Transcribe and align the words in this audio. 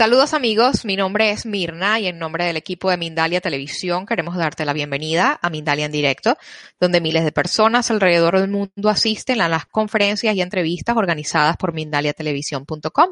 Saludos 0.00 0.32
amigos, 0.32 0.86
mi 0.86 0.96
nombre 0.96 1.30
es 1.30 1.44
Mirna 1.44 2.00
y 2.00 2.06
en 2.06 2.18
nombre 2.18 2.46
del 2.46 2.56
equipo 2.56 2.88
de 2.88 2.96
Mindalia 2.96 3.42
Televisión 3.42 4.06
queremos 4.06 4.34
darte 4.34 4.64
la 4.64 4.72
bienvenida 4.72 5.38
a 5.42 5.50
Mindalia 5.50 5.84
en 5.84 5.92
directo, 5.92 6.38
donde 6.80 7.02
miles 7.02 7.22
de 7.22 7.32
personas 7.32 7.90
alrededor 7.90 8.40
del 8.40 8.48
mundo 8.48 8.88
asisten 8.88 9.42
a 9.42 9.48
las 9.50 9.66
conferencias 9.66 10.34
y 10.34 10.40
entrevistas 10.40 10.96
organizadas 10.96 11.58
por 11.58 11.74
mindaliatelevisión.com. 11.74 13.10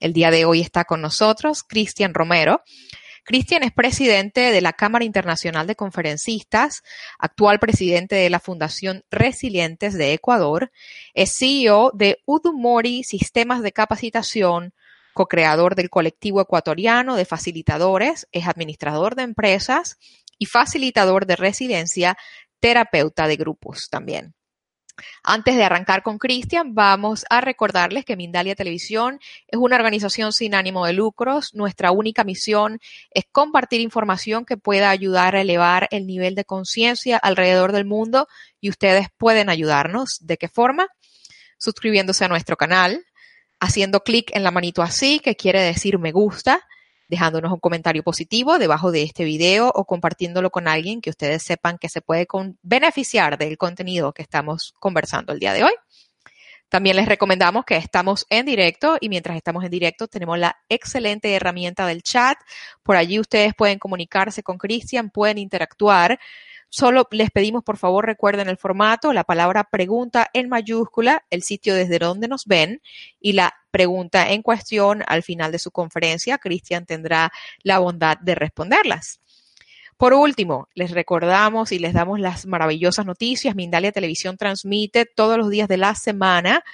El 0.00 0.12
día 0.12 0.32
de 0.32 0.44
hoy 0.44 0.60
está 0.60 0.84
con 0.86 1.02
nosotros 1.02 1.62
Cristian 1.62 2.14
Romero. 2.14 2.64
Cristian 3.22 3.62
es 3.62 3.70
presidente 3.70 4.50
de 4.50 4.60
la 4.60 4.72
Cámara 4.72 5.04
Internacional 5.04 5.68
de 5.68 5.76
Conferencistas, 5.76 6.82
actual 7.16 7.60
presidente 7.60 8.16
de 8.16 8.28
la 8.28 8.40
Fundación 8.40 9.04
Resilientes 9.08 9.94
de 9.94 10.14
Ecuador, 10.14 10.72
es 11.14 11.32
CEO 11.38 11.92
de 11.94 12.18
Udumori 12.26 13.04
Sistemas 13.04 13.62
de 13.62 13.70
Capacitación, 13.70 14.74
co-creador 15.14 15.74
del 15.74 15.88
colectivo 15.88 16.40
ecuatoriano 16.42 17.16
de 17.16 17.24
facilitadores, 17.24 18.28
es 18.32 18.46
administrador 18.46 19.14
de 19.14 19.22
empresas 19.22 19.96
y 20.38 20.46
facilitador 20.46 21.24
de 21.24 21.36
residencia, 21.36 22.18
terapeuta 22.60 23.26
de 23.26 23.36
grupos 23.36 23.88
también. 23.90 24.34
Antes 25.22 25.56
de 25.56 25.64
arrancar 25.64 26.02
con 26.02 26.18
Cristian, 26.18 26.74
vamos 26.74 27.24
a 27.28 27.40
recordarles 27.40 28.04
que 28.04 28.16
Mindalia 28.16 28.54
Televisión 28.54 29.18
es 29.48 29.58
una 29.58 29.76
organización 29.76 30.32
sin 30.32 30.54
ánimo 30.54 30.86
de 30.86 30.92
lucros. 30.92 31.52
Nuestra 31.54 31.90
única 31.90 32.22
misión 32.22 32.78
es 33.10 33.24
compartir 33.32 33.80
información 33.80 34.44
que 34.44 34.56
pueda 34.56 34.90
ayudar 34.90 35.34
a 35.34 35.40
elevar 35.40 35.88
el 35.90 36.06
nivel 36.06 36.34
de 36.34 36.44
conciencia 36.44 37.16
alrededor 37.16 37.72
del 37.72 37.86
mundo 37.86 38.28
y 38.60 38.70
ustedes 38.70 39.08
pueden 39.16 39.50
ayudarnos. 39.50 40.18
¿De 40.20 40.36
qué 40.36 40.48
forma? 40.48 40.86
Suscribiéndose 41.58 42.24
a 42.24 42.28
nuestro 42.28 42.56
canal, 42.56 43.04
haciendo 43.64 44.00
clic 44.00 44.30
en 44.34 44.42
la 44.44 44.50
manito 44.50 44.82
así, 44.82 45.18
que 45.18 45.36
quiere 45.36 45.60
decir 45.60 45.98
me 45.98 46.12
gusta, 46.12 46.60
dejándonos 47.08 47.52
un 47.52 47.60
comentario 47.60 48.02
positivo 48.02 48.58
debajo 48.58 48.92
de 48.92 49.02
este 49.02 49.24
video 49.24 49.70
o 49.74 49.84
compartiéndolo 49.84 50.50
con 50.50 50.68
alguien 50.68 51.00
que 51.00 51.10
ustedes 51.10 51.42
sepan 51.42 51.78
que 51.78 51.88
se 51.88 52.00
puede 52.00 52.26
beneficiar 52.62 53.38
del 53.38 53.58
contenido 53.58 54.12
que 54.12 54.22
estamos 54.22 54.74
conversando 54.78 55.32
el 55.32 55.38
día 55.38 55.52
de 55.52 55.64
hoy. 55.64 55.72
También 56.68 56.96
les 56.96 57.06
recomendamos 57.06 57.64
que 57.64 57.76
estamos 57.76 58.26
en 58.30 58.46
directo 58.46 58.96
y 59.00 59.08
mientras 59.08 59.36
estamos 59.36 59.62
en 59.64 59.70
directo 59.70 60.08
tenemos 60.08 60.38
la 60.38 60.56
excelente 60.68 61.32
herramienta 61.32 61.86
del 61.86 62.02
chat. 62.02 62.36
Por 62.82 62.96
allí 62.96 63.20
ustedes 63.20 63.54
pueden 63.54 63.78
comunicarse 63.78 64.42
con 64.42 64.58
Cristian, 64.58 65.10
pueden 65.10 65.38
interactuar. 65.38 66.18
Solo 66.76 67.06
les 67.12 67.30
pedimos, 67.30 67.62
por 67.62 67.76
favor, 67.76 68.04
recuerden 68.04 68.48
el 68.48 68.56
formato, 68.56 69.12
la 69.12 69.22
palabra 69.22 69.62
pregunta 69.62 70.28
en 70.32 70.48
mayúscula, 70.48 71.24
el 71.30 71.44
sitio 71.44 71.72
desde 71.72 72.00
donde 72.00 72.26
nos 72.26 72.46
ven 72.46 72.82
y 73.20 73.34
la 73.34 73.54
pregunta 73.70 74.32
en 74.32 74.42
cuestión 74.42 75.04
al 75.06 75.22
final 75.22 75.52
de 75.52 75.60
su 75.60 75.70
conferencia. 75.70 76.38
Cristian 76.38 76.84
tendrá 76.84 77.30
la 77.62 77.78
bondad 77.78 78.18
de 78.18 78.34
responderlas. 78.34 79.20
Por 79.96 80.14
último, 80.14 80.66
les 80.74 80.90
recordamos 80.90 81.70
y 81.70 81.78
les 81.78 81.92
damos 81.92 82.18
las 82.18 82.44
maravillosas 82.44 83.06
noticias. 83.06 83.54
Mindalia 83.54 83.92
Televisión 83.92 84.36
transmite 84.36 85.06
todos 85.06 85.38
los 85.38 85.50
días 85.50 85.68
de 85.68 85.76
la 85.76 85.94
semana 85.94 86.64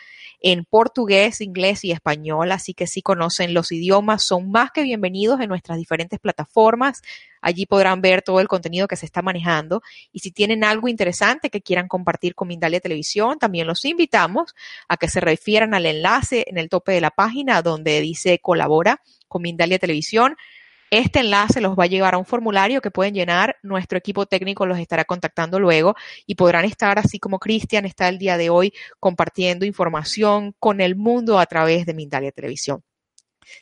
en 0.41 0.65
portugués, 0.65 1.41
inglés 1.41 1.84
y 1.84 1.93
español, 1.93 2.51
así 2.53 2.73
que 2.73 2.87
si 2.87 3.03
conocen 3.03 3.53
los 3.53 3.73
idiomas, 3.73 4.23
son 4.23 4.51
más 4.51 4.71
que 4.73 4.83
bienvenidos 4.83 5.41
en 5.41 5.49
nuestras 5.49 5.78
diferentes 5.78 6.19
plataformas. 6.19 7.03
Allí 7.43 7.67
podrán 7.67 8.01
ver 8.01 8.23
todo 8.23 8.41
el 8.41 8.49
contenido 8.49 8.89
que 8.89 8.97
se 8.97 9.06
está 9.06 9.23
manejando 9.23 9.83
y 10.12 10.21
si 10.21 10.31
tienen 10.31 10.65
algo 10.65 10.89
interesante 10.89 11.51
que 11.51 11.61
quieran 11.61 11.89
compartir 11.89 12.34
con 12.34 12.49
Mindalia 12.49 12.81
Televisión, 12.81 13.39
también 13.39 13.67
los 13.67 13.84
invitamos 13.84 14.55
a 14.89 14.97
que 14.97 15.09
se 15.09 15.21
refieran 15.21 15.75
al 15.75 15.87
enlace 15.87 16.45
en 16.49 16.59
el 16.59 16.69
tope 16.69 16.93
de 16.93 17.01
la 17.01 17.11
página 17.11 17.62
donde 17.62 18.01
dice 18.01 18.39
colabora 18.41 19.01
con 19.28 19.43
Mindalia 19.43 19.78
Televisión. 19.78 20.37
Este 20.91 21.21
enlace 21.21 21.61
los 21.61 21.78
va 21.78 21.84
a 21.84 21.87
llevar 21.87 22.15
a 22.15 22.19
un 22.19 22.27
formulario 22.27 22.81
que 22.81 22.91
pueden 22.91 23.15
llenar. 23.15 23.56
Nuestro 23.62 23.97
equipo 23.97 24.27
técnico 24.27 24.67
los 24.67 24.77
estará 24.77 25.05
contactando 25.05 25.61
luego 25.61 25.95
y 26.27 26.34
podrán 26.34 26.65
estar, 26.65 26.99
así 26.99 27.21
como 27.21 27.39
Cristian 27.39 27.84
está 27.84 28.09
el 28.09 28.19
día 28.19 28.37
de 28.37 28.51
hoy, 28.51 28.73
compartiendo 28.99 29.65
información 29.65 30.53
con 30.59 30.81
el 30.81 30.97
mundo 30.97 31.39
a 31.39 31.47
través 31.47 31.87
de 31.87 31.95
Mindalia 31.95 32.33
Televisión. 32.33 32.83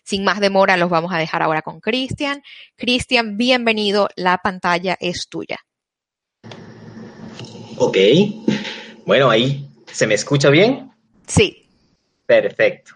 Sin 0.05 0.25
más 0.25 0.41
demora, 0.41 0.78
los 0.78 0.89
vamos 0.89 1.12
a 1.12 1.19
dejar 1.19 1.43
ahora 1.43 1.61
con 1.61 1.81
Cristian. 1.81 2.43
Cristian, 2.77 3.37
bienvenido. 3.37 4.09
La 4.16 4.39
pantalla 4.39 4.97
es 4.99 5.28
tuya. 5.28 5.59
Ok. 7.77 7.97
Bueno, 9.05 9.28
ahí, 9.28 9.69
¿se 9.93 10.06
me 10.06 10.15
escucha 10.15 10.49
bien? 10.49 10.91
Sí. 11.27 11.69
Perfecto. 12.25 12.95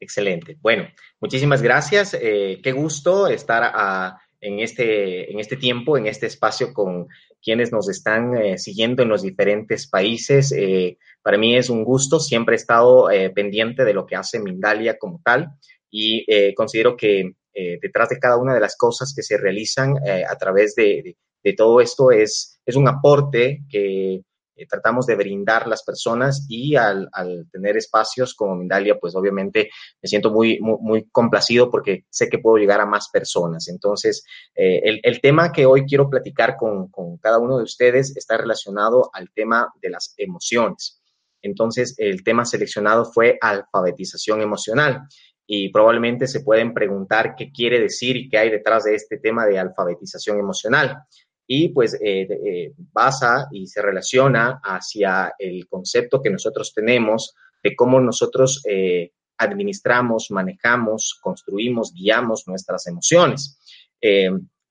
Excelente. 0.00 0.56
Bueno, 0.60 0.88
muchísimas 1.20 1.62
gracias. 1.62 2.14
Eh, 2.20 2.60
qué 2.62 2.72
gusto 2.72 3.26
estar 3.28 4.16
en, 4.40 4.60
este, 4.60 5.30
en 5.30 5.40
este 5.40 5.56
tiempo, 5.56 5.96
en 5.96 6.06
este 6.06 6.26
espacio 6.26 6.72
con 6.72 7.08
quienes 7.42 7.72
nos 7.72 7.88
están 7.88 8.36
eh, 8.36 8.58
siguiendo 8.58 9.02
en 9.02 9.08
los 9.08 9.22
diferentes 9.22 9.88
países. 9.88 10.52
Eh, 10.52 10.98
para 11.22 11.38
mí 11.38 11.56
es 11.56 11.70
un 11.70 11.84
gusto. 11.84 12.20
Siempre 12.20 12.54
he 12.54 12.56
estado 12.56 13.08
pendiente 13.34 13.84
de 13.84 13.94
lo 13.94 14.06
que 14.06 14.16
hace 14.16 14.40
Mindalia 14.40 14.98
como 14.98 15.20
tal 15.24 15.48
y 15.90 16.26
considero 16.54 16.96
que 16.96 17.32
detrás 17.54 18.08
de 18.10 18.18
cada 18.18 18.36
una 18.36 18.54
de 18.54 18.60
las 18.60 18.76
cosas 18.76 19.12
que 19.14 19.22
se 19.22 19.36
realizan 19.36 19.96
a 19.96 20.36
través 20.36 20.74
de, 20.74 21.16
de, 21.42 21.52
todo 21.54 21.80
esto 21.80 22.12
es, 22.12 22.60
es 22.64 22.76
un 22.76 22.86
aporte 22.86 23.62
que 23.68 24.22
eh, 24.58 24.66
tratamos 24.66 25.06
de 25.06 25.14
brindar 25.14 25.68
las 25.68 25.84
personas 25.84 26.46
y 26.48 26.74
al, 26.76 27.08
tener 27.52 27.76
espacios 27.76 28.34
como 28.34 28.56
Mindalia, 28.56 28.98
pues 28.98 29.14
obviamente 29.14 29.70
me 30.02 30.08
siento 30.08 30.30
muy, 30.30 30.58
muy, 30.60 31.08
complacido 31.10 31.70
porque 31.70 32.04
sé 32.10 32.28
que 32.28 32.38
puedo 32.38 32.56
llegar 32.56 32.80
a 32.80 32.86
más 32.86 33.08
personas. 33.08 33.68
Entonces, 33.68 34.24
eh, 34.54 35.00
el, 35.02 35.20
tema 35.20 35.52
que 35.52 35.66
hoy 35.66 35.86
quiero 35.86 36.10
platicar 36.10 36.56
con, 36.56 36.88
con 36.88 37.18
cada 37.18 37.38
uno 37.38 37.58
de 37.58 37.64
ustedes 37.64 38.16
está 38.16 38.36
relacionado 38.36 39.10
al 39.12 39.30
tema 39.32 39.72
de 39.80 39.90
las 39.90 40.14
emociones. 40.16 41.00
Entonces, 41.40 41.94
el 41.98 42.24
tema 42.24 42.44
seleccionado 42.44 43.04
fue 43.04 43.38
alfabetización 43.40 44.42
emocional 44.42 45.02
y 45.46 45.70
probablemente 45.70 46.26
se 46.26 46.40
pueden 46.40 46.74
preguntar 46.74 47.34
qué 47.36 47.50
quiere 47.52 47.80
decir 47.80 48.16
y 48.16 48.28
qué 48.28 48.38
hay 48.38 48.50
detrás 48.50 48.84
de 48.84 48.94
este 48.94 49.18
tema 49.18 49.46
de 49.46 49.58
alfabetización 49.58 50.38
emocional 50.38 51.04
y 51.50 51.70
pues 51.70 51.94
eh, 51.94 52.28
eh, 52.30 52.74
basa 52.92 53.48
y 53.50 53.66
se 53.66 53.80
relaciona 53.80 54.60
hacia 54.62 55.34
el 55.38 55.66
concepto 55.66 56.20
que 56.22 56.28
nosotros 56.28 56.74
tenemos 56.74 57.34
de 57.62 57.74
cómo 57.74 58.00
nosotros 58.00 58.62
eh, 58.68 59.12
administramos, 59.38 60.30
manejamos, 60.30 61.18
construimos, 61.22 61.94
guiamos 61.94 62.46
nuestras 62.46 62.86
emociones. 62.86 63.58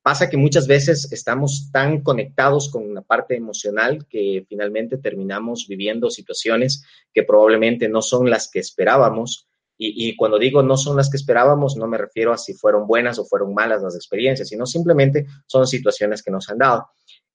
pasa 0.04 0.30
que 0.30 0.38
muchas 0.38 0.68
veces 0.68 1.12
estamos 1.12 1.70
tan 1.72 2.02
conectados 2.02 2.70
con 2.72 2.90
una 2.90 3.02
parte 3.02 3.36
emocional 3.36 4.06
que 4.08 4.46
finalmente 4.48 4.98
terminamos 5.00 5.68
viviendo 5.68 6.12
situaciones 6.12 6.84
que 7.12 7.24
probablemente 7.24 7.90
no 7.90 8.02
son 8.02 8.30
las 8.30 8.50
que 8.50 8.60
esperábamos 8.60 9.47
y, 9.80 10.16
cuando 10.16 10.40
digo 10.40 10.64
no 10.64 10.76
son 10.76 10.98
las 10.98 11.10
que 11.10 11.18
esperábamos, 11.18 11.78
no 11.78 11.88
me 11.88 11.98
refiero 11.98 12.34
a 12.34 12.38
si 12.38 12.54
fueron 12.54 12.88
buenas 12.88 13.20
o 13.20 13.26
fueron 13.26 13.54
malas 13.54 13.84
las 13.84 13.96
experiencias, 13.96 14.50
sino 14.50 14.66
simplemente 14.66 15.26
son 15.46 15.68
situaciones 15.68 16.24
que 16.24 16.32
nos 16.32 16.50
han 16.50 16.58
dado. 16.58 16.88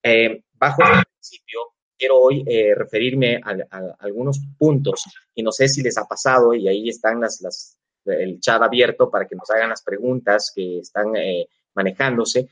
Eh, 0.02 0.42
bajo 0.54 0.82
este 0.82 1.04
principio, 1.12 1.60
quiero 1.96 2.18
hoy 2.18 2.44
eh, 2.46 2.74
referirme 2.74 3.36
a, 3.36 3.56
algunos 4.00 4.40
puntos 4.58 5.04
y 5.34 5.42
no 5.42 5.52
sé 5.52 5.68
si 5.68 5.82
les 5.82 5.96
ha 5.98 6.04
pasado 6.04 6.52
y 6.52 6.66
ahí 6.66 6.88
están 6.88 7.20
las, 7.20 7.40
las, 7.40 7.78
el 8.06 8.40
chat 8.40 8.60
abierto 8.60 9.08
para 9.08 9.26
que 9.28 9.36
nos 9.36 9.48
hagan 9.50 9.70
las 9.70 9.82
preguntas 9.82 10.52
que 10.54 10.80
están 10.80 11.14
eh, 11.16 11.46
manejándose. 11.74 12.48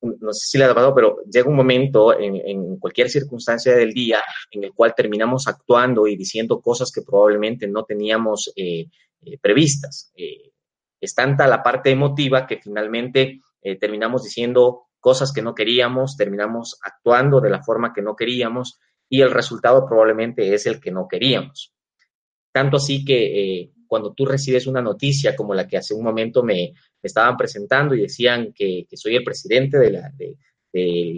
No 0.00 0.32
sé 0.32 0.46
si 0.46 0.58
le 0.58 0.64
ha 0.64 0.74
pasado, 0.74 0.94
pero 0.94 1.18
llega 1.24 1.48
un 1.48 1.56
momento 1.56 2.18
en, 2.18 2.78
cualquier 2.78 3.10
circunstancia 3.10 3.74
del 3.74 3.92
día 3.92 4.22
en 4.50 4.64
el 4.64 4.72
cual 4.72 4.94
terminamos 4.94 5.48
actuando 5.48 6.06
y 6.06 6.16
diciendo 6.16 6.60
cosas 6.60 6.92
que 6.92 7.02
probablemente 7.02 7.66
no 7.66 7.84
teníamos 7.84 8.52
eh, 8.56 8.86
eh, 9.22 9.38
previstas. 9.40 10.12
Eh, 10.16 10.52
es 11.00 11.14
tanta 11.14 11.46
la 11.46 11.62
parte 11.62 11.90
emotiva 11.90 12.46
que 12.46 12.58
finalmente 12.58 13.40
terminamos 13.80 14.24
diciendo 14.24 14.86
cosas 14.98 15.32
que 15.32 15.42
no 15.42 15.54
queríamos, 15.54 16.16
terminamos 16.16 16.78
actuando 16.82 17.40
de 17.40 17.50
la 17.50 17.62
forma 17.62 17.92
que 17.92 18.02
no 18.02 18.16
queríamos 18.16 18.80
y 19.08 19.20
el 19.20 19.30
resultado 19.30 19.86
probablemente 19.86 20.54
es 20.54 20.66
el 20.66 20.80
que 20.80 20.90
no 20.90 21.06
queríamos. 21.08 21.72
Tanto 22.52 22.78
así 22.78 23.04
que 23.04 23.70
cuando 23.88 24.12
tú 24.12 24.26
recibes 24.26 24.66
una 24.66 24.82
noticia 24.82 25.34
como 25.34 25.54
la 25.54 25.66
que 25.66 25.78
hace 25.78 25.94
un 25.94 26.04
momento 26.04 26.42
me, 26.42 26.74
estaban 27.02 27.36
presentando 27.36 27.94
y 27.94 28.02
decían 28.02 28.52
que, 28.54 28.86
soy 28.92 29.16
el 29.16 29.24
presidente 29.24 29.78
de 29.78 29.90
la, 29.90 30.12
de, 30.14 30.36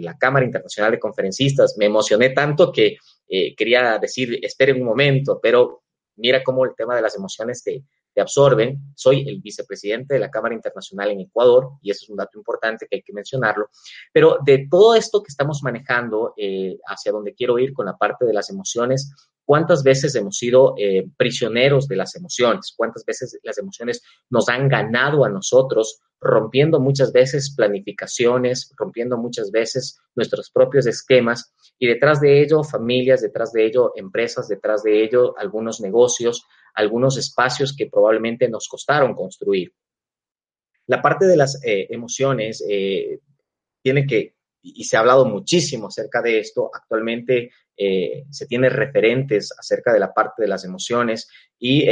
la, 0.01 0.17
Cámara 0.17 0.45
Internacional 0.45 0.91
de 0.91 0.99
Conferencistas, 0.99 1.75
me 1.77 1.85
emocioné 1.85 2.29
tanto 2.29 2.71
que 2.71 2.97
eh, 3.27 3.55
quería 3.55 3.99
decir, 3.99 4.39
esperen 4.41 4.77
un 4.77 4.87
momento, 4.87 5.39
pero 5.41 5.83
mira 6.15 6.43
cómo 6.43 6.65
el 6.65 6.71
tema 6.75 6.95
de 6.95 7.01
las 7.01 7.15
emociones 7.15 7.63
te, 7.63 7.83
te 8.13 8.21
absorben. 8.21 8.93
Soy 8.95 9.27
el 9.27 9.41
vicepresidente 9.41 10.13
de 10.13 10.19
la 10.19 10.29
Cámara 10.29 10.55
Internacional 10.55 11.11
en 11.11 11.21
Ecuador 11.21 11.71
y 11.81 11.91
eso 11.91 12.03
es 12.03 12.09
un 12.09 12.17
dato 12.17 12.37
importante 12.37 12.87
que 12.89 12.97
hay 12.97 13.01
que 13.01 13.13
mencionarlo. 13.13 13.69
Pero 14.11 14.37
de 14.43 14.67
todo 14.69 14.95
esto 14.95 15.21
que 15.21 15.29
estamos 15.29 15.61
manejando, 15.63 16.33
eh, 16.37 16.77
hacia 16.85 17.11
donde 17.11 17.33
quiero 17.33 17.57
ir 17.59 17.73
con 17.73 17.85
la 17.85 17.97
parte 17.97 18.25
de 18.25 18.33
las 18.33 18.49
emociones, 18.49 19.13
¿cuántas 19.45 19.83
veces 19.83 20.15
hemos 20.15 20.37
sido 20.37 20.75
eh, 20.77 21.07
prisioneros 21.17 21.87
de 21.87 21.95
las 21.95 22.15
emociones? 22.15 22.73
¿Cuántas 22.75 23.05
veces 23.05 23.39
las 23.43 23.57
emociones 23.57 24.01
nos 24.29 24.49
han 24.49 24.67
ganado 24.67 25.25
a 25.25 25.29
nosotros, 25.29 25.99
rompiendo 26.19 26.79
muchas 26.79 27.11
veces 27.11 27.53
planificaciones, 27.55 28.71
rompiendo 28.77 29.17
muchas 29.17 29.51
veces 29.51 29.99
nuestros 30.15 30.51
propios 30.51 30.85
esquemas? 30.85 31.53
Y 31.79 31.87
detrás 31.87 32.21
de 32.21 32.41
ello, 32.41 32.63
familias, 32.63 33.21
detrás 33.21 33.51
de 33.51 33.65
ello, 33.65 33.91
empresas, 33.95 34.47
detrás 34.47 34.83
de 34.83 35.03
ello, 35.03 35.37
algunos 35.37 35.81
negocios, 35.81 36.45
algunos 36.75 37.17
espacios 37.17 37.75
que 37.75 37.87
probablemente 37.87 38.47
nos 38.49 38.67
costaron 38.67 39.13
construir. 39.13 39.73
La 40.87 41.01
parte 41.01 41.25
de 41.25 41.37
las 41.37 41.63
eh, 41.63 41.87
emociones 41.89 42.63
eh, 42.67 43.19
tiene 43.81 44.05
que, 44.05 44.35
y 44.61 44.83
se 44.83 44.95
ha 44.95 44.99
hablado 44.99 45.25
muchísimo 45.25 45.87
acerca 45.87 46.21
de 46.21 46.39
esto, 46.39 46.69
actualmente 46.73 47.51
eh, 47.75 48.25
se 48.29 48.45
tiene 48.45 48.69
referentes 48.69 49.51
acerca 49.57 49.91
de 49.91 49.99
la 49.99 50.13
parte 50.13 50.43
de 50.43 50.47
las 50.47 50.63
emociones 50.65 51.27
y 51.57 51.85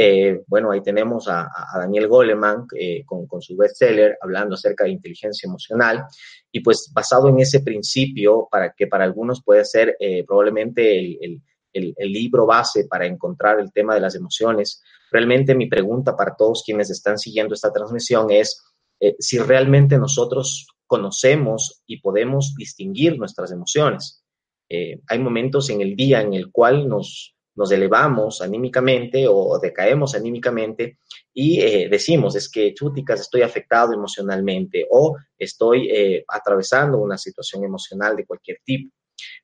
bueno, 0.46 0.70
ahí 0.70 0.82
tenemos 0.82 1.26
a, 1.28 1.48
Daniel 1.78 2.08
Goleman 2.08 2.66
con, 3.06 3.26
con, 3.26 3.40
su 3.40 3.56
bestseller 3.56 4.18
hablando 4.20 4.54
acerca 4.54 4.84
de 4.84 4.90
inteligencia 4.90 5.46
emocional 5.46 6.04
y 6.50 6.60
pues 6.60 6.90
basado 6.92 7.28
en 7.28 7.40
ese 7.40 7.60
principio 7.60 8.48
para 8.50 8.72
que 8.72 8.86
para 8.86 9.04
algunos 9.04 9.42
puede 9.42 9.64
ser 9.64 9.96
probablemente 10.26 10.98
el 10.98 11.40
el, 11.72 12.12
libro 12.12 12.46
base 12.46 12.86
para 12.88 13.06
encontrar 13.06 13.60
el 13.60 13.72
tema 13.72 13.94
de 13.94 14.00
las 14.00 14.14
emociones. 14.14 14.82
Realmente 15.10 15.54
mi 15.54 15.68
pregunta 15.68 16.16
para 16.16 16.34
todos 16.36 16.62
quienes 16.64 16.90
están 16.90 17.18
siguiendo 17.18 17.54
esta 17.54 17.72
transmisión 17.72 18.30
es 18.30 18.62
eh, 19.00 19.16
si 19.18 19.38
realmente 19.38 19.98
nosotros 19.98 20.66
conocemos 20.90 21.82
y 21.86 22.00
podemos 22.00 22.52
distinguir 22.56 23.16
nuestras 23.16 23.52
emociones. 23.52 24.24
Eh, 24.68 25.00
hay 25.06 25.18
momentos 25.20 25.70
en 25.70 25.80
el 25.80 25.94
día 25.94 26.20
en 26.20 26.34
el 26.34 26.50
cual 26.50 26.88
nos, 26.88 27.36
nos 27.54 27.70
elevamos 27.70 28.42
anímicamente 28.42 29.26
o 29.28 29.56
decaemos 29.60 30.16
anímicamente 30.16 30.98
y 31.32 31.60
eh, 31.60 31.88
decimos, 31.88 32.34
es 32.34 32.50
que 32.50 32.74
chúticas, 32.74 33.20
estoy 33.20 33.42
afectado 33.42 33.92
emocionalmente 33.92 34.84
o 34.90 35.16
estoy 35.38 35.88
atravesando 36.26 36.98
una 36.98 37.16
situación 37.16 37.62
emocional 37.62 38.16
de 38.16 38.26
cualquier 38.26 38.58
tipo. 38.64 38.92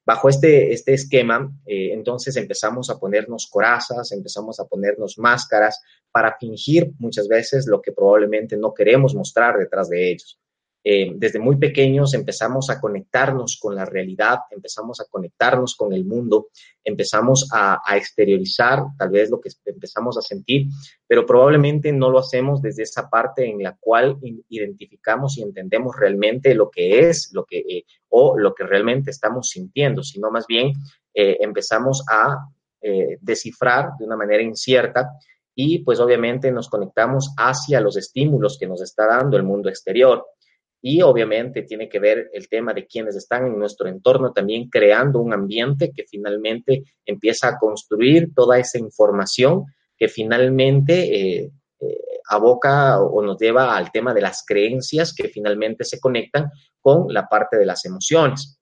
Bajo 0.05 0.29
este, 0.29 0.73
este 0.73 0.95
esquema, 0.95 1.53
eh, 1.67 1.91
entonces 1.93 2.37
empezamos 2.37 2.91
a 2.91 2.99
ponernos 2.99 3.47
corazas, 3.49 4.13
empezamos 4.13 4.61
a 4.61 4.65
ponernos 4.65 5.19
máscaras 5.19 5.81
para 6.11 6.37
fingir 6.39 6.93
muchas 6.99 7.29
veces 7.29 7.67
lo 7.67 7.81
que 7.81 7.93
probablemente 7.93 8.57
no 8.57 8.73
queremos 8.73 9.15
mostrar 9.15 9.59
detrás 9.59 9.89
de 9.89 10.11
ellos. 10.11 10.39
Eh, 10.89 11.15
desde 11.17 11.41
muy 11.41 11.57
pequeños 11.57 12.15
empezamos 12.15 12.71
a 12.71 12.81
conectarnos 12.81 13.59
con 13.61 13.75
la 13.75 13.85
realidad, 13.85 14.39
empezamos 14.53 15.01
a 15.01 15.07
conectarnos 15.11 15.75
con 15.75 15.93
el 15.93 16.05
mundo, 16.05 16.51
empezamos 16.85 17.49
a, 17.53 17.81
exteriorizar 17.97 18.85
tal 18.97 19.11
vez 19.11 19.29
lo 19.29 19.41
que 19.41 19.51
empezamos 19.65 20.17
a 20.17 20.23
sentir, 20.23 20.69
pero 21.05 21.27
probablemente 21.27 21.91
no 21.91 22.09
lo 22.09 22.21
hacemos 22.21 22.63
desde 22.63 22.85
esa 22.85 23.11
parte 23.11 23.51
en 23.51 23.65
la 23.65 23.77
cual 23.81 24.17
identificamos 24.49 25.37
y 25.37 25.43
entendemos 25.43 25.97
realmente 25.99 26.55
lo 26.55 26.71
que 26.71 27.01
es, 27.09 27.31
lo 27.33 27.45
que, 27.45 27.59
eh, 27.59 27.85
o 28.11 28.39
lo 28.39 28.55
que 28.55 28.63
realmente 28.63 29.11
estamos 29.11 29.49
sintiendo, 29.49 30.05
sino 30.05 30.31
más 30.31 30.47
bien 30.47 30.73
eh, 31.13 31.39
empezamos 31.41 32.05
a 32.09 32.47
descifrar 33.21 33.97
de 33.99 34.05
una 34.05 34.17
manera 34.17 34.45
incierta 34.45 35.11
y 35.57 35.81
pues 35.81 35.99
obviamente 35.99 36.53
nos 36.53 36.69
conectamos 36.69 37.35
hacia 37.37 37.81
los 37.81 37.97
estímulos 37.97 38.57
que 38.61 38.69
nos 38.69 38.81
está 38.81 39.09
dando 39.09 39.37
el 39.37 39.43
mundo 39.43 39.69
exterior 39.69 40.25
y 40.83 41.03
obviamente 41.03 41.63
tiene 41.63 41.89
que 41.89 41.99
ver 41.99 42.31
el 42.33 42.49
tema 42.49 42.73
de 42.73 42.87
quienes 42.87 43.17
están 43.17 43.47
en 43.47 43.59
nuestro 43.59 43.89
entorno 43.89 44.33
también 44.33 44.69
creando 44.69 45.21
un 45.21 45.33
ambiente 45.33 45.93
que 45.93 46.05
finalmente 46.09 46.85
empieza 47.05 47.49
a 47.49 47.59
construir 47.59 48.33
toda 48.35 48.59
esa 48.59 48.79
información 48.79 49.65
que 49.97 50.09
finalmente 50.09 51.39
eh, 51.43 51.51
eh, 51.81 51.99
aboca 52.29 53.01
o 53.01 53.23
nos 53.23 53.39
lleva 53.39 53.77
al 53.77 53.91
tema 53.91 54.13
de 54.13 54.21
las 54.21 54.45
creencias 54.47 55.15
que 55.15 55.29
finalmente 55.29 55.85
se 55.85 55.99
conectan 55.99 56.51
con 56.81 57.13
la 57.13 57.27
parte 57.27 57.57
de 57.57 57.67
las 57.67 57.85
emociones. 57.85 58.61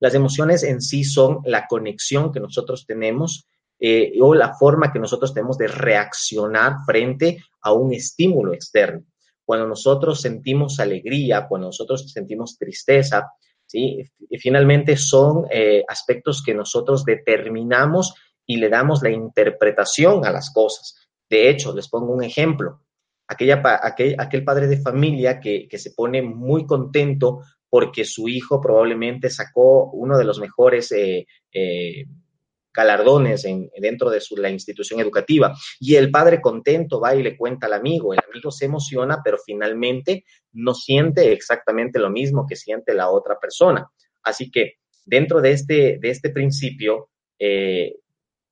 Las 0.00 0.14
emociones 0.14 0.62
en 0.62 0.80
sí 0.80 1.04
son 1.04 1.40
la 1.44 1.66
conexión 1.66 2.32
que 2.32 2.40
nosotros 2.40 2.84
tenemos 2.86 3.46
eh, 3.78 4.12
o 4.20 4.34
la 4.34 4.54
forma 4.54 4.92
que 4.92 4.98
nosotros 4.98 5.32
tenemos 5.32 5.56
de 5.58 5.68
reaccionar 5.68 6.76
frente 6.84 7.42
a 7.62 7.72
un 7.72 7.92
estímulo 7.92 8.52
externo 8.52 9.04
cuando 9.50 9.66
nosotros 9.66 10.20
sentimos 10.20 10.78
alegría, 10.78 11.48
cuando 11.48 11.66
nosotros 11.66 12.08
sentimos 12.12 12.56
tristeza, 12.56 13.32
¿sí? 13.66 13.98
Y 14.28 14.38
finalmente 14.38 14.96
son 14.96 15.44
eh, 15.50 15.82
aspectos 15.88 16.40
que 16.40 16.54
nosotros 16.54 17.04
determinamos 17.04 18.14
y 18.46 18.58
le 18.58 18.68
damos 18.68 19.02
la 19.02 19.10
interpretación 19.10 20.24
a 20.24 20.30
las 20.30 20.52
cosas. 20.52 20.94
De 21.28 21.50
hecho, 21.50 21.74
les 21.74 21.88
pongo 21.88 22.12
un 22.12 22.22
ejemplo. 22.22 22.82
Aquella, 23.26 23.60
aquel, 23.82 24.14
aquel 24.20 24.44
padre 24.44 24.68
de 24.68 24.80
familia 24.80 25.40
que, 25.40 25.66
que 25.66 25.78
se 25.78 25.90
pone 25.96 26.22
muy 26.22 26.64
contento 26.64 27.40
porque 27.68 28.04
su 28.04 28.28
hijo 28.28 28.60
probablemente 28.60 29.30
sacó 29.30 29.90
uno 29.90 30.16
de 30.16 30.24
los 30.26 30.38
mejores 30.38 30.92
eh, 30.92 31.26
eh, 31.52 32.06
galardones 32.72 33.44
en, 33.44 33.70
dentro 33.78 34.10
de 34.10 34.20
la 34.36 34.50
institución 34.50 35.00
educativa. 35.00 35.54
Y 35.78 35.96
el 35.96 36.10
padre 36.10 36.40
contento 36.40 37.00
va 37.00 37.14
y 37.14 37.22
le 37.22 37.36
cuenta 37.36 37.66
al 37.66 37.74
amigo, 37.74 38.12
el 38.12 38.20
amigo 38.30 38.50
se 38.50 38.66
emociona, 38.66 39.20
pero 39.24 39.38
finalmente 39.38 40.24
no 40.52 40.74
siente 40.74 41.32
exactamente 41.32 41.98
lo 41.98 42.10
mismo 42.10 42.46
que 42.46 42.56
siente 42.56 42.94
la 42.94 43.10
otra 43.10 43.38
persona. 43.38 43.90
Así 44.22 44.50
que 44.50 44.74
dentro 45.04 45.40
de 45.40 45.52
este, 45.52 45.98
de 46.00 46.10
este 46.10 46.30
principio, 46.30 47.10
eh, 47.38 47.94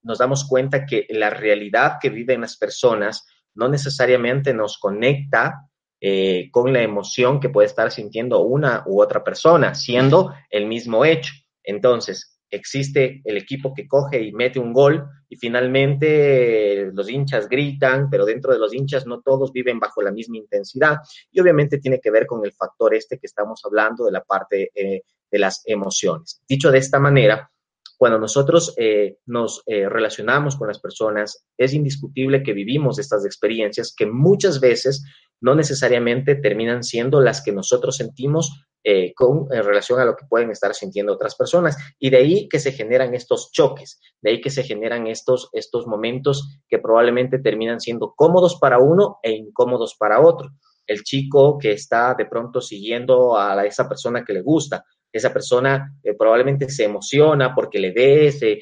nos 0.02 0.18
damos 0.18 0.46
cuenta 0.46 0.86
que 0.86 1.06
la 1.10 1.30
realidad 1.30 1.98
que 2.00 2.10
viven 2.10 2.40
las 2.40 2.56
personas 2.56 3.26
no 3.54 3.68
necesariamente 3.68 4.54
nos 4.54 4.78
conecta 4.78 5.68
eh, 6.00 6.48
con 6.52 6.72
la 6.72 6.80
emoción 6.80 7.40
que 7.40 7.48
puede 7.48 7.66
estar 7.66 7.90
sintiendo 7.90 8.40
una 8.40 8.84
u 8.86 9.02
otra 9.02 9.24
persona, 9.24 9.74
siendo 9.74 10.32
el 10.48 10.66
mismo 10.66 11.04
hecho. 11.04 11.32
Entonces, 11.64 12.37
existe 12.50 13.20
el 13.24 13.36
equipo 13.36 13.74
que 13.74 13.86
coge 13.86 14.22
y 14.22 14.32
mete 14.32 14.58
un 14.58 14.72
gol 14.72 15.04
y 15.28 15.36
finalmente 15.36 16.90
los 16.92 17.10
hinchas 17.10 17.48
gritan, 17.48 18.08
pero 18.10 18.24
dentro 18.24 18.52
de 18.52 18.58
los 18.58 18.74
hinchas 18.74 19.06
no 19.06 19.20
todos 19.20 19.52
viven 19.52 19.78
bajo 19.78 20.02
la 20.02 20.12
misma 20.12 20.38
intensidad 20.38 20.96
y 21.30 21.40
obviamente 21.40 21.78
tiene 21.78 22.00
que 22.00 22.10
ver 22.10 22.26
con 22.26 22.44
el 22.44 22.52
factor 22.52 22.94
este 22.94 23.18
que 23.18 23.26
estamos 23.26 23.62
hablando 23.64 24.04
de 24.04 24.12
la 24.12 24.22
parte 24.22 24.70
eh, 24.74 25.02
de 25.30 25.38
las 25.38 25.62
emociones. 25.66 26.42
Dicho 26.48 26.70
de 26.70 26.78
esta 26.78 26.98
manera, 26.98 27.50
cuando 27.98 28.18
nosotros 28.20 28.74
eh, 28.78 29.18
nos 29.26 29.62
eh, 29.66 29.88
relacionamos 29.88 30.56
con 30.56 30.68
las 30.68 30.78
personas, 30.78 31.44
es 31.56 31.74
indiscutible 31.74 32.44
que 32.44 32.52
vivimos 32.52 32.98
estas 33.00 33.26
experiencias 33.26 33.92
que 33.94 34.06
muchas 34.06 34.60
veces 34.60 35.04
no 35.40 35.56
necesariamente 35.56 36.36
terminan 36.36 36.84
siendo 36.84 37.20
las 37.20 37.42
que 37.42 37.52
nosotros 37.52 37.96
sentimos 37.96 38.64
eh, 38.84 39.12
con 39.14 39.48
en 39.50 39.64
relación 39.64 40.00
a 40.00 40.04
lo 40.04 40.16
que 40.16 40.26
pueden 40.26 40.50
estar 40.50 40.74
sintiendo 40.74 41.12
otras 41.12 41.34
personas. 41.34 41.76
Y 41.98 42.10
de 42.10 42.18
ahí 42.18 42.48
que 42.48 42.58
se 42.58 42.72
generan 42.72 43.14
estos 43.14 43.50
choques, 43.52 44.00
de 44.22 44.30
ahí 44.30 44.40
que 44.40 44.50
se 44.50 44.62
generan 44.62 45.06
estos, 45.06 45.50
estos 45.52 45.86
momentos 45.86 46.60
que 46.68 46.78
probablemente 46.78 47.38
terminan 47.38 47.80
siendo 47.80 48.14
cómodos 48.14 48.58
para 48.60 48.78
uno 48.78 49.18
e 49.22 49.32
incómodos 49.32 49.96
para 49.98 50.20
otro. 50.20 50.50
El 50.86 51.02
chico 51.02 51.58
que 51.58 51.72
está 51.72 52.14
de 52.14 52.26
pronto 52.26 52.60
siguiendo 52.60 53.36
a 53.36 53.66
esa 53.66 53.88
persona 53.88 54.24
que 54.24 54.32
le 54.32 54.42
gusta, 54.42 54.84
esa 55.12 55.32
persona 55.32 55.98
eh, 56.02 56.14
probablemente 56.14 56.68
se 56.68 56.84
emociona 56.84 57.54
porque 57.54 57.78
le 57.78 57.92
ve, 57.92 58.32
se, 58.32 58.60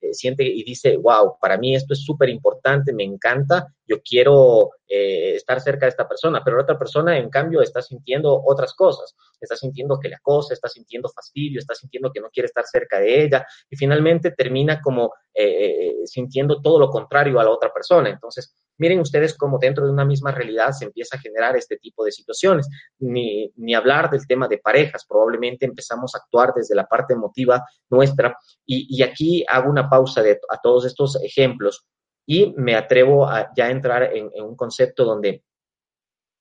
eh, 0.00 0.14
siente 0.14 0.44
y 0.44 0.62
dice, 0.64 0.96
wow, 0.96 1.36
para 1.40 1.58
mí 1.58 1.74
esto 1.74 1.92
es 1.92 2.04
súper 2.04 2.28
importante, 2.28 2.92
me 2.92 3.04
encanta, 3.04 3.66
yo 3.84 4.00
quiero 4.02 4.70
eh, 4.86 5.34
estar 5.34 5.60
cerca 5.60 5.86
de 5.86 5.90
esta 5.90 6.06
persona, 6.06 6.42
pero 6.44 6.56
la 6.56 6.62
otra 6.62 6.78
persona, 6.78 7.18
en 7.18 7.30
cambio, 7.30 7.62
está 7.62 7.82
sintiendo 7.82 8.42
otras 8.46 8.74
cosas, 8.74 9.16
está 9.40 9.56
sintiendo 9.56 9.98
que 9.98 10.08
le 10.08 10.16
acosa, 10.16 10.54
está 10.54 10.68
sintiendo 10.68 11.08
fastidio, 11.08 11.58
está 11.58 11.74
sintiendo 11.74 12.12
que 12.12 12.20
no 12.20 12.28
quiere 12.30 12.46
estar 12.46 12.64
cerca 12.64 13.00
de 13.00 13.24
ella 13.24 13.46
y 13.70 13.76
finalmente 13.76 14.30
termina 14.32 14.80
como 14.80 15.12
eh, 15.34 15.94
sintiendo 16.04 16.60
todo 16.60 16.78
lo 16.78 16.90
contrario 16.90 17.40
a 17.40 17.44
la 17.44 17.50
otra 17.50 17.72
persona. 17.72 18.10
Entonces, 18.10 18.54
miren 18.78 19.00
ustedes 19.00 19.36
cómo 19.36 19.58
dentro 19.58 19.84
de 19.84 19.92
una 19.92 20.04
misma 20.04 20.32
realidad 20.32 20.72
se 20.72 20.84
empieza 20.84 21.16
a 21.16 21.20
generar 21.20 21.56
este 21.56 21.76
tipo 21.76 22.04
de 22.04 22.12
situaciones. 22.12 22.68
Ni, 22.98 23.52
ni 23.56 23.74
hablar 23.74 24.10
del 24.10 24.26
tema 24.26 24.48
de 24.48 24.58
parejas, 24.58 25.04
probablemente 25.06 25.66
empezamos 25.66 26.14
a 26.14 26.18
actuar 26.18 26.52
desde 26.54 26.74
la 26.74 26.86
parte 26.86 27.14
emotiva 27.14 27.64
nuestra 27.90 28.36
y, 28.66 29.02
aquí 29.02 29.44
hago 29.48 29.70
una 29.70 29.87
pausa 29.88 30.22
a 30.48 30.58
todos 30.62 30.84
estos 30.84 31.22
ejemplos 31.22 31.86
y 32.26 32.52
me 32.56 32.74
atrevo 32.74 33.26
a 33.26 33.50
ya 33.56 33.70
entrar 33.70 34.14
en, 34.14 34.30
un 34.42 34.54
concepto 34.54 35.04
donde 35.04 35.44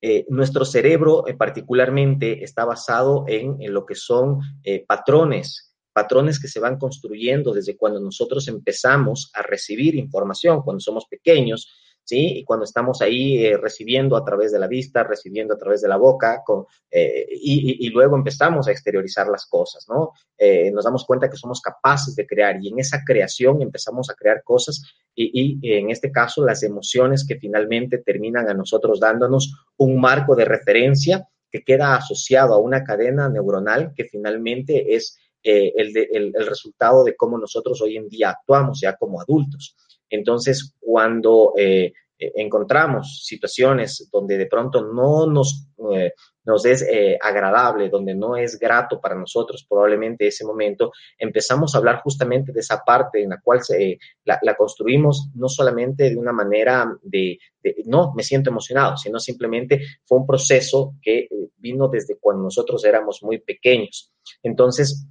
eh, 0.01 0.25
nuestro 0.29 0.65
cerebro 0.65 1.25
eh, 1.27 1.33
particularmente 1.33 2.43
está 2.43 2.65
basado 2.65 3.23
en, 3.27 3.57
lo 3.73 3.85
que 3.85 3.95
son 3.95 4.39
eh, 4.63 4.85
patrones, 4.85 5.75
patrones 5.93 6.39
que 6.39 6.47
se 6.47 6.59
van 6.59 6.77
construyendo 6.77 7.53
desde 7.53 7.77
cuando 7.77 7.99
nosotros 7.99 8.47
empezamos 8.47 9.31
a 9.33 9.41
recibir 9.41 9.95
información, 9.95 10.61
cuando 10.61 10.81
somos 10.81 11.05
pequeños, 11.05 11.71
¿sí? 12.07 12.39
Y 12.39 12.43
cuando 12.45 12.63
estamos 12.63 13.01
ahí 13.01 13.45
eh, 13.45 13.57
recibiendo 13.57 14.15
a 14.15 14.23
través 14.23 14.53
de 14.53 14.59
la 14.59 14.67
vista, 14.67 15.03
recibiendo 15.03 15.53
a 15.53 15.57
través 15.57 15.81
de 15.81 15.89
la 15.89 15.97
boca, 15.97 16.41
eh, 16.89 17.27
y, 17.29 17.89
luego 17.89 18.15
empezamos 18.15 18.67
a 18.67 18.71
exteriorizar 18.71 19.27
las 19.27 19.45
cosas, 19.45 19.87
¿no? 19.89 20.13
Eh, 20.37 20.71
nos 20.71 20.85
damos 20.85 21.05
cuenta 21.05 21.29
que 21.29 21.35
somos 21.35 21.59
capaces 21.59 22.15
de 22.15 22.25
crear 22.25 22.57
y 22.61 22.69
en 22.69 22.79
esa 22.79 23.03
creación 23.05 23.61
empezamos 23.61 24.09
a 24.09 24.13
crear 24.13 24.41
cosas 24.43 24.81
y, 25.13 25.59
en 25.73 25.89
este 25.89 26.11
caso 26.11 26.45
las 26.45 26.63
emociones 26.63 27.25
que 27.27 27.37
finalmente 27.37 27.97
terminan 27.97 28.47
a 28.49 28.53
nosotros 28.53 28.99
dándonos 28.99 29.53
un 29.77 29.99
marco 29.99 30.35
de 30.35 30.45
referencia 30.45 31.27
que 31.51 31.63
queda 31.63 31.95
asociado 31.95 32.53
a 32.53 32.59
una 32.59 32.83
cadena 32.83 33.27
neuronal 33.27 33.93
que 33.95 34.05
finalmente 34.05 34.95
es 34.95 35.17
el, 35.43 35.97
el, 36.11 36.45
resultado 36.45 37.03
de 37.03 37.15
cómo 37.15 37.37
nosotros 37.37 37.81
hoy 37.81 37.97
en 37.97 38.09
día 38.09 38.31
actuamos 38.31 38.79
ya 38.81 38.95
como 38.95 39.19
adultos. 39.21 39.75
Entonces, 40.09 40.75
cuando 40.79 41.53
eh, 41.57 41.93
eh, 42.17 42.31
encontramos 42.35 43.23
situaciones 43.25 44.09
donde 44.11 44.37
de 44.37 44.47
pronto 44.47 44.81
no 44.81 45.27
nos, 45.27 45.67
eh, 45.93 46.13
nos 46.45 46.65
es 46.65 46.85
agradable, 47.21 47.89
donde 47.89 48.15
no 48.15 48.37
es 48.37 48.57
grato 48.57 49.01
para 49.01 49.15
nosotros 49.15 49.65
probablemente 49.67 50.27
ese 50.27 50.45
momento, 50.45 50.91
empezamos 51.17 51.75
a 51.75 51.79
hablar 51.79 52.01
justamente 52.01 52.53
de 52.53 52.61
esa 52.61 52.83
parte 52.85 53.21
en 53.21 53.29
la 53.29 53.41
cual 53.41 53.61
se, 53.63 53.99
la, 54.23 54.55
construimos 54.55 55.29
no 55.35 55.49
solamente 55.49 56.09
de 56.09 56.15
una 56.15 56.31
manera 56.31 56.89
de, 57.01 57.37
no, 57.85 58.13
me 58.15 58.23
siento 58.23 58.49
emocionado, 58.49 58.95
sino 58.95 59.19
simplemente 59.19 59.81
fue 60.05 60.19
un 60.19 60.25
proceso 60.25 60.95
que 61.01 61.27
vino 61.57 61.89
desde 61.89 62.17
cuando 62.17 62.43
nosotros 62.43 62.85
éramos 62.85 63.21
muy 63.23 63.39
pequeños. 63.39 64.13
Entonces, 64.41 65.05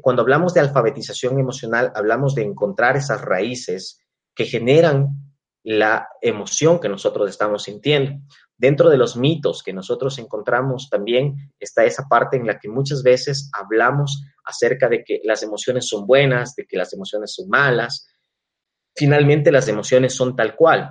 cuando 0.00 0.22
hablamos 0.22 0.54
de 0.54 0.60
alfabetización 0.60 1.38
emocional, 1.40 1.92
hablamos 1.94 2.36
de 2.36 2.42
encontrar 2.42 2.96
esas 2.96 3.20
raíces 3.20 4.00
que 4.38 4.44
generan 4.44 5.08
la 5.64 6.08
emoción 6.22 6.78
que 6.78 6.88
nosotros 6.88 7.28
estamos 7.28 7.64
sintiendo. 7.64 8.20
Dentro 8.56 8.88
de 8.88 8.96
los 8.96 9.16
mitos 9.16 9.64
que 9.64 9.72
nosotros 9.72 10.16
encontramos 10.20 10.88
también 10.88 11.52
está 11.58 11.84
esa 11.84 12.06
parte 12.08 12.36
en 12.36 12.46
la 12.46 12.60
que 12.60 12.68
muchas 12.68 13.02
veces 13.02 13.50
hablamos 13.52 14.22
acerca 14.44 14.88
de 14.88 15.02
que 15.02 15.20
las 15.24 15.42
emociones 15.42 15.88
son 15.88 16.06
buenas, 16.06 16.54
de 16.54 16.66
que 16.66 16.76
las 16.76 16.92
emociones 16.92 17.34
son 17.34 17.48
malas. 17.48 18.06
Finalmente 18.94 19.50
las 19.50 19.66
emociones 19.66 20.14
son 20.14 20.36
tal 20.36 20.54
cual. 20.54 20.88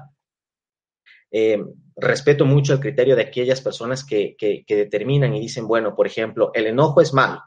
Eh, 1.32 1.64
respeto 1.96 2.44
mucho 2.44 2.74
el 2.74 2.82
criterio 2.82 3.16
de 3.16 3.24
aquellas 3.24 3.62
personas 3.62 4.04
que, 4.04 4.36
que 4.38 4.76
determinan 4.76 5.34
y 5.36 5.40
dicen, 5.40 5.70
bueno, 5.70 5.96
por 5.96 6.06
ejemplo, 6.06 6.52
el 6.54 6.68
enojo 6.68 7.00
es 7.00 7.14
malo, 7.14 7.44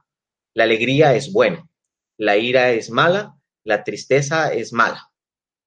la 0.55 0.65
alegría 0.65 1.15
es 1.15 1.31
buena, 1.31 1.69
la 2.17 2.39
ira 2.39 2.71
es 2.71 2.91
mala, 2.91 3.37
la 3.65 3.85
tristeza 3.85 4.51
es 4.51 4.73
mala. 4.73 5.10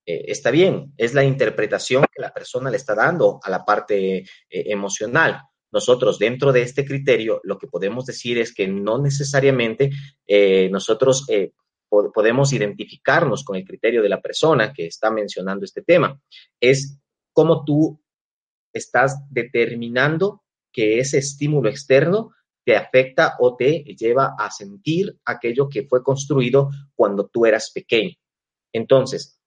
Eh, 0.06 0.24
está 0.28 0.50
bien, 0.50 0.92
es 0.96 1.14
la 1.14 1.24
interpretación 1.24 2.04
que 2.12 2.20
la 2.20 2.32
persona 2.32 2.70
le 2.70 2.76
está 2.76 2.94
dando 2.94 3.40
a 3.42 3.50
la 3.50 3.64
parte 3.64 4.18
eh, 4.18 4.24
emocional. 4.48 5.40
Nosotros 5.72 6.18
dentro 6.18 6.52
de 6.52 6.62
este 6.62 6.84
criterio 6.84 7.40
lo 7.42 7.58
que 7.58 7.66
podemos 7.66 8.04
decir 8.06 8.38
es 8.38 8.54
que 8.54 8.68
no 8.68 8.98
necesariamente 8.98 9.90
eh, 10.26 10.68
nosotros 10.70 11.26
podemos 12.12 12.52
identificarnos 12.52 13.44
con 13.44 13.56
el 13.56 13.64
criterio 13.64 14.02
de 14.02 14.08
la 14.08 14.20
persona 14.20 14.72
que 14.72 14.86
está 14.86 15.10
mencionando 15.10 15.64
este 15.64 15.82
tema. 15.82 16.20
Es 16.60 16.98
cómo 17.32 17.64
tú 17.64 18.00
estás 18.72 19.16
determinando 19.30 20.42
que 20.72 20.98
ese 20.98 21.18
estímulo 21.18 21.68
externo 21.68 22.30
te 22.64 22.76
afecta 22.76 23.36
o 23.38 23.56
te 23.56 23.84
lleva 23.96 24.34
a 24.38 24.50
sentir 24.50 25.16
aquello 25.24 25.68
que 25.68 25.86
fue 25.86 26.02
construido 26.02 26.70
cuando 26.94 27.28
tú 27.28 27.46
eras 27.46 27.70
pequeño. 27.72 28.14
Entonces, 28.72 29.38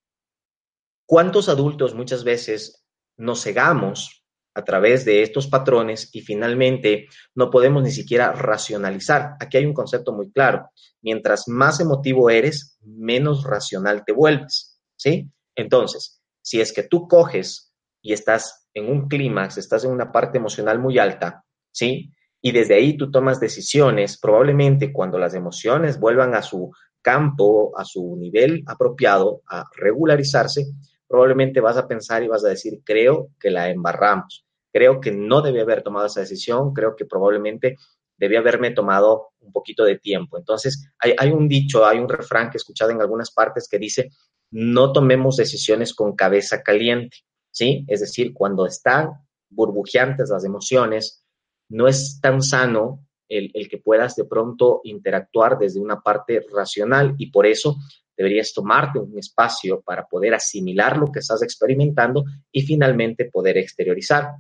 ¿Cuántos 1.08 1.48
adultos 1.48 1.96
muchas 1.96 2.26
veces 2.26 2.84
nos 3.16 3.42
cegamos 3.42 4.26
a 4.54 4.66
través 4.66 5.06
de 5.06 5.22
estos 5.22 5.48
patrones 5.48 6.10
y 6.14 6.20
finalmente 6.20 7.08
no 7.34 7.50
podemos 7.50 7.82
ni 7.82 7.92
siquiera 7.92 8.34
racionalizar? 8.34 9.36
Aquí 9.40 9.56
hay 9.56 9.66
un 9.66 9.74
concepto 9.74 10.12
muy 10.12 10.30
claro. 10.34 10.70
Mientras 11.02 11.48
más 11.48 11.80
emotivo 11.80 12.30
eres, 12.30 12.78
menos 12.82 13.46
racional 13.46 14.04
te 14.06 14.12
vuelves, 14.12 14.82
¿sí? 14.98 15.32
Entonces, 15.56 16.22
si 16.42 16.60
es 16.60 16.74
que 16.74 16.84
tú 16.84 17.08
coges 17.08 17.74
y 18.02 18.12
estás 18.12 18.68
en 18.74 18.92
un 18.92 19.08
clímax, 19.08 19.58
estás 19.58 19.86
en 19.86 19.92
una 19.92 20.12
parte 20.12 20.40
emocional 20.40 20.78
muy 20.78 21.00
alta, 21.00 21.46
¿sí? 21.72 22.12
Y 22.42 22.52
desde 22.52 22.76
ahí 22.76 22.98
tú 22.98 23.12
tomas 23.12 23.40
decisiones, 23.40 24.20
probablemente 24.20 24.92
cuando 24.92 25.18
las 25.18 25.34
emociones 25.36 26.02
vuelvan 26.02 26.36
a 26.36 26.42
su 26.42 26.70
campo, 27.02 27.72
a 27.80 27.86
su 27.86 28.18
nivel 28.18 28.66
apropiado, 28.68 29.42
a 29.48 29.64
regularizarse, 29.74 30.66
probablemente 31.08 31.62
vas 31.62 31.78
a 31.78 31.88
pensar 31.88 32.24
y 32.24 32.28
vas 32.28 32.44
a 32.44 32.50
decir, 32.50 32.82
creo 32.84 33.30
que 33.40 33.50
la 33.50 33.70
embarramos, 33.70 34.46
creo 34.72 35.00
que 35.00 35.12
no 35.12 35.42
debí 35.42 35.60
haber 35.60 35.84
tomado 35.84 36.08
esa 36.08 36.22
decisión, 36.22 36.74
creo 36.74 36.96
que 36.96 37.06
probablemente 37.06 37.78
debí 38.18 38.36
haberme 38.36 38.72
tomado 38.72 39.30
un 39.40 39.52
poquito 39.52 39.84
de 39.84 40.00
tiempo. 40.00 40.38
Entonces, 40.38 40.90
hay, 41.00 41.32
un 41.32 41.48
dicho, 41.48 41.86
hay 41.86 42.00
un 42.00 42.10
refrán 42.10 42.50
que 42.50 42.58
he 42.58 42.60
escuchado 42.60 42.92
en 42.92 43.02
algunas 43.02 43.32
partes 43.32 43.68
que 43.70 43.78
dice, 43.78 44.10
no 44.52 44.92
tomemos 44.92 45.38
decisiones 45.38 45.94
con 45.94 46.16
cabeza 46.16 46.64
caliente, 46.64 47.18
¿sí? 47.52 47.86
Es 47.88 48.00
decir, 48.02 48.34
cuando 48.34 48.66
están 48.66 49.12
burbujeantes 49.50 50.30
las 50.30 50.44
emociones, 50.44 51.24
no 51.70 51.88
es 51.88 52.20
tan 52.22 52.42
sano 52.42 53.06
el, 53.30 53.52
el, 53.54 53.70
que 53.70 53.78
puedas 53.78 54.16
de 54.16 54.26
pronto 54.26 54.82
interactuar 54.84 55.58
desde 55.60 55.80
una 55.80 56.02
parte 56.02 56.46
racional 56.52 57.14
y 57.18 57.30
por 57.30 57.46
eso 57.46 57.76
deberías 58.18 58.52
tomarte 58.54 59.00
un 59.00 59.18
espacio 59.18 59.82
para 59.82 60.08
poder 60.08 60.34
asimilar 60.34 60.98
lo 60.98 61.12
que 61.12 61.20
estás 61.20 61.44
experimentando 61.44 62.26
y 62.52 62.64
finalmente 62.64 63.26
poder 63.26 63.58
exteriorizar. 63.58 64.32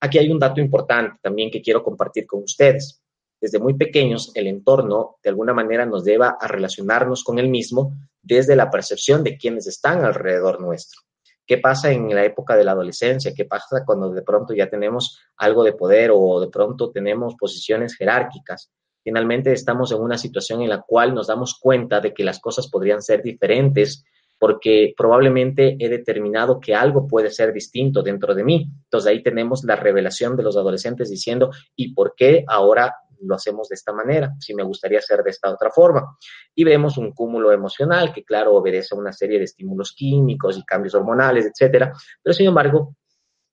Aquí 0.00 0.18
hay 0.18 0.30
un 0.30 0.38
dato 0.38 0.60
importante 0.60 1.18
también 1.22 1.50
que 1.50 1.62
quiero 1.62 1.82
compartir 1.82 2.26
con 2.26 2.42
ustedes. 2.42 3.00
Desde 3.40 3.58
muy 3.58 3.74
pequeños, 3.74 4.30
el 4.34 4.46
entorno 4.46 5.16
de 5.22 5.30
alguna 5.30 5.54
manera 5.54 5.86
nos 5.86 6.04
lleva 6.04 6.36
a 6.40 6.46
relacionarnos 6.46 7.24
con 7.24 7.38
el 7.38 7.48
mismo 7.48 7.96
desde 8.22 8.56
la 8.56 8.70
percepción 8.70 9.24
de 9.24 9.36
quienes 9.36 9.66
están 9.66 10.04
alrededor 10.04 10.60
nuestro. 10.60 11.00
¿Qué 11.46 11.58
pasa 11.58 11.92
en 11.92 12.14
la 12.14 12.24
época 12.24 12.56
de 12.56 12.64
la 12.64 12.72
adolescencia? 12.72 13.34
¿Qué 13.34 13.44
pasa 13.44 13.84
cuando 13.84 14.10
de 14.10 14.22
pronto 14.22 14.54
ya 14.54 14.68
tenemos 14.70 15.20
algo 15.36 15.62
de 15.62 15.74
poder 15.74 16.10
o 16.14 16.40
de 16.40 16.48
pronto 16.48 16.90
tenemos 16.90 17.34
posiciones 17.38 17.96
jerárquicas? 17.96 18.70
Finalmente 19.04 19.52
estamos 19.52 19.92
en 19.92 20.00
una 20.00 20.18
situación 20.18 20.62
en 20.62 20.70
la 20.70 20.82
cual 20.82 21.14
nos 21.14 21.28
damos 21.28 21.58
cuenta 21.60 22.00
de 22.00 22.12
que 22.12 22.24
las 22.24 22.40
cosas 22.40 22.68
podrían 22.68 23.02
ser 23.02 23.22
diferentes 23.22 24.04
porque 24.38 24.92
probablemente 24.96 25.76
he 25.78 25.88
determinado 25.88 26.58
que 26.58 26.74
algo 26.74 27.06
puede 27.06 27.30
ser 27.30 27.52
distinto 27.52 28.02
dentro 28.02 28.34
de 28.34 28.44
mí. 28.44 28.68
Entonces 28.84 29.10
ahí 29.10 29.22
tenemos 29.22 29.64
la 29.64 29.76
revelación 29.76 30.36
de 30.36 30.42
los 30.42 30.56
adolescentes 30.56 31.08
diciendo, 31.08 31.50
¿y 31.76 31.94
por 31.94 32.14
qué 32.16 32.44
ahora 32.48 32.94
lo 33.20 33.34
hacemos 33.36 33.68
de 33.68 33.74
esta 33.74 33.92
manera? 33.92 34.34
Si 34.40 34.54
me 34.54 34.62
gustaría 34.62 34.98
hacer 34.98 35.22
de 35.22 35.30
esta 35.30 35.50
otra 35.50 35.70
forma. 35.70 36.18
Y 36.54 36.64
vemos 36.64 36.98
un 36.98 37.12
cúmulo 37.12 37.52
emocional 37.52 38.12
que, 38.12 38.24
claro, 38.24 38.54
obedece 38.54 38.94
a 38.94 38.98
una 38.98 39.12
serie 39.12 39.38
de 39.38 39.44
estímulos 39.44 39.92
químicos 39.96 40.58
y 40.58 40.64
cambios 40.64 40.94
hormonales, 40.94 41.46
etcétera. 41.46 41.92
Pero 42.22 42.34
sin 42.34 42.46
embargo, 42.48 42.96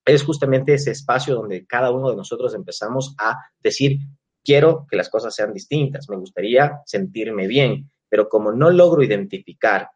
es 0.04 0.24
justamente 0.24 0.74
ese 0.74 0.90
espacio 0.90 1.34
donde 1.34 1.64
cada 1.66 1.90
uno 1.90 2.10
de 2.10 2.16
nosotros 2.16 2.54
empezamos 2.54 3.14
a 3.18 3.36
decir, 3.62 3.98
quiero 4.44 4.86
que 4.90 4.96
las 4.96 5.08
cosas 5.08 5.34
sean 5.34 5.52
distintas, 5.52 6.08
me 6.08 6.16
gustaría 6.16 6.80
sentirme 6.84 7.46
bien, 7.46 7.90
pero 8.08 8.28
como 8.28 8.52
no 8.52 8.70
logro 8.70 9.02
identificar 9.02 9.88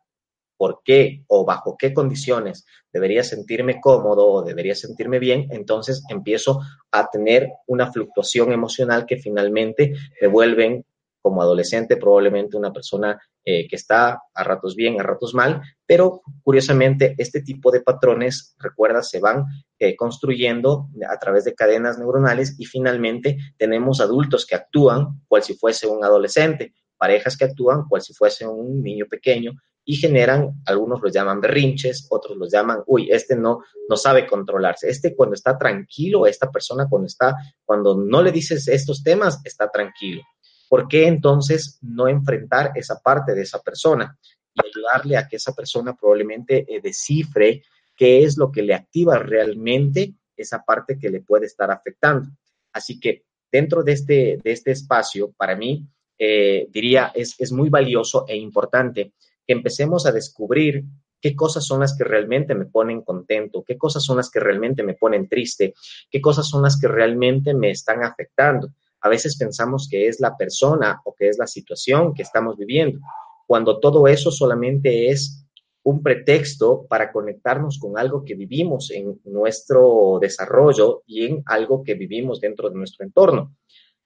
por 0.57 0.81
qué 0.85 1.25
o 1.26 1.45
bajo 1.45 1.76
qué 1.79 1.93
condiciones 1.93 2.65
debería 2.93 3.23
sentirme 3.23 3.81
cómodo 3.81 4.26
o 4.26 4.43
debería 4.43 4.75
sentirme 4.75 5.19
bien, 5.19 5.49
entonces 5.50 6.03
empiezo 6.09 6.61
a 6.91 7.09
tener 7.11 7.50
una 7.67 7.93
fluctuación 7.93 8.53
emocional 8.53 9.05
que 9.07 9.19
finalmente 9.19 9.93
me 10.21 10.29
vuelven 10.29 10.85
como 11.26 11.42
adolescente 11.42 11.97
probablemente 11.97 12.56
una 12.56 12.73
persona 12.73 13.21
eh, 13.45 13.66
que 13.66 13.75
está 13.75 14.23
a 14.33 14.45
ratos 14.45 14.76
bien, 14.76 15.00
a 15.00 15.02
ratos 15.02 15.35
mal, 15.35 15.61
pero 15.85 16.21
curiosamente 16.45 17.16
este 17.18 17.40
tipo 17.40 17.73
de 17.73 17.80
patrones, 17.80 18.54
recuerda, 18.61 19.02
se 19.02 19.18
van 19.18 19.45
eh, 19.80 19.97
construyendo 19.97 20.87
a 21.11 21.18
través 21.18 21.42
de 21.45 21.56
cadenas 21.56 21.99
neuronales 21.99 22.54
y 22.61 22.64
finalmente 22.64 23.38
tenemos 23.56 24.00
adultos 24.00 24.47
que 24.47 24.54
actúan 24.54 25.21
cual 25.26 25.42
si 25.42 25.54
fuese 25.54 25.88
un 25.88 26.04
adolescente, 26.04 26.75
parejas 26.97 27.37
que 27.37 27.47
actúan 27.47 27.88
cual 27.88 28.02
si 28.02 28.14
fuese 28.14 28.47
un 28.47 28.80
niño 28.80 29.06
pequeño 29.11 29.50
y 29.85 29.97
generan, 29.97 30.62
algunos 30.64 31.02
los 31.02 31.12
llaman 31.12 31.40
berrinches, 31.40 32.06
otros 32.09 32.37
los 32.37 32.52
llaman, 32.52 32.85
uy, 32.87 33.09
este 33.11 33.35
no, 33.35 33.64
no 33.88 33.97
sabe 33.97 34.28
controlarse. 34.28 34.88
Este 34.88 35.16
cuando 35.16 35.35
está 35.35 35.59
tranquilo, 35.59 36.25
esta 36.25 36.52
persona 36.52 36.87
cuando 36.88 37.06
está, 37.06 37.35
cuando 37.64 37.97
no 37.97 38.23
le 38.23 38.30
dices 38.30 38.68
estos 38.68 39.02
temas, 39.02 39.40
está 39.42 39.68
tranquilo. 39.68 40.23
¿Por 40.69 40.89
qué 40.89 41.07
entonces 41.07 41.79
no 41.83 42.09
enfrentar 42.09 42.73
esa 42.75 43.01
parte 43.01 43.35
de 43.35 43.43
esa 43.43 43.61
persona 43.61 44.19
y 44.55 44.67
ayudarle 44.67 45.17
a 45.17 45.29
que 45.29 45.37
esa 45.37 45.55
persona 45.55 45.95
probablemente 45.95 46.67
eh, 46.69 46.81
descifre 46.81 47.63
qué 47.95 48.25
es 48.25 48.37
lo 48.37 48.51
que 48.51 48.63
le 48.63 48.75
activa 48.75 49.19
realmente 49.19 50.15
esa 50.37 50.63
parte 50.63 50.99
que 50.99 51.11
le 51.11 51.21
puede 51.21 51.47
estar 51.47 51.71
afectando? 51.71 52.29
Así 52.73 53.01
que 53.01 53.25
dentro 53.51 53.83
de 53.83 53.93
este, 53.93 54.39
de 54.43 54.53
este 54.53 54.73
espacio, 54.73 55.33
para 55.37 55.57
mí, 55.57 55.87
eh, 56.19 56.67
diría, 56.71 57.13
es, 57.15 57.35
es 57.39 57.53
muy 57.53 57.69
valioso 57.69 58.25
e 58.29 58.37
importante 58.37 59.13
que 59.47 59.53
empecemos 59.53 60.07
a 60.07 60.13
descubrir 60.13 60.85
qué 61.21 61.35
cosas 61.35 61.65
son 61.65 61.81
las 61.81 61.97
que 61.97 62.05
realmente 62.05 62.55
me 62.55 62.67
ponen 62.67 63.03
contento, 63.03 63.65
qué 63.67 63.77
cosas 63.77 64.05
son 64.05 64.17
las 64.17 64.31
que 64.31 64.41
realmente 64.41 64.83
me 64.83 64.95
ponen 64.95 65.29
triste, 65.29 65.75
qué 66.11 66.21
cosas 66.21 66.49
son 66.49 66.63
las 66.63 66.79
que 66.79 66.89
realmente 66.89 67.55
me 67.55 67.71
están 67.71 68.05
afectando. 68.05 68.69
A 69.07 69.09
veces 69.09 69.37
pensamos 69.37 69.87
que 69.89 70.09
es 70.09 70.19
la 70.19 70.37
persona 70.37 71.01
o 71.05 71.15
que 71.15 71.29
es 71.29 71.39
la 71.39 71.47
situación 71.47 72.13
que 72.13 72.23
estamos 72.23 72.57
viviendo, 72.57 72.99
cuando 73.47 73.79
todo 73.79 74.09
eso 74.09 74.33
solamente 74.33 75.11
es 75.11 75.47
un 75.85 76.03
pretexto 76.03 76.87
para 76.89 77.13
conectarnos 77.13 77.79
con 77.79 77.97
algo 77.97 78.25
que 78.25 78.35
vivimos 78.35 78.91
en 78.91 79.21
nuestro 79.23 80.19
desarrollo 80.21 81.05
y 81.07 81.25
en 81.27 81.43
algo 81.47 81.85
que 81.85 81.95
vivimos 81.95 82.41
dentro 82.41 82.69
de 82.69 82.75
nuestro 82.75 83.07
entorno. 83.07 83.55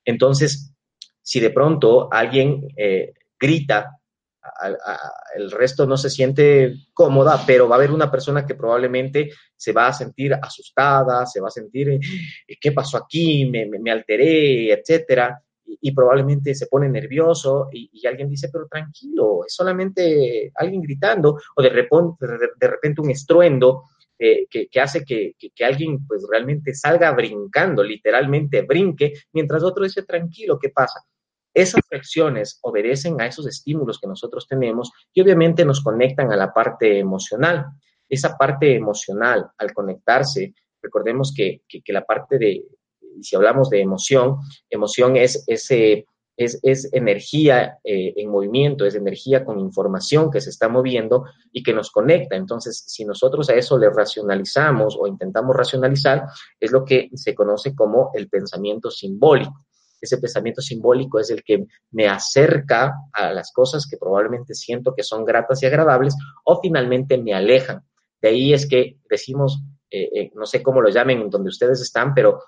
Entonces, 0.05 0.75
si 1.23 1.41
de 1.41 1.49
pronto 1.49 2.13
alguien 2.13 2.69
eh, 2.77 3.15
grita 3.39 4.00
el 5.37 5.51
resto 5.51 5.87
no 5.87 5.97
se 5.97 6.11
siente 6.11 6.75
cómoda, 6.93 7.43
pero 7.47 7.69
va 7.69 7.77
a 7.77 7.79
haber 7.79 7.91
una 7.91 8.11
persona 8.11 8.47
que 8.47 8.55
probablemente 8.55 9.31
se 9.55 9.73
va 9.73 9.89
a 9.89 9.93
sentir 9.93 10.35
asustada, 10.35 11.27
se 11.27 11.41
va 11.41 11.49
a 11.49 11.51
sentir, 11.51 11.91
eh, 11.91 12.01
¿qué 12.61 12.73
pasó 12.73 12.97
aquí? 12.97 13.47
Me, 13.47 13.67
me, 13.67 13.91
alteré, 13.91 14.73
etcétera. 14.73 15.43
Y, 15.67 15.93
probablemente 15.93 16.55
se 16.55 16.67
pone 16.67 16.89
nervioso 16.89 17.69
y, 17.73 18.05
alguien 18.07 18.29
dice, 18.29 18.49
pero 18.53 18.67
tranquilo, 18.67 19.45
es 19.47 19.55
solamente 19.55 20.51
alguien 20.57 20.83
gritando 20.83 21.39
o 21.55 21.63
de 21.63 21.69
repente, 21.69 22.27
de, 22.59 22.69
repente 22.69 23.01
un 23.01 23.11
estruendo 23.11 23.85
eh, 24.19 24.47
que, 24.51 24.69
que, 24.69 24.81
hace 24.81 25.05
que, 25.05 25.35
que, 25.39 25.65
alguien 25.65 26.07
pues 26.07 26.27
realmente 26.29 26.75
salga 26.75 27.13
brincando, 27.13 27.85
literalmente 27.85 28.63
brinque, 28.63 29.13
mientras 29.33 29.63
otro 29.63 29.85
dice, 29.85 30.03
tranquilo, 30.03 30.59
¿qué 30.59 30.71
pasa? 30.71 31.01
Esas 31.53 31.81
reacciones 31.91 32.59
obedecen 32.63 33.21
a 33.21 33.27
esos 33.27 33.47
estímulos 33.47 33.99
que 33.99 34.07
nosotros 34.07 34.47
tenemos 34.47 34.91
y 35.13 35.21
obviamente 35.21 35.65
nos 35.65 35.83
conectan 35.83 36.33
a 36.33 36.37
la 36.37 36.53
parte 36.53 36.99
emocional. 36.99 37.67
Esa 38.09 38.37
parte 38.37 38.75
emocional, 38.75 39.51
al 39.59 39.73
conectarse, 39.73 40.55
recordemos 40.83 41.35
que, 41.37 41.63
la 41.89 42.05
parte 42.05 42.39
de, 42.39 42.65
si 43.21 43.37
hablamos 43.37 43.69
de 43.71 43.81
emoción, 43.81 44.39
emoción 44.69 45.17
es 45.17 45.45
ese... 45.47 46.07
Es, 46.37 46.59
es, 46.63 46.91
energía 46.95 47.81
eh, 47.85 48.15
en 48.17 48.31
movimiento, 48.31 48.87
es 48.87 48.95
energía 48.95 49.45
con 49.45 49.61
información 49.61 50.31
que 50.31 50.41
se 50.41 50.49
está 50.49 50.71
moviendo 50.71 51.27
y 51.53 51.63
que 51.63 51.75
nos 51.75 51.91
conecta. 51.91 52.35
Entonces, 52.35 52.83
si 52.87 53.05
nosotros 53.05 53.51
a 53.51 53.57
eso 53.57 53.77
le 53.77 53.91
racionalizamos 53.91 54.97
o 54.99 55.07
intentamos 55.07 55.55
racionalizar, 55.55 56.25
es 56.59 56.73
lo 56.73 56.83
que 56.83 57.11
se 57.13 57.35
conoce 57.35 57.75
como 57.75 58.11
el 58.15 58.31
pensamiento 58.31 58.91
simbólico 58.91 59.53
ese 60.01 60.19
pensamiento 60.19 60.63
simbólico 60.63 61.19
es 61.19 61.31
el 61.31 61.43
que 61.43 61.67
me 61.91 62.09
acerca 62.09 62.95
a 63.13 63.33
las 63.33 63.53
cosas 63.53 63.87
que 63.89 63.97
probablemente 63.97 64.55
siento 64.55 64.95
que 64.95 65.03
son 65.03 65.25
gratas 65.25 65.63
y 65.63 65.67
agradables 65.67 66.17
o 66.45 66.61
finalmente 66.61 67.19
me 67.19 67.35
alejan. 67.35 67.83
De 68.21 68.29
ahí 68.29 68.53
es 68.53 68.69
que 68.69 68.99
decimos, 69.09 69.63
eh, 69.91 70.09
eh, 70.15 70.31
no 70.35 70.47
sé 70.47 70.63
cómo 70.63 70.81
lo 70.81 70.91
llamen 70.91 71.29
donde 71.31 71.49
ustedes 71.49 71.81
están, 71.81 72.15
pero 72.15 72.41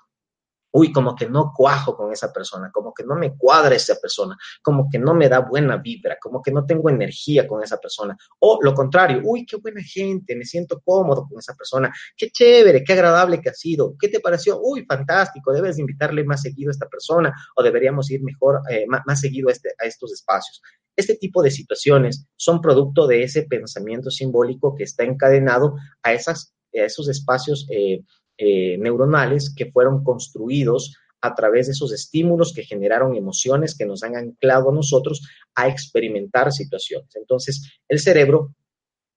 uy, 0.73 0.91
como 0.91 1.15
que 1.15 1.29
no 1.29 1.53
cuajo 1.55 1.95
con 1.95 2.11
esa 2.11 2.33
persona, 2.33 2.71
como 2.71 2.93
que 2.93 3.03
no 3.03 3.15
me 3.15 3.37
cuadra 3.37 3.75
esa 3.75 3.95
persona, 3.95 4.35
como 4.61 4.89
que 4.89 4.97
no 4.97 5.13
me 5.13 5.29
da 5.29 5.39
buena 5.39 5.77
vibra, 5.77 6.17
como 6.19 6.41
que 6.41 6.51
no 6.51 6.65
tengo 6.65 6.89
energía 6.89 7.47
con 7.47 7.63
esa 7.63 7.77
persona. 7.77 8.17
O 8.39 8.59
lo 8.61 8.73
contrario, 8.73 9.21
uy, 9.23 9.45
qué 9.45 9.57
buena 9.57 9.81
gente, 9.83 10.35
me 10.35 10.45
siento 10.45 10.81
cómodo 10.83 11.27
con 11.29 11.37
esa 11.37 11.53
persona, 11.53 11.93
qué 12.17 12.31
chévere, 12.31 12.83
qué 12.83 12.93
agradable 12.93 13.39
que 13.39 13.49
ha 13.49 13.53
sido, 13.53 13.95
¿qué 13.99 14.07
te 14.07 14.19
pareció? 14.19 14.59
Uy, 14.61 14.83
fantástico, 14.85 15.53
debes 15.53 15.77
invitarle 15.77 16.23
más 16.23 16.41
seguido 16.41 16.69
a 16.69 16.73
esta 16.73 16.87
persona 16.87 17.31
o 17.55 17.61
deberíamos 17.61 18.09
ir 18.09 18.23
mejor, 18.23 18.61
eh, 18.69 18.85
más, 18.87 19.19
seguido 19.19 19.49
a, 19.49 19.51
este, 19.51 19.69
a 19.79 19.85
estos 19.85 20.11
espacios. 20.11 20.59
Este 20.95 21.15
tipo 21.15 21.43
de 21.43 21.51
situaciones 21.51 22.25
son 22.35 22.61
producto 22.61 23.05
de 23.05 23.23
ese 23.23 23.43
pensamiento 23.43 24.09
simbólico 24.09 24.75
que 24.75 24.83
está 24.83 25.03
encadenado 25.03 25.75
a 26.01 26.13
esos 26.13 27.07
espacios. 27.07 27.67
Eh, 27.69 28.03
eh, 28.37 28.77
neuronales 28.77 29.53
que 29.55 29.71
fueron 29.71 30.03
construidos 30.03 30.97
a 31.21 31.35
través 31.35 31.67
de 31.67 31.71
esos 31.71 31.93
estímulos 31.93 32.53
que 32.53 32.63
generaron 32.63 33.15
emociones 33.15 33.77
que 33.77 33.85
nos 33.85 34.03
han 34.03 34.17
anclado 34.17 34.69
a 34.69 34.73
nosotros 34.73 35.21
a 35.55 35.69
experimentar 35.69 36.51
situaciones. 36.51 37.15
Entonces, 37.15 37.79
el 37.87 37.99
cerebro 37.99 38.53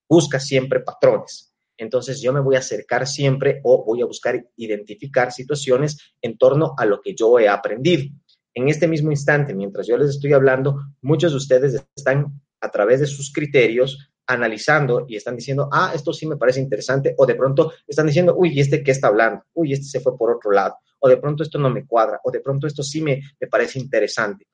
busca 0.07 0.39
siempre 0.39 0.79
patrones. 0.79 1.53
Entonces, 1.77 2.21
yo 2.21 2.31
me 2.31 2.39
voy 2.39 2.55
a 2.55 2.59
acercar 2.59 3.07
siempre 3.07 3.59
o 3.63 3.83
voy 3.83 4.01
a 4.01 4.05
buscar 4.05 4.47
identificar 4.55 5.31
situaciones 5.31 6.13
en 6.21 6.37
torno 6.37 6.73
a 6.77 6.85
lo 6.85 7.01
que 7.01 7.13
yo 7.13 7.39
he 7.39 7.49
aprendido. 7.49 8.05
En 8.53 8.69
este 8.69 8.87
mismo 8.87 9.11
instante, 9.11 9.53
mientras 9.53 9.85
yo 9.85 9.97
les 9.97 10.09
estoy 10.09 10.33
hablando, 10.33 10.79
muchos 11.01 11.31
de 11.31 11.37
ustedes 11.37 11.83
están 11.95 12.41
a 12.61 12.71
través 12.71 13.01
de 13.01 13.05
sus 13.05 13.31
criterios 13.31 14.09
analizando 14.27 15.05
y 15.07 15.15
están 15.15 15.35
diciendo, 15.35 15.69
ah, 15.71 15.91
esto 15.95 16.13
sí 16.13 16.27
me 16.27 16.37
parece 16.37 16.59
interesante, 16.59 17.15
o 17.17 17.25
de 17.25 17.35
pronto 17.35 17.73
están 17.87 18.07
diciendo, 18.07 18.35
uy, 18.37 18.51
¿y 18.53 18.59
este 18.59 18.83
qué 18.83 18.91
está 18.91 19.07
hablando? 19.07 19.43
Uy, 19.53 19.73
este 19.73 19.85
se 19.85 19.99
fue 19.99 20.17
por 20.17 20.31
otro 20.31 20.51
lado, 20.51 20.75
o 20.99 21.09
de 21.09 21.17
pronto 21.17 21.43
esto 21.43 21.57
no 21.57 21.69
me 21.69 21.85
cuadra, 21.85 22.19
o 22.23 22.31
de 22.31 22.41
pronto 22.41 22.67
esto 22.67 22.83
sí 22.83 23.01
me, 23.01 23.21
me 23.39 23.47
parece 23.47 23.79
interesante. 23.79 24.45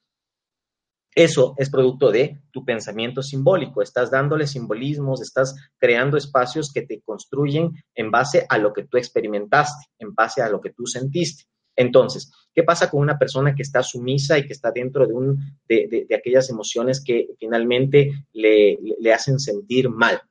Eso 1.15 1.53
es 1.57 1.69
producto 1.69 2.11
de 2.11 2.41
tu 2.51 2.65
pensamiento 2.65 3.21
simbólico. 3.21 3.83
Estás 3.83 4.09
dándole 4.09 4.47
simbolismos, 4.47 5.21
estás 5.21 5.55
creando 5.77 6.17
espacios 6.17 6.71
que 6.73 6.81
te 6.81 7.01
construyen 7.01 7.71
en 7.93 8.09
base 8.09 8.47
a 8.49 8.57
lo 8.57 8.73
que 8.73 8.85
tú 8.85 8.97
experimentaste, 8.97 9.85
en 9.99 10.15
base 10.15 10.41
a 10.41 10.49
lo 10.49 10.59
que 10.59 10.71
tú 10.71 10.87
sentiste. 10.87 11.43
Entonces, 11.75 12.31
¿qué 12.53 12.63
pasa 12.63 12.89
con 12.89 13.01
una 13.01 13.17
persona 13.17 13.55
que 13.55 13.63
está 13.63 13.81
sumisa 13.81 14.37
y 14.37 14.45
que 14.45 14.53
está 14.53 14.71
dentro 14.71 15.07
de, 15.07 15.13
un, 15.13 15.39
de, 15.67 16.07
aquellas 16.15 16.49
emociones 16.49 17.03
que 17.03 17.29
finalmente 17.39 18.11
le, 18.33 18.77
le, 18.99 19.13
hacen 19.13 19.39
sentir 19.39 19.89
mal, 19.89 20.21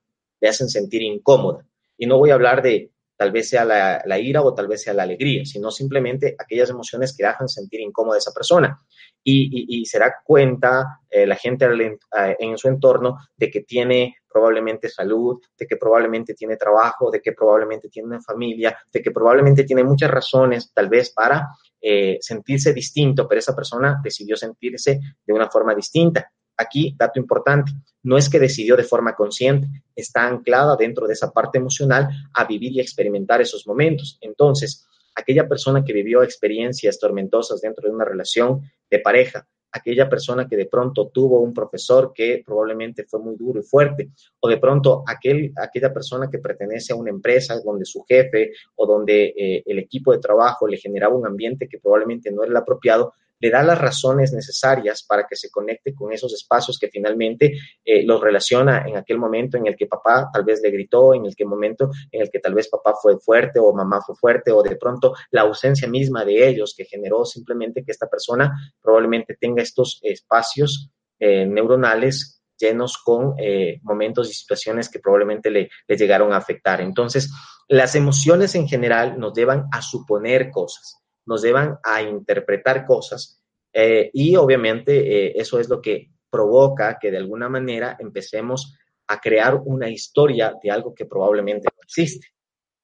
le 0.41 0.49
hacen 0.49 0.69
sentir 0.69 1.03
incómoda? 1.03 1.67
Y 1.99 2.07
no 2.07 2.19
voy 2.19 2.31
a 2.31 2.35
hablar 2.35 2.63
de 2.63 2.92
tal 3.23 3.31
vez 3.31 3.51
sea 3.51 3.65
la, 3.65 4.19
ira 4.19 4.43
o 4.43 4.53
tal 4.53 4.67
vez 4.67 4.83
sea 4.83 4.95
la 4.95 5.05
alegría, 5.05 5.45
sino 5.45 5.71
simplemente 5.71 6.35
aquellas 6.37 6.71
emociones 6.71 7.15
que 7.17 7.25
hacen 7.25 7.47
sentir 7.47 7.81
incómoda 7.81 8.17
a 8.17 8.19
esa 8.19 8.33
persona. 8.33 8.81
Y, 9.23 9.85
se 9.87 10.01
da 10.01 10.17
cuenta 10.25 10.99
eh, 11.09 11.25
la 11.25 11.37
gente 11.37 11.69
en 12.11 12.59
su 12.59 12.67
entorno 12.67 13.17
de 13.37 13.49
que 13.49 13.61
tiene 13.61 14.17
probablemente 14.29 14.89
salud, 14.89 15.41
de 15.57 15.67
que 15.69 15.77
probablemente 15.77 16.35
tiene 16.35 16.57
trabajo, 16.57 17.13
de 17.13 17.21
que 17.21 17.31
probablemente 17.31 17.89
tiene 17.89 18.09
una 18.09 18.21
familia, 18.21 18.77
de 18.93 19.01
que 19.01 19.13
probablemente 19.13 19.63
tiene 19.63 19.85
muchas 19.85 20.11
razones 20.11 20.73
tal 20.75 20.89
vez 20.89 21.13
para 21.13 21.47
eh, 21.81 22.19
sentirse 22.21 22.75
distinto, 22.75 23.29
pero 23.29 23.39
esa 23.39 23.55
persona 23.55 24.01
decidió 24.03 24.35
sentirse 24.37 24.99
de 25.25 25.33
una 25.33 25.49
forma 25.49 25.77
distinta. 25.77 26.29
Aquí, 26.57 26.95
dato 26.99 27.19
importante, 27.19 27.73
no 28.03 28.17
es 28.17 28.29
que 28.29 28.39
decidió 28.39 28.77
de 28.77 28.85
forma 28.85 29.15
consciente, 29.15 29.69
está 29.95 30.27
anclada 30.27 30.77
dentro 30.77 31.07
de 31.07 31.15
esa 31.15 31.31
parte 31.31 31.59
emocional 31.59 32.09
a 32.35 32.45
vivir 32.45 32.73
y 32.73 32.81
experimentar 32.81 33.41
esos 33.41 33.67
momentos. 33.67 34.19
Entonces, 34.21 34.87
aquella 35.15 35.49
persona 35.49 35.85
que 35.85 35.93
vivió 35.93 36.23
experiencias 36.23 36.99
tormentosas 36.99 37.61
dentro 37.61 37.89
de 37.89 37.95
una 37.95 38.05
relación 38.05 38.63
de 38.91 38.99
pareja, 38.99 39.47
aquella 39.73 40.09
persona 40.09 40.47
que 40.47 40.57
de 40.57 40.67
pronto 40.67 41.09
tuvo 41.09 41.41
un 41.41 41.55
profesor 41.55 42.13
que 42.15 42.43
probablemente 42.45 43.05
fue 43.05 43.21
muy 43.21 43.37
duro 43.37 43.61
y 43.61 43.63
fuerte, 43.63 44.11
o 44.41 44.49
de 44.49 44.59
pronto 44.59 45.03
aquel, 45.07 45.53
aquella 45.57 45.93
persona 45.93 46.29
que 46.31 46.39
pertenece 46.39 46.93
a 46.93 46.97
una 46.97 47.11
empresa 47.11 47.59
donde 47.65 47.87
su 47.87 48.03
jefe 48.03 48.53
o 48.77 48.87
donde 48.87 49.33
eh, 49.37 49.63
el 49.65 49.79
equipo 49.79 50.13
de 50.13 50.19
trabajo 50.19 50.67
le 50.67 50.77
generaba 50.77 51.17
un 51.17 51.27
ambiente 51.27 51.69
que 51.69 51.79
probablemente 51.79 52.31
no 52.31 52.43
era 52.43 52.51
el 52.51 52.57
apropiado, 52.57 53.15
le 53.43 53.51
da 53.51 53.63
las 53.65 53.79
razones 53.79 54.33
necesarias 54.33 55.03
para 55.03 55.27
que 55.27 55.35
se 55.35 55.51
conecte 55.51 55.93
con 55.95 56.13
esos 56.13 56.33
espacios 56.33 56.79
que 56.79 56.89
finalmente 56.89 57.59
eh, 57.85 58.05
los 58.05 58.21
relaciona 58.21 58.87
en 58.87 58.97
aquel 58.97 59.19
momento 59.19 59.57
en 59.57 59.67
el 59.67 59.77
que 59.77 59.87
papá 59.87 60.31
tal 60.33 60.45
vez 60.45 60.61
le 60.63 60.71
gritó, 60.71 61.13
en 61.13 61.27
el 61.27 61.35
que 61.35 61.45
momento 61.45 61.91
en 62.13 62.23
el 62.23 62.31
que 62.31 62.39
tal 62.39 62.55
vez 62.55 62.69
papá 62.69 62.95
fue 62.95 63.19
fuerte 63.19 63.59
o 63.59 63.75
mamá 63.75 64.01
fue 64.01 64.15
fuerte 64.15 64.53
o 64.53 64.63
de 64.63 64.77
pronto 64.77 65.13
la 65.33 65.43
ausencia 65.43 65.89
misma 65.89 66.25
de 66.25 66.49
ellos 66.49 66.73
que 66.77 66.85
generó 66.85 67.25
simplemente 67.25 67.83
que 67.85 67.91
esta 67.91 68.07
persona 68.07 68.53
probablemente 68.81 69.37
tenga 69.39 69.61
estos 69.61 69.99
espacios 70.03 70.91
eh, 71.19 71.45
neuronales 71.45 72.43
llenos 72.57 72.97
con 73.05 73.35
eh, 73.39 73.81
momentos 73.83 74.31
y 74.31 74.35
situaciones 74.35 74.89
que 74.89 75.01
probablemente 75.01 75.51
le, 75.51 75.69
le, 75.89 75.97
llegaron 75.97 76.33
a 76.33 76.37
afectar. 76.37 76.81
Entonces, 76.81 77.29
las 77.67 77.97
emociones 77.97 78.55
en 78.55 78.69
general 78.69 79.19
nos 79.19 79.35
llevan 79.35 79.65
a 79.73 79.83
suponer 79.83 80.51
cosas, 80.51 81.02
nos 81.27 81.43
llevan 81.43 81.79
a 81.83 82.03
interpretar 82.03 82.85
cosas 82.85 83.43
eh, 83.73 84.11
y 84.13 84.37
obviamente 84.37 85.27
eh, 85.27 85.33
eso 85.37 85.59
es 85.59 85.69
lo 85.69 85.81
que 85.81 86.11
provoca 86.31 86.99
que 87.01 87.11
de 87.11 87.19
alguna 87.19 87.49
manera 87.49 87.97
empecemos 87.99 88.77
a 89.07 89.21
crear 89.21 89.61
una 89.65 89.89
historia 89.89 90.55
de 90.63 90.71
algo 90.71 90.95
que 90.95 91.07
probablemente 91.07 91.69
no 91.73 91.81
existe. 91.83 92.29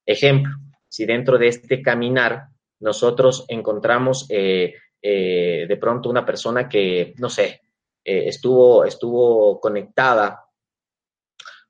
Ejemplo, 0.05 0.53
si 0.89 1.05
dentro 1.05 1.39
de 1.39 1.49
este 1.49 1.83
caminar 1.83 2.49
nosotros 2.81 3.45
encontramos 3.49 4.27
eh, 4.29 4.75
de 5.01 5.77
pronto 5.81 6.11
una 6.11 6.27
persona 6.27 6.69
que, 6.69 7.15
no 7.19 7.31
sé, 7.31 7.63
estuvo, 8.05 8.85
estuvo 8.85 9.61
conectada 9.61 10.45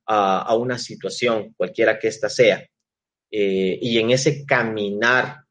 a, 0.06 0.56
una 0.56 0.78
situación, 0.78 1.52
cualquiera 1.54 1.98
que 1.98 2.08
ésta 2.08 2.28
sea, 2.30 2.66
y 3.30 3.98
en 3.98 4.10
ese 4.10 4.46
caminar 4.46 5.47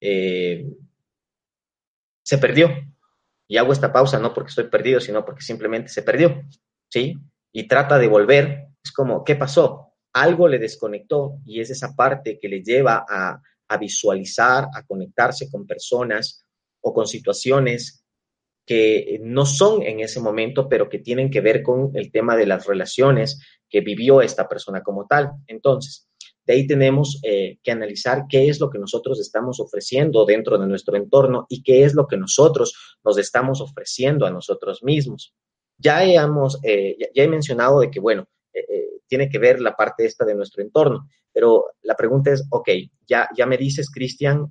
se 0.00 0.64
perdió, 2.38 2.70
y 3.48 3.56
hago 3.56 3.72
esta 3.72 3.92
pausa 3.92 4.18
no 4.18 4.34
porque 4.34 4.50
estoy 4.50 4.68
perdido, 4.68 5.00
sino 5.00 5.24
porque 5.24 5.42
simplemente 5.42 5.88
se 5.88 6.02
perdió, 6.02 6.42
¿sí? 6.88 7.16
Y 7.52 7.66
trata 7.66 7.98
de 7.98 8.06
volver, 8.06 8.66
es 8.84 8.92
como, 8.92 9.24
¿qué 9.24 9.36
pasó? 9.36 9.94
Algo 10.12 10.48
le 10.48 10.58
desconectó 10.58 11.38
y 11.46 11.60
es 11.60 11.70
esa 11.70 11.94
parte 11.94 12.38
que 12.38 12.48
le 12.48 12.62
lleva 12.62 13.06
a, 13.08 13.40
a 13.68 13.76
visualizar, 13.78 14.68
a 14.74 14.82
conectarse 14.82 15.50
con 15.50 15.66
personas 15.66 16.44
o 16.80 16.92
con 16.92 17.06
situaciones 17.06 18.04
que 18.66 19.18
no 19.22 19.46
son 19.46 19.82
en 19.82 20.00
ese 20.00 20.20
momento, 20.20 20.68
pero 20.68 20.90
que 20.90 20.98
tienen 20.98 21.30
que 21.30 21.40
ver 21.40 21.62
con 21.62 21.90
el 21.94 22.12
tema 22.12 22.36
de 22.36 22.46
las 22.46 22.66
relaciones 22.66 23.40
que 23.68 23.80
vivió 23.80 24.20
esta 24.20 24.46
persona 24.46 24.82
como 24.82 25.06
tal. 25.06 25.32
Entonces, 25.46 26.07
de 26.48 26.54
ahí 26.54 26.66
tenemos 26.66 27.20
eh, 27.24 27.58
que 27.62 27.72
analizar 27.72 28.24
qué 28.26 28.48
es 28.48 28.58
lo 28.58 28.70
que 28.70 28.78
nosotros 28.78 29.20
estamos 29.20 29.60
ofreciendo 29.60 30.24
dentro 30.24 30.56
de 30.56 30.66
nuestro 30.66 30.96
entorno 30.96 31.44
y 31.50 31.62
qué 31.62 31.84
es 31.84 31.92
lo 31.92 32.06
que 32.06 32.16
nosotros 32.16 32.96
nos 33.04 33.18
estamos 33.18 33.60
ofreciendo 33.60 34.24
a 34.24 34.30
nosotros 34.30 34.82
mismos. 34.82 35.34
Ya, 35.76 36.02
hemos, 36.02 36.58
eh, 36.62 36.96
ya, 36.98 37.22
he 37.22 37.28
mencionado 37.28 37.80
de 37.80 37.90
que, 37.90 38.00
bueno, 38.00 38.26
eh, 38.54 38.64
tiene 39.06 39.28
que 39.28 39.38
ver 39.38 39.60
la 39.60 39.76
parte 39.76 40.06
esta 40.06 40.24
de 40.24 40.34
nuestro 40.34 40.62
entorno, 40.62 41.06
pero 41.30 41.66
la 41.82 41.94
pregunta 41.94 42.32
es, 42.32 42.42
ok, 42.48 42.70
ya, 43.06 43.28
ya 43.36 43.44
me 43.44 43.58
dices, 43.58 43.90
Cristian, 43.90 44.48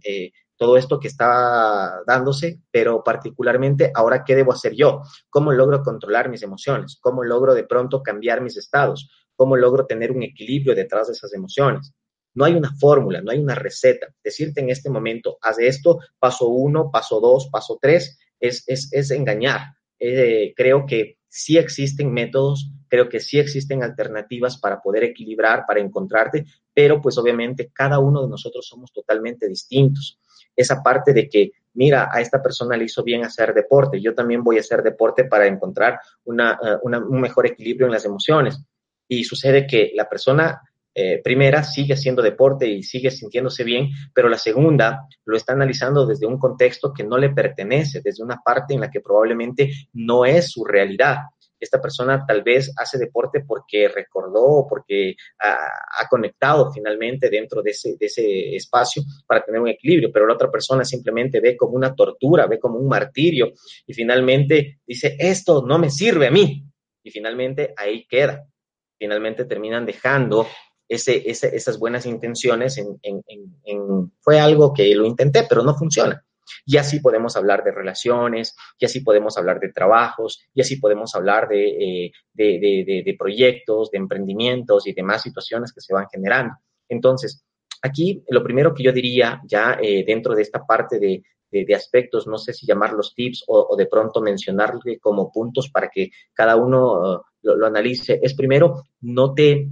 todo 0.55 0.77
esto 0.77 0.99
que 0.99 1.07
está 1.07 2.03
dándose, 2.05 2.62
pero 2.69 3.03
particularmente 3.03 3.91
ahora, 3.95 4.23
¿qué 4.23 4.36
debo 4.36 4.53
hacer 4.53 4.75
yo? 4.75 5.01
¿Cómo 5.31 5.51
logro 5.51 5.81
controlar 5.81 6.29
mis 6.29 6.43
emociones? 6.43 6.99
¿Cómo 7.01 7.23
logro 7.23 7.55
de 7.55 7.63
pronto 7.63 8.03
cambiar 8.03 8.41
mis 8.41 8.55
estados? 8.55 9.10
¿Cómo 9.38 9.56
logro 9.56 9.86
tener 9.86 10.12
un 10.12 10.23
equilibrio 10.23 10.76
detrás 10.76 11.08
de 11.08 11.13
esas 11.13 11.32
emociones? 11.32 11.93
No 12.34 12.43
hay 12.43 12.56
una 12.56 12.73
fórmula, 12.73 13.21
no 13.21 13.32
hay 13.32 13.38
una 13.38 13.56
receta. 13.56 14.08
Decirte 14.23 14.62
en 14.62 14.69
este 14.69 14.89
momento, 14.89 15.38
haz 15.41 15.60
esto, 15.60 16.00
paso 16.19 16.47
uno, 16.50 16.89
paso 16.91 17.19
dos, 17.21 17.47
paso 17.52 17.78
tres, 17.80 18.17
es, 18.39 18.63
es, 18.67 19.12
engañar. 19.12 19.62
Eh, 20.00 20.54
creo 20.56 20.86
que 20.88 21.17
sí 21.30 21.58
existen 21.58 22.12
métodos, 22.12 22.71
creo 22.88 23.10
que 23.10 23.19
sí 23.19 23.38
existen 23.38 23.84
alternativas 23.84 24.58
para 24.58 24.82
poder 24.82 25.04
equilibrar, 25.04 25.65
para 25.67 25.80
encontrarte, 25.80 26.45
pero 26.73 27.00
pues 27.00 27.17
obviamente 27.19 27.69
cada 27.71 28.00
uno 28.00 28.23
de 28.23 28.30
nosotros 28.30 28.67
somos 28.67 28.91
totalmente 28.91 29.47
distintos. 29.47 30.19
Esa 30.56 30.82
parte 30.82 31.13
de 31.13 31.30
que, 31.30 31.52
mira, 31.73 32.10
a 32.12 32.21
esta 32.21 32.41
persona 32.41 32.76
le 32.76 32.86
hizo 32.86 33.04
bien 33.04 33.23
hacer 33.23 33.54
deporte, 33.54 34.02
yo 34.02 34.15
también 34.15 34.43
voy 34.43 34.58
a 34.58 34.62
hacer 34.62 34.82
deporte 34.82 35.26
para 35.26 35.45
encontrar 35.45 36.00
eh, 36.26 36.78
un 36.82 37.21
mejor 37.21 37.45
equilibrio 37.45 37.86
en 37.86 37.93
las 37.93 38.06
emociones 38.06 38.60
y 39.08 39.24
sucede 39.24 39.65
que 39.65 39.91
la 39.96 40.08
persona 40.08 40.62
eh, 41.00 41.22
primera 41.24 41.62
sigue 41.62 41.93
haciendo 41.93 42.24
deporte 42.24 42.67
y 42.67 42.82
sigue 42.82 43.12
sintiéndose 43.12 43.63
bien, 43.63 43.91
pero 44.15 44.30
la 44.30 44.38
segunda 44.39 45.08
lo 45.26 45.38
está 45.38 45.54
analizando 45.54 46.08
desde 46.08 46.26
un 46.26 46.39
contexto 46.39 46.91
que 46.91 47.04
no 47.04 47.20
le 47.20 47.30
pertenece, 47.30 48.02
desde 48.04 48.24
una 48.24 48.41
parte 48.43 48.74
en 48.74 48.80
la 48.80 48.89
que 48.89 49.02
probablemente 49.02 49.70
no 49.93 50.26
es 50.26 50.50
su 50.50 50.65
realidad. 50.65 51.17
Esta 51.60 51.80
persona 51.80 52.26
tal 52.26 52.41
vez 52.41 52.74
hace 52.76 52.98
deporte 52.98 53.43
porque 53.46 53.88
recordó, 53.88 54.65
porque 54.67 55.15
ha, 55.38 56.08
conectado 56.10 56.72
finalmente 56.72 57.30
dentro 57.30 57.62
de 57.62 57.70
ese 57.72 58.56
espacio 58.56 59.04
para 59.28 59.43
tener 59.43 59.62
un 59.62 59.67
equilibrio, 59.67 60.10
pero 60.12 60.26
la 60.26 60.34
otra 60.34 60.50
persona 60.50 60.84
simplemente 60.84 61.39
ve 61.39 61.56
como 61.56 61.74
una 61.74 61.93
tortura, 61.93 62.48
ve 62.48 62.58
como 62.58 62.80
un 62.80 62.88
martirio 62.88 63.52
y 63.86 63.93
finalmente 63.93 64.80
dice, 64.88 65.15
esto 65.20 65.63
no 65.63 65.78
me 65.78 65.91
sirve 65.91 66.26
a 66.26 66.32
mí. 66.32 66.63
Y 67.04 67.12
finalmente 67.12 67.76
ahí 67.78 68.08
queda 68.08 68.48
finalmente 68.97 69.45
terminan 69.45 69.86
dejando 69.86 70.47
ese, 70.88 71.29
esas 71.29 71.77
buenas 71.79 72.05
intenciones 72.05 72.77
en, 72.77 74.12
fue 74.21 74.39
algo 74.39 74.73
que 74.73 74.93
lo 74.95 75.05
intenté, 75.05 75.45
pero 75.47 75.63
no 75.63 75.75
funciona. 75.75 76.23
Y 76.65 76.77
así 76.77 77.01
podemos 77.01 77.36
hablar 77.36 77.63
de 77.63 77.71
relaciones, 77.71 78.55
y 78.79 78.86
así 78.86 79.01
podemos 79.01 79.38
hablar 79.38 79.60
de 79.60 79.73
trabajos, 79.73 80.41
y 80.53 80.62
así 80.62 80.77
podemos 80.77 81.13
hablar 81.13 81.49
de, 81.49 82.05
eh, 82.05 82.12
de, 82.33 83.15
proyectos, 83.19 83.91
de 83.91 83.97
emprendimientos 83.97 84.88
y 84.88 84.93
demás 84.93 85.21
situaciones 85.21 85.73
que 85.73 85.81
se 85.81 85.93
van 85.93 86.07
generando. 86.10 86.55
Entonces, 86.88 87.43
aquí 87.81 88.23
lo 88.29 88.43
primero 88.43 88.73
que 88.73 88.83
yo 88.83 88.93
diría 88.93 89.41
ya 89.45 89.77
eh, 89.81 90.05
dentro 90.05 90.36
de 90.36 90.41
esta 90.41 90.65
parte 90.65 90.99
de, 90.99 91.21
de, 91.51 91.75
aspectos, 91.75 92.27
no 92.27 92.38
sé 92.38 92.53
si 92.53 92.65
llamarlos 92.65 93.13
tips 93.15 93.43
o, 93.47 93.75
de 93.75 93.88
pronto 93.88 94.21
mencionarle 94.21 94.99
como 94.99 95.31
puntos 95.31 95.69
para 95.69 95.89
que 95.89 96.12
cada 96.33 96.55
uno 96.55 97.23
lo, 97.41 97.65
analice, 97.65 98.19
es 98.21 98.34
primero, 98.36 98.84
no 99.02 99.34
te, 99.34 99.69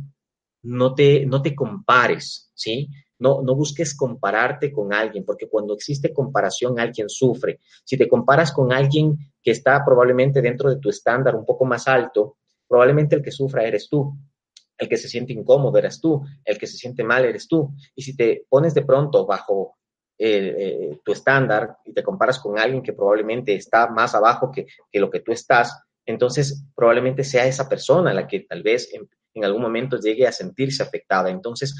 no 0.64 0.94
te, 0.94 1.26
no 1.26 1.42
te 1.42 1.56
compares, 1.56 2.52
¿sí? 2.54 2.90
No, 3.18 3.42
no 3.42 3.56
busques 3.56 3.96
compararte 3.96 4.72
con 4.72 4.94
alguien, 4.94 5.24
porque 5.24 5.48
cuando 5.48 5.74
existe 5.74 6.14
comparación, 6.14 6.80
alguien 6.80 7.10
sufre. 7.10 7.60
Si 7.84 7.98
te 7.98 8.10
comparas 8.10 8.52
con 8.52 8.74
alguien 8.74 9.18
que 9.42 9.52
está 9.52 9.84
probablemente 9.86 10.42
dentro 10.42 10.70
de 10.70 10.80
tu 10.80 10.90
estándar 10.90 11.36
un 11.36 11.46
poco 11.46 11.66
más 11.66 11.88
alto, 11.88 12.38
probablemente 12.68 13.16
el 13.16 13.22
que 13.22 13.32
sufra 13.32 13.64
eres 13.64 13.88
tú. 13.90 14.14
El 14.78 14.90
que 14.90 14.98
se 14.98 15.08
siente 15.08 15.32
incómodo 15.32 15.78
eres 15.78 16.02
tú, 16.02 16.22
el 16.44 16.58
que 16.58 16.68
se 16.68 16.76
siente 16.76 17.04
mal 17.04 17.24
eres 17.24 17.48
tú. 17.48 17.74
Y 17.96 18.02
si 18.02 18.16
te 18.16 18.46
pones 18.50 18.74
de 18.74 18.84
pronto 18.84 19.26
bajo 19.26 19.78
eh, 20.18 21.00
tu 21.04 21.12
estándar 21.12 21.78
y 21.86 21.94
te 21.94 22.04
comparas 22.04 22.40
con 22.40 22.58
alguien 22.58 22.82
que 22.82 22.94
probablemente 22.94 23.54
está 23.54 23.88
más 23.88 24.16
abajo 24.16 24.52
que, 24.52 24.66
que, 24.92 25.00
lo 25.00 25.10
que 25.10 25.20
tú 25.20 25.32
estás, 25.32 25.78
entonces 26.06 26.64
probablemente 26.76 27.24
sea 27.24 27.46
esa 27.46 27.68
persona 27.68 28.14
la 28.14 28.28
que 28.28 28.42
tal 28.42 28.64
vez 28.64 28.90
en, 28.94 29.08
algún 29.44 29.62
momento 29.62 30.00
llegue 30.00 30.26
a 30.26 30.32
sentirse 30.32 30.82
afectada. 30.82 31.30
Entonces, 31.30 31.76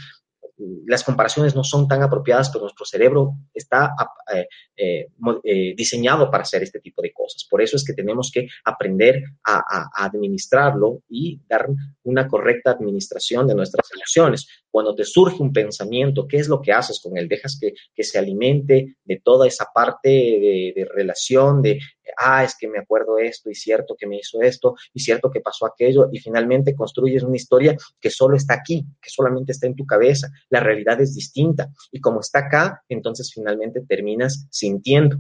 las 0.86 1.04
comparaciones 1.04 1.56
no 1.56 1.64
son 1.64 1.88
tan 1.88 2.02
apropiadas, 2.02 2.50
pero 2.50 2.64
nuestro 2.64 2.86
cerebro 2.86 3.34
está 3.54 3.94
eh, 4.34 4.48
eh, 4.78 5.08
eh, 5.44 5.74
diseñado 5.76 6.32
para 6.32 6.44
hacer 6.44 6.64
este 6.64 6.80
tipo 6.80 7.02
de 7.02 7.12
cosas. 7.12 7.46
Por 7.50 7.62
eso 7.62 7.76
es 7.76 7.84
que 7.84 7.94
tenemos 7.94 8.32
que 8.34 8.48
aprender 8.64 9.24
a, 9.44 9.90
administrarlo 9.96 11.02
y 11.10 11.42
dar 11.48 11.68
una 12.04 12.28
correcta 12.28 12.72
administración 12.72 13.48
de 13.48 13.56
nuestras 13.56 13.90
emociones. 13.94 14.48
Cuando 14.76 14.94
te 14.94 15.06
surge 15.06 15.42
un 15.42 15.54
pensamiento, 15.54 16.28
¿qué 16.28 16.36
es 16.36 16.50
lo 16.50 16.62
que 16.62 16.74
haces 16.74 17.00
con 17.00 17.18
él? 17.18 17.30
Dejas 17.30 17.58
que, 17.58 18.04
se 18.04 18.20
alimente 18.20 18.98
de 19.06 19.22
toda 19.24 19.48
esa 19.48 19.68
parte 19.74 20.10
de, 20.10 20.74
de 20.76 20.86
relación, 20.94 21.62
de 21.62 21.80
ah, 22.18 22.44
es 22.44 22.58
que 22.60 22.68
me 22.68 22.80
acuerdo 22.80 23.18
esto 23.18 23.50
y 23.50 23.56
cierto 23.56 23.96
que 23.98 24.06
me 24.06 24.18
hizo 24.18 24.42
esto 24.42 24.76
y 24.94 25.00
cierto 25.00 25.32
que 25.32 25.40
pasó 25.40 25.66
aquello 25.66 26.10
y 26.12 26.20
finalmente 26.20 26.76
construyes 26.76 27.24
una 27.24 27.38
historia 27.38 27.78
que 28.02 28.10
solo 28.10 28.36
está 28.36 28.56
aquí, 28.56 28.86
que 29.02 29.10
solamente 29.10 29.54
está 29.54 29.66
en 29.66 29.78
tu 29.78 29.86
cabeza. 29.86 30.30
La 30.50 30.60
realidad 30.60 31.00
es 31.00 31.16
distinta 31.16 31.70
y 31.90 32.02
como 32.02 32.20
está 32.20 32.40
acá, 32.40 32.84
entonces 32.90 33.32
finalmente 33.34 33.80
terminas 33.88 34.46
sintiendo. 34.52 35.16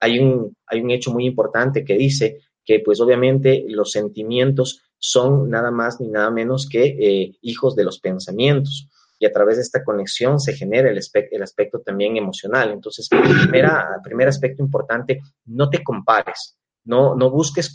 Hay 0.00 0.18
un, 0.18 0.54
hay 0.66 0.82
un 0.82 0.90
hecho 0.90 1.14
muy 1.14 1.24
importante 1.24 1.82
que 1.82 1.96
dice 1.96 2.40
que 2.62 2.80
pues 2.80 3.00
obviamente 3.00 3.64
los 3.68 3.90
sentimientos 3.90 4.82
son 4.98 5.48
nada 5.48 5.70
más 5.70 5.98
ni 5.98 6.08
nada 6.08 6.30
menos 6.30 6.68
que 6.68 6.84
eh, 6.84 7.32
hijos 7.40 7.74
de 7.74 7.84
los 7.84 8.00
pensamientos 8.00 8.90
y 9.18 9.26
a 9.26 9.32
través 9.32 9.56
de 9.56 9.62
esta 9.62 9.82
conexión 9.82 10.38
se 10.38 10.54
genera 10.54 10.90
el, 10.90 11.42
aspecto 11.42 11.80
también 11.80 12.16
emocional. 12.16 12.70
Entonces, 12.70 13.08
primera, 13.08 14.00
primer 14.02 14.28
aspecto 14.28 14.62
importante, 14.62 15.20
no 15.46 15.68
te 15.68 15.82
compares, 15.82 16.58
no, 16.84 17.14
no 17.14 17.30
busques 17.30 17.72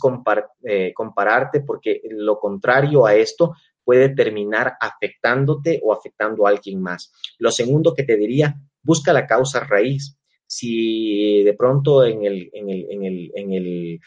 eh, 0.64 0.92
compararte 0.94 1.60
porque 1.60 2.00
lo 2.10 2.38
contrario 2.38 3.06
a 3.06 3.14
esto 3.14 3.54
puede 3.84 4.08
terminar 4.08 4.74
afectándote 4.80 5.80
o 5.84 5.92
afectando 5.92 6.46
a 6.46 6.50
alguien 6.50 6.80
más. 6.80 7.12
Lo 7.38 7.50
segundo 7.50 7.94
que 7.94 8.04
te 8.04 8.16
diría, 8.16 8.56
busca 8.82 9.12
la 9.12 9.26
causa 9.26 9.60
raíz. 9.60 10.16
si 10.46 11.42
de 11.42 11.54
pronto 11.54 12.04
en 12.04 12.24
el, 12.24 12.50
en 12.52 12.70
el, 12.70 12.86
en 12.90 13.04
el, 13.04 13.32
en 13.34 13.52
el 13.52 14.00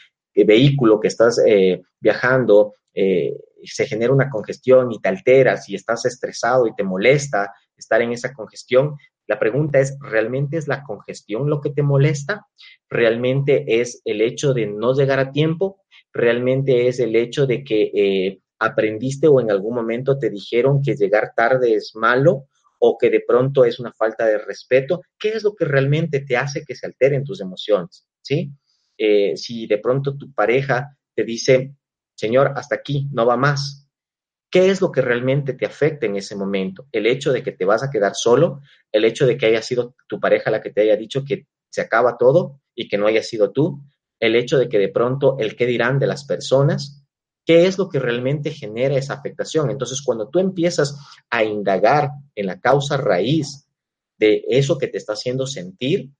vehículo 0.46 1.00
que 1.00 1.08
estás 1.08 1.40
eh, 1.46 1.82
viajando 2.00 2.74
eh, 2.94 3.36
se 3.64 3.86
genera 3.86 4.12
una 4.12 4.30
congestión 4.30 4.92
y 4.92 5.00
te 5.00 5.08
alteras 5.08 5.68
y 5.68 5.74
estás 5.74 6.04
estresado 6.04 6.66
y 6.66 6.74
te 6.74 6.84
molesta 6.84 7.52
estar 7.76 8.02
en 8.02 8.12
esa 8.12 8.32
congestión, 8.32 8.96
la 9.26 9.38
pregunta 9.38 9.78
es, 9.78 9.96
¿realmente 10.00 10.56
es 10.56 10.68
la 10.68 10.82
congestión 10.82 11.50
lo 11.50 11.60
que 11.60 11.70
te 11.70 11.82
molesta? 11.82 12.46
¿Realmente 12.88 13.80
es 13.80 14.00
el 14.04 14.22
hecho 14.22 14.54
de 14.54 14.66
no 14.66 14.94
llegar 14.94 15.20
a 15.20 15.30
tiempo? 15.30 15.82
¿Realmente 16.12 16.88
es 16.88 16.98
el 16.98 17.14
hecho 17.14 17.46
de 17.46 17.62
que 17.62 17.90
eh, 17.94 18.40
aprendiste 18.58 19.28
o 19.28 19.40
en 19.40 19.50
algún 19.50 19.74
momento 19.74 20.18
te 20.18 20.30
dijeron 20.30 20.80
que 20.82 20.96
llegar 20.96 21.32
tarde 21.36 21.74
es 21.74 21.92
malo? 21.94 22.46
o 22.80 22.96
que 22.96 23.10
de 23.10 23.24
pronto 23.26 23.64
es 23.64 23.80
una 23.80 23.92
falta 23.92 24.26
de 24.26 24.38
respeto, 24.38 25.02
¿qué 25.18 25.30
es 25.30 25.42
lo 25.42 25.54
que 25.54 25.64
realmente 25.64 26.20
te 26.20 26.36
hace 26.36 26.64
que 26.64 26.76
se 26.76 26.86
alteren 26.86 27.24
tus 27.24 27.40
emociones? 27.40 28.06
¿Sí? 28.22 28.52
Eh, 28.96 29.36
si 29.36 29.66
de 29.66 29.78
pronto 29.78 30.16
tu 30.16 30.32
pareja 30.32 30.96
te 31.14 31.24
dice, 31.24 31.74
Señor, 32.18 32.52
hasta 32.56 32.74
aquí, 32.74 33.08
no 33.12 33.24
va 33.24 33.36
más, 33.36 33.88
¿Qué 34.50 34.70
es 34.70 34.80
lo 34.80 34.90
que 34.90 35.02
realmente 35.02 35.52
te 35.52 35.66
afecta 35.66 36.06
en 36.06 36.16
ese 36.16 36.34
momento? 36.34 36.86
El 36.90 37.06
hecho 37.06 37.32
de 37.32 37.42
que 37.42 37.52
te 37.52 37.66
vas 37.66 37.82
a 37.82 37.90
quedar 37.90 38.14
solo, 38.14 38.60
el 38.90 39.04
hecho 39.04 39.26
de 39.26 39.36
que 39.36 39.46
haya 39.46 39.60
sido 39.60 39.94
tu 40.06 40.18
pareja 40.20 40.50
la 40.50 40.62
que 40.62 40.70
te 40.70 40.80
haya 40.80 40.96
dicho 40.96 41.22
que 41.24 41.46
se 41.70 41.82
acaba 41.82 42.16
todo 42.16 42.60
y 42.74 42.88
que 42.88 42.96
no 42.96 43.06
haya 43.06 43.22
sido 43.22 43.52
tú, 43.52 43.82
el 44.20 44.36
hecho 44.36 44.58
de 44.58 44.68
que 44.68 44.78
de 44.78 44.88
pronto 44.88 45.36
el 45.38 45.54
qué 45.54 45.66
dirán 45.66 45.98
de 45.98 46.06
las 46.06 46.24
personas, 46.24 47.04
¿qué 47.44 47.66
es 47.66 47.76
lo 47.76 47.90
que 47.90 47.98
realmente 47.98 48.50
genera 48.50 48.96
esa 48.96 49.14
afectación? 49.14 49.70
Entonces, 49.70 50.00
cuando 50.00 50.30
tú 50.30 50.38
empiezas 50.38 50.96
a 51.28 51.44
indagar 51.44 52.10
en 52.34 52.46
la 52.46 52.58
causa 52.58 52.96
raíz 52.96 53.68
de 54.16 54.44
eso 54.48 54.78
que 54.78 54.88
te 54.88 54.96
está 54.96 55.12
haciendo 55.12 55.46
sentir, 55.46 56.10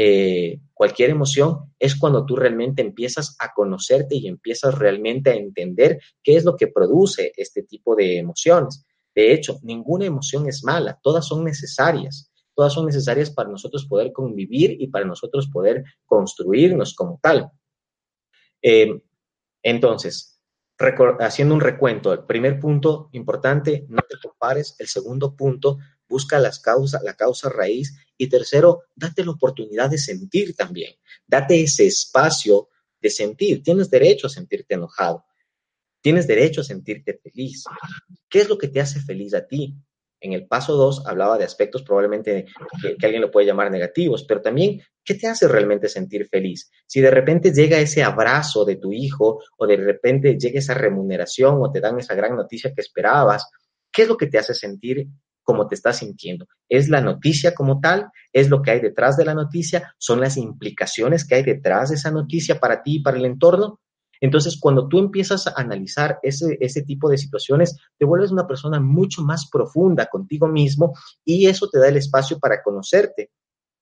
eh, 0.00 0.60
cualquier 0.74 1.10
emoción, 1.10 1.74
es 1.76 1.96
cuando 1.96 2.24
tú 2.24 2.36
realmente 2.36 2.82
empiezas 2.82 3.34
a 3.40 3.52
conocerte 3.52 4.14
y 4.14 4.28
empiezas 4.28 4.78
realmente 4.78 5.30
a 5.30 5.34
entender 5.34 5.98
qué 6.22 6.36
es 6.36 6.44
lo 6.44 6.54
que 6.54 6.68
produce 6.68 7.32
este 7.36 7.64
tipo 7.64 7.96
de 7.96 8.16
emociones. 8.16 8.86
De 9.12 9.32
hecho, 9.32 9.58
ninguna 9.62 10.06
emoción 10.06 10.46
es 10.46 10.62
mala, 10.62 11.00
todas 11.02 11.26
son 11.26 11.42
necesarias. 11.42 12.30
Todas 12.54 12.74
son 12.74 12.86
necesarias 12.86 13.30
para 13.32 13.48
nosotros 13.48 13.86
poder 13.86 14.12
convivir 14.12 14.80
y 14.80 14.86
para 14.86 15.04
nosotros 15.04 15.48
poder 15.52 15.82
construirnos 16.06 16.94
como 16.94 17.18
tal. 17.20 17.50
Eh, 18.62 19.02
entonces, 19.64 20.40
haciendo 21.18 21.56
un 21.56 21.60
recuento, 21.60 22.12
el 22.12 22.24
primer 22.24 22.60
punto 22.60 23.08
importante, 23.14 23.84
no 23.88 24.02
te 24.08 24.16
compares. 24.22 24.76
El 24.78 24.86
segundo 24.86 25.34
punto, 25.34 25.78
busca 26.08 26.38
las 26.38 26.58
causas, 26.58 27.02
la 27.02 27.14
causa 27.14 27.48
raíz. 27.48 27.94
Y 28.16 28.28
tercero, 28.28 28.84
date 28.94 29.24
la 29.24 29.32
oportunidad 29.32 29.90
de 29.90 29.98
sentir 29.98 30.56
también. 30.56 30.94
Date 31.26 31.62
ese 31.62 31.86
espacio 31.86 32.68
de 33.00 33.10
sentir. 33.10 33.62
Tienes 33.62 33.90
derecho 33.90 34.26
a 34.26 34.30
sentirte 34.30 34.74
enojado. 34.74 35.24
Tienes 36.00 36.26
derecho 36.26 36.60
a 36.60 36.64
sentirte 36.64 37.20
feliz. 37.22 37.64
¿Qué 38.28 38.40
es 38.40 38.48
lo 38.48 38.58
que 38.58 38.68
te 38.68 38.80
hace 38.80 39.00
feliz 39.00 39.34
a 39.34 39.46
ti? 39.46 39.74
En 40.20 40.32
el 40.32 40.46
paso 40.46 40.74
2 40.74 41.06
hablaba 41.06 41.38
de 41.38 41.44
aspectos 41.44 41.82
probablemente 41.82 42.46
que, 42.82 42.96
que, 42.96 43.06
alguien 43.06 43.22
lo 43.22 43.30
puede 43.30 43.46
llamar 43.46 43.70
negativos, 43.70 44.24
pero 44.24 44.42
también, 44.42 44.82
¿qué 45.04 45.14
te 45.14 45.28
hace 45.28 45.46
realmente 45.46 45.88
sentir 45.88 46.28
feliz? 46.28 46.70
Si 46.86 47.00
de 47.00 47.10
repente 47.10 47.52
llega 47.52 47.78
ese 47.78 48.02
abrazo 48.02 48.64
de 48.64 48.76
tu 48.76 48.92
hijo 48.92 49.40
o 49.56 49.66
de 49.66 49.76
repente 49.76 50.36
llega 50.36 50.58
esa 50.58 50.74
remuneración 50.74 51.58
o 51.60 51.70
te 51.70 51.80
dan 51.80 52.00
esa 52.00 52.16
gran 52.16 52.34
noticia 52.34 52.74
que 52.74 52.80
esperabas, 52.80 53.48
¿qué 53.92 54.02
es 54.02 54.08
lo 54.08 54.16
que 54.16 54.26
te 54.26 54.38
hace 54.38 54.54
sentir 54.54 55.06
cómo 55.48 55.66
te 55.66 55.76
estás 55.76 56.00
sintiendo. 56.00 56.44
Es 56.68 56.90
la 56.90 57.00
noticia 57.00 57.54
como 57.54 57.80
tal, 57.80 58.10
es 58.34 58.50
lo 58.50 58.60
que 58.60 58.70
hay 58.70 58.80
detrás 58.80 59.16
de 59.16 59.24
la 59.24 59.32
noticia, 59.32 59.94
son 59.96 60.20
las 60.20 60.36
implicaciones 60.36 61.26
que 61.26 61.36
hay 61.36 61.42
detrás 61.42 61.88
de 61.88 61.94
esa 61.94 62.10
noticia 62.10 62.60
para 62.60 62.82
ti 62.82 62.96
y 62.96 63.02
para 63.02 63.16
el 63.16 63.24
entorno. 63.24 63.80
Entonces, 64.20 64.58
cuando 64.60 64.88
tú 64.88 64.98
empiezas 64.98 65.46
a 65.46 65.54
analizar 65.56 66.18
ese, 66.22 66.58
ese 66.60 66.82
tipo 66.82 67.08
de 67.08 67.16
situaciones, 67.16 67.78
te 67.96 68.04
vuelves 68.04 68.30
una 68.30 68.46
persona 68.46 68.78
mucho 68.78 69.22
más 69.22 69.48
profunda 69.50 70.04
contigo 70.04 70.48
mismo 70.48 70.92
y 71.24 71.46
eso 71.46 71.70
te 71.70 71.78
da 71.78 71.88
el 71.88 71.96
espacio 71.96 72.38
para 72.38 72.62
conocerte 72.62 73.30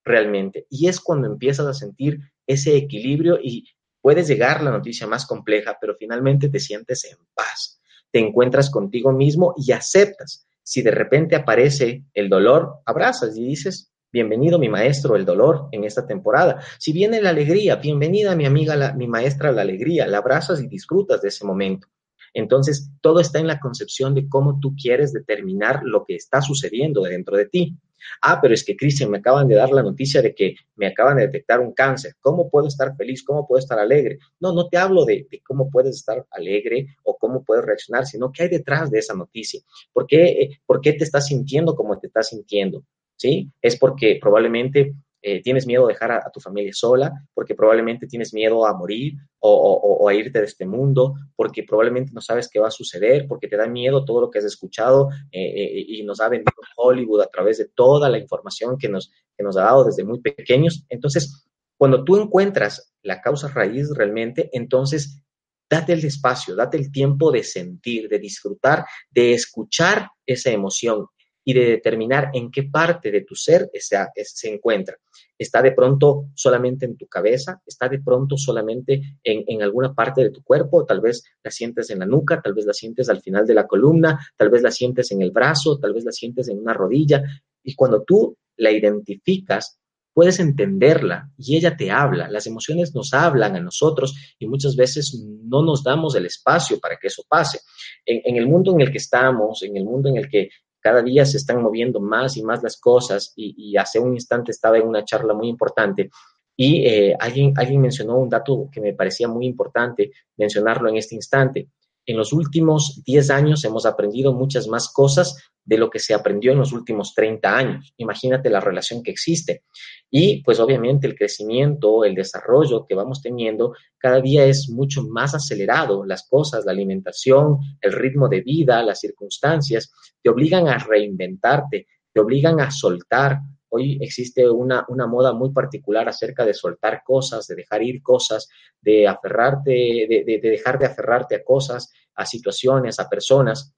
realmente. 0.05 0.69
Y 0.71 0.87
es 0.87 1.01
cuando 1.01 1.27
empiezas 1.27 1.67
a 1.67 1.75
sentir 1.75 2.21
ese 2.47 2.77
equilibrio 2.77 3.41
y 3.43 3.65
puedes 4.01 4.29
llegar 4.29 4.59
a 4.59 4.63
la 4.63 4.71
noticia 4.71 5.09
más 5.09 5.27
compleja, 5.27 5.77
pero 5.81 5.97
finalmente 5.99 6.49
te 6.49 6.61
sientes 6.61 7.03
en 7.07 7.19
paz, 7.35 7.81
te 8.13 8.21
encuentras 8.21 8.71
contigo 8.71 9.11
mismo 9.11 9.53
y 9.57 9.73
aceptas 9.73 10.47
si 10.67 10.83
de 10.83 10.91
repente 10.91 11.37
aparece 11.37 12.03
el 12.13 12.29
dolor, 12.29 12.81
abrazas 12.87 13.37
y 13.37 13.45
dices, 13.45 13.93
bienvenido 14.13 14.59
mi 14.59 14.69
maestro 14.69 15.15
el 15.15 15.25
dolor 15.25 15.69
en 15.71 15.85
esta 15.85 16.09
temporada. 16.09 16.61
Si 16.81 16.93
viene 16.93 17.23
la 17.23 17.31
alegría, 17.31 17.77
bienvenida 17.77 18.35
mi 18.35 18.47
amiga, 18.47 18.75
la, 18.75 18.93
mi 18.93 19.07
maestra 19.07 19.53
la 19.53 19.63
alegría, 19.63 20.09
la 20.09 20.19
abrazas 20.19 20.61
y 20.61 20.67
disfrutas 20.67 21.23
de 21.23 21.29
ese 21.29 21.45
momento. 21.45 21.87
Entonces, 22.35 22.91
todo 23.01 23.21
está 23.21 23.39
en 23.39 23.47
la 23.47 23.61
concepción 23.61 24.13
de 24.13 24.29
cómo 24.29 24.59
tú 24.59 24.75
quieres 24.75 25.13
determinar 25.13 25.83
lo 25.85 26.05
que 26.05 26.17
está 26.17 26.43
sucediendo 26.43 27.01
dentro 27.03 27.37
de 27.37 27.47
ti. 27.47 27.79
Ah, 28.23 28.39
pero 28.41 28.55
es 28.55 28.65
que, 28.65 28.77
Cristian, 28.77 29.11
me 29.11 29.19
acaban 29.19 29.49
de 29.49 29.55
dar 29.55 29.71
la 29.71 29.83
noticia 29.83 30.23
de 30.23 30.35
que 30.35 30.57
me 30.77 30.87
acaban 30.87 31.17
de 31.17 31.27
detectar 31.27 31.61
un 31.61 31.73
cáncer. 31.73 32.15
¿Cómo 32.21 32.49
puedo 32.51 32.69
estar 32.69 32.97
feliz? 32.97 33.23
¿Cómo 33.23 33.47
puedo 33.47 33.59
estar 33.59 33.79
alegre? 33.79 34.19
No, 34.41 34.53
no 34.53 34.69
te 34.69 34.77
hablo 34.77 35.05
de, 35.05 35.27
cómo 35.45 35.71
puedes 35.71 35.97
estar 35.97 36.25
alegre 36.31 36.97
o 37.05 37.17
cómo 37.17 37.45
puedes 37.45 37.65
reaccionar, 37.65 38.07
sino 38.07 38.31
qué 38.33 38.45
hay 38.45 38.49
detrás 38.49 38.91
de 38.91 38.99
esa 38.99 39.15
noticia. 39.15 39.61
¿Por 39.93 40.07
qué, 40.07 40.25
eh, 40.25 40.61
¿Por 40.67 40.81
qué 40.81 40.93
te 40.93 41.05
estás 41.05 41.27
sintiendo 41.27 41.75
como 41.75 41.99
te 41.99 42.07
estás 42.09 42.29
sintiendo? 42.29 42.85
¿Sí? 43.17 43.51
Es 43.63 43.79
porque 43.79 44.19
probablemente 44.21 44.95
eh, 45.29 45.43
tienes 45.43 45.67
miedo 45.67 45.87
a 45.87 45.89
dejar 45.89 46.13
a, 46.13 46.31
tu 46.31 46.39
familia 46.39 46.73
sola, 46.73 47.13
porque 47.35 47.57
probablemente 47.57 48.07
tienes 48.07 48.33
miedo 48.33 48.65
a 48.65 48.73
morir 48.79 49.15
o, 49.41 50.09
a 50.09 50.15
irte 50.15 50.39
de 50.39 50.45
este 50.45 50.65
mundo, 50.65 51.15
porque 51.35 51.65
probablemente 51.65 52.13
no 52.15 52.21
sabes 52.21 52.49
qué 52.49 52.61
va 52.61 52.69
a 52.69 52.71
suceder, 52.71 53.27
porque 53.27 53.49
te 53.49 53.57
da 53.57 53.67
miedo 53.67 54.05
todo 54.05 54.21
lo 54.21 54.31
que 54.31 54.39
has 54.39 54.45
escuchado 54.45 55.09
eh, 55.33 55.43
eh, 55.43 55.85
y 55.89 56.05
nos 56.05 56.21
ha 56.21 56.29
vendido 56.29 56.53
Hollywood 56.77 57.23
a 57.23 57.27
través 57.27 57.59
de 57.59 57.65
toda 57.75 58.09
la 58.09 58.19
información 58.19 58.79
que 58.79 58.89
nos, 58.89 59.11
que 59.37 59.43
nos 59.43 59.57
ha 59.57 59.65
dado 59.65 59.83
desde 59.83 60.05
muy 60.05 60.21
pequeños. 60.21 60.85
Entonces, 60.91 61.45
cuando 61.77 62.05
tú 62.05 62.17
encuentras 62.17 62.95
la 63.03 63.21
causa 63.21 63.49
raíz 63.49 63.91
realmente, 63.97 64.49
entonces 64.53 65.25
date 65.69 65.95
el 65.95 66.05
espacio, 66.05 66.55
date 66.55 66.77
el 66.77 66.93
tiempo 66.93 67.33
de 67.33 67.43
sentir, 67.43 68.09
de 68.09 68.21
disfrutar, 68.21 68.85
de 69.11 69.33
escuchar 69.33 70.09
esa 70.25 70.53
emoción, 70.53 71.07
y 71.49 71.55
de 71.55 71.65
determinar 71.65 72.31
en 72.35 72.51
qué 72.51 72.65
parte 72.65 73.13
de 73.13 73.21
tu 73.21 73.37
ser 73.37 73.71
se, 73.73 73.97
se 74.25 74.53
encuentra. 74.53 74.97
¿Está 75.39 75.63
de 75.63 75.71
pronto 75.71 76.31
solamente 76.35 76.87
en 76.87 76.97
tu 76.97 77.07
cabeza? 77.07 77.63
¿Está 77.65 77.89
de 77.89 78.01
pronto 78.01 78.37
solamente 78.37 79.19
en, 79.23 79.45
en, 79.47 79.63
alguna 79.63 79.95
parte 79.95 80.25
de 80.25 80.31
tu 80.31 80.43
cuerpo? 80.43 80.85
Tal 80.85 81.01
vez 81.01 81.23
la 81.45 81.53
sientes 81.53 81.89
en 81.91 82.01
la 82.01 82.07
nuca, 82.07 82.43
tal 82.43 82.53
vez 82.53 82.67
la 82.67 82.73
sientes 82.73 83.09
al 83.09 83.23
final 83.23 83.47
de 83.47 83.55
la 83.55 83.65
columna, 83.65 84.19
tal 84.37 84.51
vez 84.51 84.61
la 84.63 84.73
sientes 84.73 85.13
en 85.13 85.23
el 85.23 85.31
brazo, 85.31 85.79
tal 85.79 85.95
vez 85.95 86.05
la 86.05 86.11
sientes 86.11 86.49
en 86.49 86.59
una 86.59 86.75
rodilla. 86.75 87.23
Y 87.63 87.77
cuando 87.77 88.03
tú 88.03 88.37
la 88.57 88.73
identificas, 88.73 89.79
puedes 90.13 90.41
entenderla 90.41 91.31
y 91.39 91.57
ella 91.57 91.77
te 91.77 91.93
habla. 91.93 92.29
Las 92.29 92.49
emociones 92.49 92.93
nos 92.93 93.15
hablan 93.15 93.55
a 93.55 93.61
nosotros 93.61 94.17
y 94.37 94.49
muchas 94.49 94.75
veces 94.75 95.17
no 95.45 95.63
nos 95.63 95.85
damos 95.85 96.17
el 96.17 96.27
espacio 96.27 96.81
para 96.81 96.97
que 96.97 97.07
eso 97.07 97.23
pase. 97.29 97.61
En, 98.05 98.21
en, 98.25 98.37
el 98.37 98.49
mundo 98.49 98.73
en 98.73 98.81
el 98.81 98.91
que 98.91 98.99
estamos, 98.99 99.63
en 99.63 99.77
el 99.77 99.85
mundo 99.85 100.09
en 100.09 100.17
el 100.17 100.29
que 100.29 100.49
cada 100.87 101.03
día 101.03 101.27
se 101.27 101.39
están 101.39 101.61
moviendo 101.61 101.99
más 101.99 102.37
y 102.37 102.45
más 102.45 102.63
las 102.63 102.77
cosas 102.77 103.33
y, 103.35 103.77
hace 103.77 103.99
un 103.99 104.15
instante 104.15 104.53
estaba 104.53 104.79
en 104.79 104.87
una 104.87 105.05
charla 105.05 105.35
muy 105.35 105.49
importante 105.49 106.11
y 106.57 106.87
eh, 106.87 107.17
alguien, 107.19 107.53
alguien 107.57 107.81
mencionó 107.81 108.17
un 108.17 108.29
dato 108.29 108.69
que 108.71 108.81
me 108.81 108.93
parecía 108.95 109.27
muy 109.27 109.47
importante 109.47 110.13
mencionarlo 110.37 110.89
en 110.89 110.97
este 110.97 111.17
instante. 111.17 111.71
En 112.07 112.17
los 112.17 112.33
últimos 112.33 113.03
10 113.05 113.31
años 113.31 113.65
hemos 113.65 113.85
aprendido 113.85 114.33
muchas 114.33 114.69
más 114.69 114.89
cosas 114.89 115.37
de 115.65 115.77
lo 115.77 115.91
que 115.91 115.99
se 115.99 116.15
aprendió 116.15 116.53
en 116.53 116.59
los 116.59 116.73
últimos 116.73 117.13
30 117.15 117.57
años. 117.57 117.93
Imagínate 117.97 118.49
la 118.49 118.61
relación 118.61 119.03
que 119.03 119.11
existe. 119.11 119.65
Y 120.09 120.43
pues 120.45 120.61
obviamente 120.61 121.09
el 121.09 121.17
crecimiento, 121.17 122.05
el 122.05 122.15
desarrollo 122.15 122.87
que 122.87 122.95
vamos 122.95 123.21
teniendo 123.21 123.75
cada 123.99 124.21
día 124.21 124.47
es 124.47 124.69
mucho 124.71 125.03
más 125.03 125.35
acelerado. 125.35 126.05
Las 126.05 126.29
cosas, 126.29 126.65
la 126.65 126.73
alimentación, 126.73 127.59
el 127.81 127.93
ritmo 127.93 128.29
de 128.29 128.41
vida, 128.41 128.83
las 128.85 129.01
circunstancias, 129.01 129.93
te 130.23 130.31
obligan 130.31 130.69
a 130.69 130.79
reinventarte, 130.79 131.89
te 132.13 132.21
obligan 132.21 132.61
a 132.61 132.71
soltar. 132.71 133.41
Hoy 133.69 133.99
existe 134.01 134.49
una, 134.49 134.85
una 134.89 135.07
moda 135.07 135.33
muy 135.33 135.53
particular 135.53 136.09
acerca 136.09 136.45
de 136.45 136.55
soltar 136.55 137.03
cosas, 137.05 137.47
de 137.47 137.57
dejar 137.57 137.83
ir 137.83 138.03
cosas, 138.03 138.49
de 138.81 139.07
aferrarte, 139.07 139.71
de, 139.71 140.23
de, 140.27 140.39
de 140.41 140.51
dejar 140.51 140.79
de 140.79 140.87
aferrarte 140.87 141.35
a 141.35 141.45
cosas, 141.45 141.93
a 142.15 142.25
situaciones, 142.27 142.99
a 143.01 143.09
personas. 143.09 143.75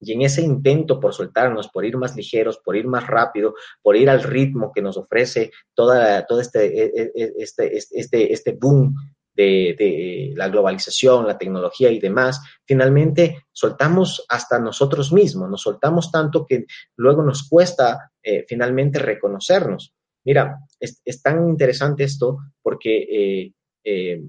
Y 0.00 0.12
en 0.12 0.22
ese 0.22 0.42
intento 0.42 0.98
por 0.98 1.14
soltarnos, 1.14 1.68
por 1.68 1.84
ir 1.84 1.96
más 1.96 2.16
ligeros, 2.16 2.58
por 2.58 2.76
ir 2.76 2.86
más 2.86 3.06
rápido, 3.06 3.54
por 3.80 3.96
ir 3.96 4.10
al 4.10 4.22
ritmo 4.22 4.72
que 4.74 4.82
nos 4.82 4.96
ofrece 4.96 5.52
toda, 5.74 6.26
todo 6.26 6.40
este, 6.40 6.66
e, 6.66 7.12
e, 7.14 7.32
este, 7.38 7.76
este, 7.76 8.32
este 8.32 8.52
boom 8.60 8.94
de, 9.34 10.32
la 10.36 10.48
globalización, 10.48 11.26
la 11.26 11.38
tecnología 11.38 11.90
y 11.90 11.98
demás, 11.98 12.40
finalmente 12.64 13.46
soltamos 13.52 14.24
hasta 14.28 14.58
nosotros 14.58 15.12
mismos, 15.12 15.48
nos 15.48 15.62
soltamos 15.62 16.10
tanto 16.10 16.46
que 16.46 16.66
luego 16.96 17.22
nos 17.22 17.48
cuesta 17.48 18.12
eh, 18.22 18.44
finalmente 18.48 18.98
reconocernos. 18.98 19.94
Mira, 20.24 20.58
es, 20.78 21.22
tan 21.22 21.48
interesante 21.48 22.04
esto 22.04 22.38
porque 22.62 23.52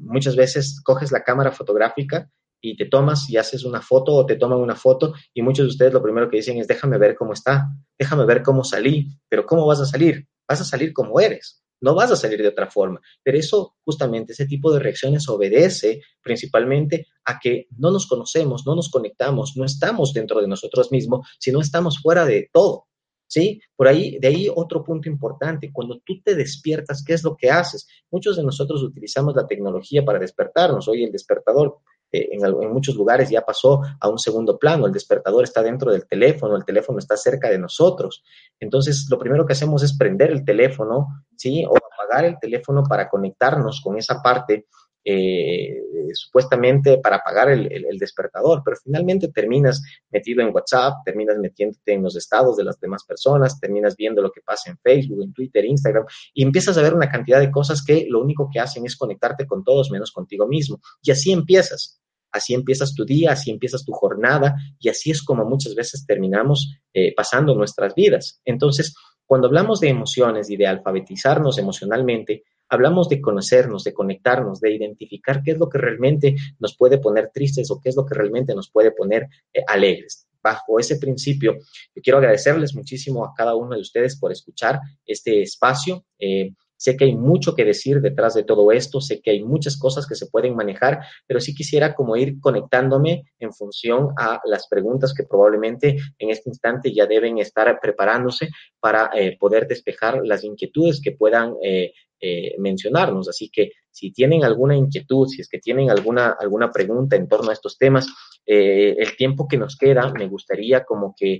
muchas 0.02 0.36
veces 0.36 0.82
coges 0.84 1.12
la 1.12 1.24
cámara 1.24 1.52
fotográfica 1.52 2.30
y 2.63 2.78
te 2.78 2.86
tomas 2.86 3.30
y 3.30 3.38
haces 3.38 3.66
una 3.66 3.82
foto 3.82 4.13
o 4.13 4.26
te 4.26 4.38
toman 4.38 4.60
una 4.60 4.76
foto 4.76 5.13
y 5.34 5.42
muchos 5.42 5.66
de 5.66 5.70
ustedes 5.70 5.94
lo 5.94 6.02
primero 6.02 6.30
que 6.30 6.38
dicen 6.38 6.58
es 6.58 6.68
déjame 6.68 6.98
ver 6.98 7.13
cómo 7.16 7.34
está, 7.34 7.68
déjame 8.00 8.26
ver 8.26 8.42
cómo 8.42 8.63
salí, 8.63 9.10
pero 9.28 9.46
¿cómo 9.46 9.68
vas 9.68 9.82
a 9.82 9.86
salir? 9.86 10.26
Vas 10.48 10.62
a 10.62 10.66
salir 10.66 10.94
como 10.94 11.20
eres, 11.20 11.62
no 11.84 11.93
vas 11.93 12.12
a 12.12 12.15
salir 12.15 12.41
de 12.41 12.48
otra 12.48 12.72
forma. 12.72 13.02
Pero 13.22 13.38
eso, 13.38 13.76
justamente, 13.84 14.32
ese 14.32 14.46
tipo 14.46 14.72
de 14.74 14.80
reacciones 14.80 15.28
obedece 15.28 16.02
principalmente 16.22 17.08
a 17.26 17.38
que 17.39 17.67
no 17.78 17.91
nos 17.91 18.08
conocemos, 18.08 18.65
no 18.65 18.74
nos 18.74 18.89
conectamos, 18.89 19.58
no 19.58 19.65
estamos 19.65 20.13
dentro 20.13 20.41
de 20.41 20.48
nosotros 20.48 20.93
mismos, 20.93 21.28
sino 21.39 21.60
estamos 21.60 22.00
fuera 22.00 22.26
de 22.26 22.50
todo. 22.52 22.88
¿Sí? 23.28 23.60
Por 23.76 23.88
ahí, 23.88 24.19
de 24.19 24.28
ahí 24.28 24.48
otro 24.54 24.84
punto 24.84 25.10
importante, 25.10 25.72
cuando 25.74 26.00
tú 26.06 26.22
te 26.24 26.36
despiertas, 26.36 27.04
¿qué 27.04 27.13
es 27.13 27.24
lo 27.24 27.36
que 27.36 27.50
haces? 27.50 27.88
Muchos 28.12 28.38
de 28.38 28.43
nosotros 28.43 28.84
utilizamos 28.84 29.36
la 29.36 29.48
tecnología 29.48 30.06
para 30.06 30.19
despertarnos. 30.19 30.88
Hoy 30.88 31.04
el 31.04 31.12
despertador 31.12 31.80
eh, 32.13 32.30
en, 32.32 32.71
muchos 32.71 32.95
lugares 32.95 33.30
ya 33.30 33.41
pasó 33.41 33.82
a 33.99 34.08
un 34.08 34.19
segundo 34.19 34.58
plano, 34.60 34.86
el 34.86 34.93
despertador 34.93 35.43
está 35.43 35.63
dentro 35.63 35.91
del 35.91 36.06
teléfono, 36.08 36.56
el 36.56 36.63
teléfono 36.63 36.99
está 36.99 37.17
cerca 37.17 37.49
de 37.49 37.58
nosotros. 37.58 38.23
Entonces, 38.60 39.08
lo 39.10 39.17
primero 39.17 39.45
que 39.45 39.54
hacemos 39.54 39.82
es 39.84 39.97
prender 39.97 40.32
el 40.32 40.45
teléfono, 40.45 41.26
¿sí? 41.36 41.65
O 41.65 41.76
apagar 41.76 42.26
el 42.26 42.38
teléfono 42.39 42.84
para 42.84 43.10
conectarnos 43.10 43.82
con 43.82 43.97
esa 43.97 44.21
parte 44.21 44.67
eh, 45.06 45.82
supuestamente 46.13 46.99
para 46.99 47.17
apagar 47.17 47.49
el, 47.49 47.97
despertador, 47.99 48.62
pero 48.63 48.78
finalmente 48.82 49.28
terminas 49.30 49.82
metido 50.10 50.41
en 50.41 50.54
WhatsApp, 50.54 51.04
terminas 51.04 51.38
metiéndote 51.39 51.93
en 51.93 52.04
los 52.04 52.15
estados 52.15 52.56
de 52.56 52.63
las 52.63 52.80
demás 52.80 53.04
personas, 53.04 53.60
terminas 53.60 53.95
viendo 53.97 54.21
lo 54.21 54.32
que 54.32 54.41
pasa 54.41 54.69
en 54.69 54.78
Facebook, 54.78 55.23
en 55.23 55.34
Twitter, 55.34 55.65
Instagram, 55.65 56.06
y 56.34 56.43
empiezas 56.43 56.78
a 56.78 56.82
ver 56.82 56.93
una 56.93 57.10
cantidad 57.10 57.39
de 57.39 57.52
cosas 57.52 57.84
que 57.84 58.06
lo 58.08 58.21
único 58.21 58.49
que 58.52 58.60
hacen 58.60 58.86
es 58.86 58.95
conectarte 58.95 59.45
con 59.45 59.63
todos 59.63 59.91
menos 59.91 60.12
contigo 60.12 60.47
mismo. 60.47 60.80
Y 61.02 61.12
así 61.12 61.32
empiezas. 61.32 62.03
Así 62.34 62.54
empiezas 62.54 62.93
tu 62.93 63.06
día, 63.06 63.32
así 63.32 63.52
empiezas 63.52 63.86
tu 63.86 63.93
jornada 63.93 64.56
y 64.80 64.89
así 64.89 65.12
es 65.12 65.24
como 65.24 65.46
muchas 65.46 65.76
veces 65.76 66.06
terminamos 66.06 66.76
eh, 66.93 67.13
pasando 67.15 67.56
nuestras 67.56 67.93
vidas. 67.96 68.41
Entonces, 68.43 68.96
cuando 69.26 69.48
hablamos 69.48 69.80
de 69.80 69.89
emociones 69.89 70.50
y 70.50 70.58
de 70.58 70.67
alfabetizarnos 70.67 71.58
emocionalmente, 71.58 72.43
hablamos 72.69 73.08
de 73.08 73.22
conocernos, 73.22 73.84
de 73.84 73.93
conectarnos, 73.93 74.60
de 74.60 74.74
identificar 74.74 75.41
qué 75.43 75.52
es 75.52 75.58
lo 75.58 75.69
que 75.69 75.78
realmente 75.78 76.36
nos 76.60 76.76
puede 76.76 76.98
poner 76.98 77.30
tristes 77.34 77.69
o 77.72 77.80
qué 77.80 77.89
es 77.89 77.96
lo 77.96 78.06
que 78.06 78.15
realmente 78.15 78.56
nos 78.56 78.69
puede 78.69 78.91
poner 78.91 79.28
eh, 79.54 79.63
alegres. 79.67 80.28
Bajo 80.41 80.78
ese 80.78 80.98
principio, 80.98 81.54
yo 81.96 82.02
quiero 82.04 82.17
agradecerles 82.17 82.76
muchísimo 82.76 83.24
a 83.24 83.34
cada 83.34 83.56
uno 83.56 83.76
de 83.76 83.82
ustedes 83.82 84.19
por 84.19 84.32
escuchar 84.32 84.80
este 85.06 85.41
espacio. 85.41 86.04
Eh, 86.19 86.52
Sé 86.84 86.98
que 86.98 87.06
hay 87.06 87.15
mucho 87.15 87.56
que 87.56 87.63
decir 87.63 88.02
detrás 88.02 88.34
de 88.34 88.43
todo 88.43 88.69
esto, 88.74 89.00
sé 89.00 89.22
que 89.22 89.32
hay 89.32 89.41
muchas 89.41 89.78
cosas 89.78 90.06
que 90.06 90.15
se 90.15 90.28
pueden 90.28 90.54
manejar, 90.54 91.00
pero 91.26 91.39
sí 91.39 91.56
quisiera 91.56 91.96
como 91.96 92.17
ir 92.17 92.41
conectándome 92.41 93.24
en 93.39 93.54
función 93.54 94.10
a 94.19 94.41
las 94.43 94.67
preguntas 94.67 95.13
que 95.13 95.24
probablemente 95.24 95.96
en 96.19 96.30
este 96.30 96.50
instante 96.50 96.93
ya 96.93 97.06
deben 97.06 97.38
estar 97.38 97.80
preparándose 97.82 98.50
para 98.82 99.10
eh, 99.15 99.38
poder 99.39 99.65
despejar 99.65 100.19
las 100.26 100.43
inquietudes 100.43 101.00
que 101.02 101.13
puedan 101.13 101.54
eh, 101.63 101.93
eh, 102.19 102.54
mencionarnos. 102.58 103.30
Así 103.30 103.50
que 103.50 103.72
si 103.89 104.12
tienen 104.12 104.43
alguna 104.43 104.76
inquietud, 104.76 105.30
si 105.30 105.39
es 105.39 105.48
que 105.48 105.60
tienen 105.60 105.89
alguna, 105.89 106.36
alguna 106.38 106.69
pregunta 106.69 107.15
en 107.15 107.30
torno 107.30 107.50
a 107.50 107.54
estos 107.54 107.78
temas, 107.78 108.08
el 108.46 109.15
tiempo 109.15 109.48
que 109.48 109.56
nos 109.56 109.78
queda 109.78 110.12
me 110.12 110.28
gustaría 110.28 110.84
como 110.84 111.15
que 111.17 111.39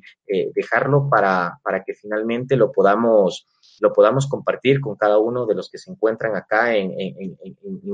dejarlo 0.56 1.10
para, 1.10 1.60
para 1.62 1.84
que 1.84 1.93
finalmente 1.95 2.56
lo 2.56 2.71
podamos 2.71 3.45
lo 3.84 3.91
podamos 3.91 4.28
compartir 4.28 4.80
con 4.80 4.96
cada 4.96 5.17
uno 5.17 5.46
de 5.46 5.56
los 5.56 5.69
que 5.69 5.78
se 5.78 5.91
encuentran 5.91 6.38
acá 6.38 6.74
en, 6.74 6.96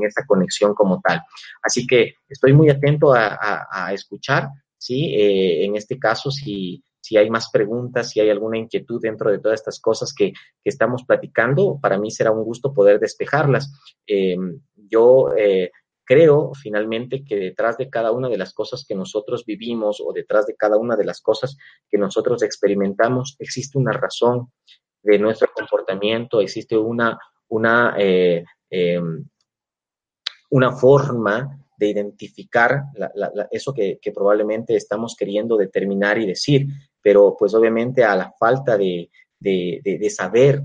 esta 0.05 0.23
conexión 0.27 0.75
como 0.75 1.01
tal. 1.01 1.19
Así 1.63 1.87
que 1.87 2.13
estoy 2.29 2.53
muy 2.53 2.69
atento 2.69 3.11
a, 3.11 3.91
escuchar, 3.91 4.49
¿sí? 4.77 5.15
Eh, 5.15 5.65
en 5.65 5.75
este 5.75 5.97
caso, 5.97 6.29
si, 6.29 6.83
si 7.01 7.17
hay 7.17 7.27
más 7.31 7.49
preguntas, 7.49 8.11
si 8.11 8.19
hay 8.19 8.29
alguna 8.29 8.59
inquietud 8.59 9.01
dentro 9.01 9.31
de 9.31 9.39
todas 9.39 9.59
estas 9.59 9.79
cosas 9.79 10.13
que, 10.13 10.31
que 10.31 10.69
estamos 10.69 11.03
platicando, 11.05 11.79
para 11.81 11.97
mí 11.97 12.11
será 12.11 12.31
un 12.31 12.43
gusto 12.43 12.71
poder 12.71 12.99
despejarlas. 12.99 13.73
Em, 14.05 14.61
yo 14.75 15.33
eh, 15.35 15.71
creo 16.05 16.51
finalmente 16.55 17.23
que 17.23 17.35
detrás 17.35 17.77
de 17.77 17.87
cada 17.87 18.11
una 18.11 18.29
de 18.29 18.37
las 18.37 18.51
cosas 18.51 18.83
que 18.87 18.95
nosotros 18.95 19.45
vivimos 19.45 20.01
o 20.03 20.11
detrás 20.11 20.47
de 20.47 20.55
cada 20.55 20.75
una 20.77 20.95
de 20.95 21.05
las 21.05 21.21
cosas 21.21 21.55
que 21.87 21.99
nosotros 21.99 22.41
experimentamos 22.41 23.35
existe 23.37 23.77
una 23.77 23.91
razón, 23.91 24.51
de 25.01 25.19
nuestro 25.19 25.49
comportamiento, 25.53 26.41
existe 26.41 26.77
una, 26.77 27.17
una, 27.49 27.95
eh, 27.97 28.43
em, 28.69 29.25
una 30.51 30.71
forma 30.71 31.59
de 31.79 31.87
identificar 31.87 32.83
eso 33.51 33.73
que, 33.73 33.99
probablemente 34.13 34.75
estamos 34.75 35.15
queriendo 35.15 35.55
determinar 35.55 36.17
y 36.17 36.27
decir, 36.27 36.67
pero 37.01 37.35
pues 37.39 37.53
obviamente 37.53 38.03
a 38.03 38.15
la 38.15 38.33
falta 38.37 38.77
de, 38.77 39.09
saber 40.09 40.61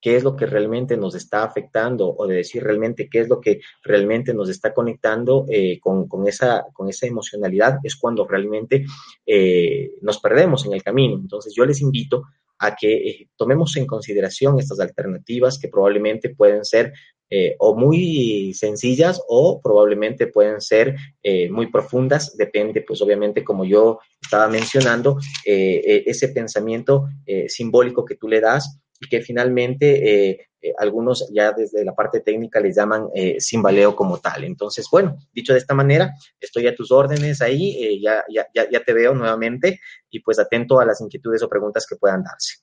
qué 0.00 0.16
es 0.16 0.24
lo 0.24 0.34
que 0.34 0.46
realmente 0.46 0.96
nos 0.96 1.14
está 1.14 1.44
afectando 1.44 2.12
o 2.16 2.26
de 2.26 2.36
decir 2.36 2.62
realmente 2.62 3.08
qué 3.08 3.20
es 3.20 3.28
lo 3.28 3.40
que 3.40 3.60
realmente 3.82 4.34
nos 4.34 4.48
está 4.48 4.74
conectando 4.74 5.44
eh, 5.48 5.78
con, 5.80 6.08
esa, 6.26 6.66
con 6.72 6.88
esa 6.88 7.06
emocionalidad, 7.06 7.78
es 7.84 7.94
cuando 7.94 8.26
realmente 8.26 8.84
eh, 9.26 9.92
nos 10.02 10.18
perdemos 10.18 10.66
en 10.66 10.72
el 10.72 10.82
camino. 10.82 11.14
Entonces 11.14 11.54
yo 11.54 11.64
les 11.64 11.80
invito 11.80 12.24
a 12.58 12.74
que 12.74 12.92
eh, 12.92 13.28
tomemos 13.36 13.76
en 13.76 13.86
consideración 13.86 14.58
estas 14.58 14.80
alternativas 14.80 15.58
que 15.58 15.68
probablemente 15.68 16.34
pueden 16.34 16.64
ser 16.64 16.92
eh, 17.30 17.56
o 17.58 17.76
muy 17.76 18.54
sencillas 18.54 19.20
o 19.28 19.60
probablemente 19.62 20.28
pueden 20.28 20.60
ser 20.60 20.96
eh, 21.22 21.50
muy 21.50 21.70
profundas, 21.70 22.36
depende 22.36 22.82
pues 22.86 23.02
obviamente 23.02 23.44
como 23.44 23.64
yo 23.64 23.98
estaba 24.20 24.48
mencionando, 24.48 25.18
ese 25.44 26.28
pensamiento 26.28 27.08
simbólico 27.48 28.04
que 28.04 28.16
tú 28.16 28.28
le 28.28 28.40
das 28.40 28.80
y 29.00 29.08
que 29.08 29.20
finalmente 29.20 30.48
algunos 30.78 31.30
ya 31.32 31.52
desde 31.52 31.84
la 31.84 31.94
parte 31.94 32.20
técnica 32.20 32.60
les 32.60 32.76
llaman 32.76 33.08
simbaleo 33.38 33.94
como 33.94 34.18
tal. 34.18 34.44
Entonces, 34.44 34.86
bueno, 34.90 35.18
dicho 35.32 35.52
de 35.52 35.60
esta 35.60 35.74
manera, 35.74 36.14
estoy 36.40 36.66
a 36.66 36.74
tus 36.74 36.90
órdenes 36.90 37.40
ahí, 37.40 38.00
ya, 38.02 38.24
ya, 38.28 38.46
ya 38.52 38.84
te 38.84 38.92
veo 38.92 39.14
nuevamente 39.14 39.80
y 40.10 40.20
pues 40.20 40.38
atento 40.38 40.80
a 40.80 40.84
las 40.84 41.00
inquietudes 41.00 41.42
o 41.42 41.48
preguntas 41.48 41.86
que 41.86 41.96
puedan 41.96 42.22
darse. 42.22 42.56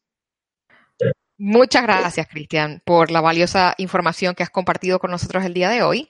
Muchas 1.37 1.83
gracias, 1.83 2.27
Cristian, 2.29 2.81
por 2.85 3.11
la 3.11 3.19
valiosa 3.19 3.75
información 3.77 4.35
que 4.35 4.43
has 4.43 4.49
compartido 4.49 4.99
con 4.99 5.11
nosotros 5.11 5.43
el 5.43 5.53
día 5.53 5.69
de 5.69 5.83
hoy. 5.83 6.09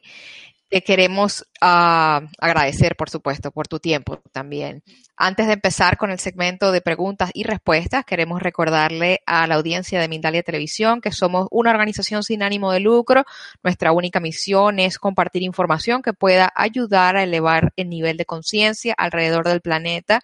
Te 0.68 0.82
queremos 0.82 1.46
ah, 1.62 2.22
agradecer, 2.40 2.96
por 2.96 3.10
supuesto, 3.10 3.52
por 3.52 3.68
tu 3.68 3.80
tiempo 3.80 4.22
también. 4.32 4.84
Antes 5.16 5.46
de 5.46 5.54
empezar 5.54 5.96
con 5.96 6.10
el 6.10 6.20
segmento 6.20 6.72
de 6.72 6.82
preguntas 6.82 7.30
y 7.36 7.44
respuestas, 7.44 8.04
queremos 8.04 8.42
recordarle 8.42 9.22
a 9.28 9.46
la 9.46 9.56
audiencia 9.56 10.02
de 10.02 10.08
Mindalia 10.08 10.42
Televisión 10.42 11.02
que 11.02 11.12
somos 11.12 11.48
una 11.52 11.70
organización 11.70 12.24
sin 12.24 12.42
ánimo 12.42 12.72
de 12.72 12.80
lucro. 12.80 13.26
Nuestra 13.64 13.92
única 13.92 14.20
misión 14.20 14.80
es 14.80 14.98
compartir 14.98 15.44
información 15.44 16.02
que 16.02 16.14
pueda 16.14 16.52
ayudar 16.56 17.16
a 17.16 17.24
elevar 17.24 17.72
el 17.76 17.88
nivel 17.90 18.18
de 18.18 18.26
conciencia 18.26 18.96
alrededor 18.98 19.48
del 19.48 19.62
planeta 19.62 20.22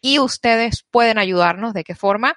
y 0.00 0.18
ustedes 0.18 0.84
pueden 0.90 1.16
ayudarnos. 1.18 1.74
¿De 1.74 1.84
qué 1.84 1.94
forma? 1.94 2.34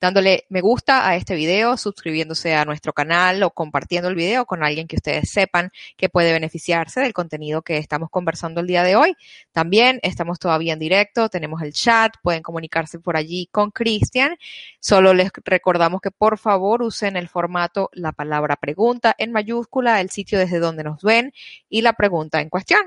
Dándole 0.00 0.44
me 0.48 0.60
gusta 0.60 1.08
a 1.08 1.16
este 1.16 1.34
video, 1.34 1.76
suscribiéndose 1.76 2.54
a 2.54 2.64
nuestro 2.64 2.92
canal 2.92 3.42
o 3.42 3.50
compartiendo 3.50 4.08
el 4.08 4.14
video 4.14 4.46
con 4.46 4.62
alguien 4.62 4.86
que 4.86 4.96
ustedes 4.96 5.30
sepan 5.30 5.70
que 5.96 6.08
puede 6.08 6.32
beneficiarse 6.32 7.00
del 7.00 7.12
contenido 7.12 7.62
que 7.62 7.78
estamos 7.78 8.10
conversando 8.10 8.60
el 8.60 8.66
día 8.66 8.82
de 8.82 8.96
hoy. 8.96 9.16
También 9.52 9.98
estamos 10.02 10.38
todavía 10.38 10.74
en 10.74 10.78
directo, 10.78 11.28
tenemos 11.28 11.62
el 11.62 11.72
chat, 11.72 12.14
pueden 12.22 12.42
comunicarse 12.42 12.98
por 12.98 13.16
allí 13.16 13.48
con 13.50 13.70
Cristian. 13.70 14.36
Solo 14.80 15.14
les 15.14 15.30
recordamos 15.44 16.00
que 16.00 16.10
por 16.10 16.38
favor 16.38 16.82
usen 16.82 17.16
el 17.16 17.28
formato 17.28 17.90
la 17.92 18.12
palabra 18.12 18.56
pregunta 18.56 19.14
en 19.18 19.32
mayúscula, 19.32 20.00
el 20.00 20.10
sitio 20.10 20.38
desde 20.38 20.58
donde 20.58 20.84
nos 20.84 21.02
ven 21.02 21.32
y 21.68 21.82
la 21.82 21.94
pregunta 21.94 22.40
en 22.40 22.50
cuestión. 22.50 22.80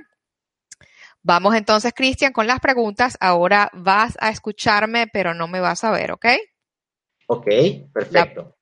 Vamos 1.21 1.53
entonces, 1.55 1.91
Cristian, 1.93 2.31
con 2.31 2.47
las 2.47 2.61
preguntas. 2.61 3.17
Ahora 3.19 3.69
vas 3.73 4.17
a 4.21 4.29
escucharme, 4.29 5.07
pero 5.07 5.33
no 5.33 5.47
me 5.47 5.59
vas 5.59 5.83
a 5.83 5.91
ver, 5.91 6.13
¿ok? 6.13 6.25
Ok, 7.31 7.45
perfecto. 7.93 8.57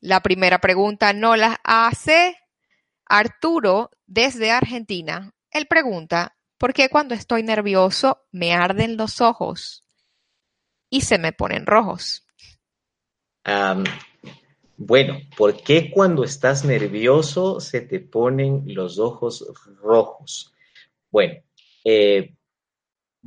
La, 0.00 0.20
primera 0.20 0.60
pregunta 0.60 1.12
no 1.12 1.36
la 1.36 1.60
hace 1.62 2.38
Arturo 3.04 3.90
desde 4.06 4.50
Argentina. 4.50 5.34
Él 5.50 5.66
pregunta, 5.66 6.34
¿por 6.56 6.72
qué 6.72 6.88
cuando 6.88 7.14
estoy 7.14 7.42
nervioso 7.42 8.26
me 8.32 8.54
arden 8.54 8.96
los 8.96 9.20
ojos 9.20 9.84
y 10.88 11.02
se 11.02 11.18
me 11.18 11.32
ponen 11.32 11.66
rojos? 11.66 12.24
bueno, 14.78 15.18
¿por 15.36 15.62
qué 15.62 15.90
cuando 15.90 16.24
estás 16.24 16.64
nervioso 16.64 17.60
se 17.60 17.82
te 17.82 18.00
ponen 18.00 18.62
los 18.66 18.98
ojos 18.98 19.46
rojos? 19.82 20.54
Bueno, 21.10 21.42
eh, 21.84 22.37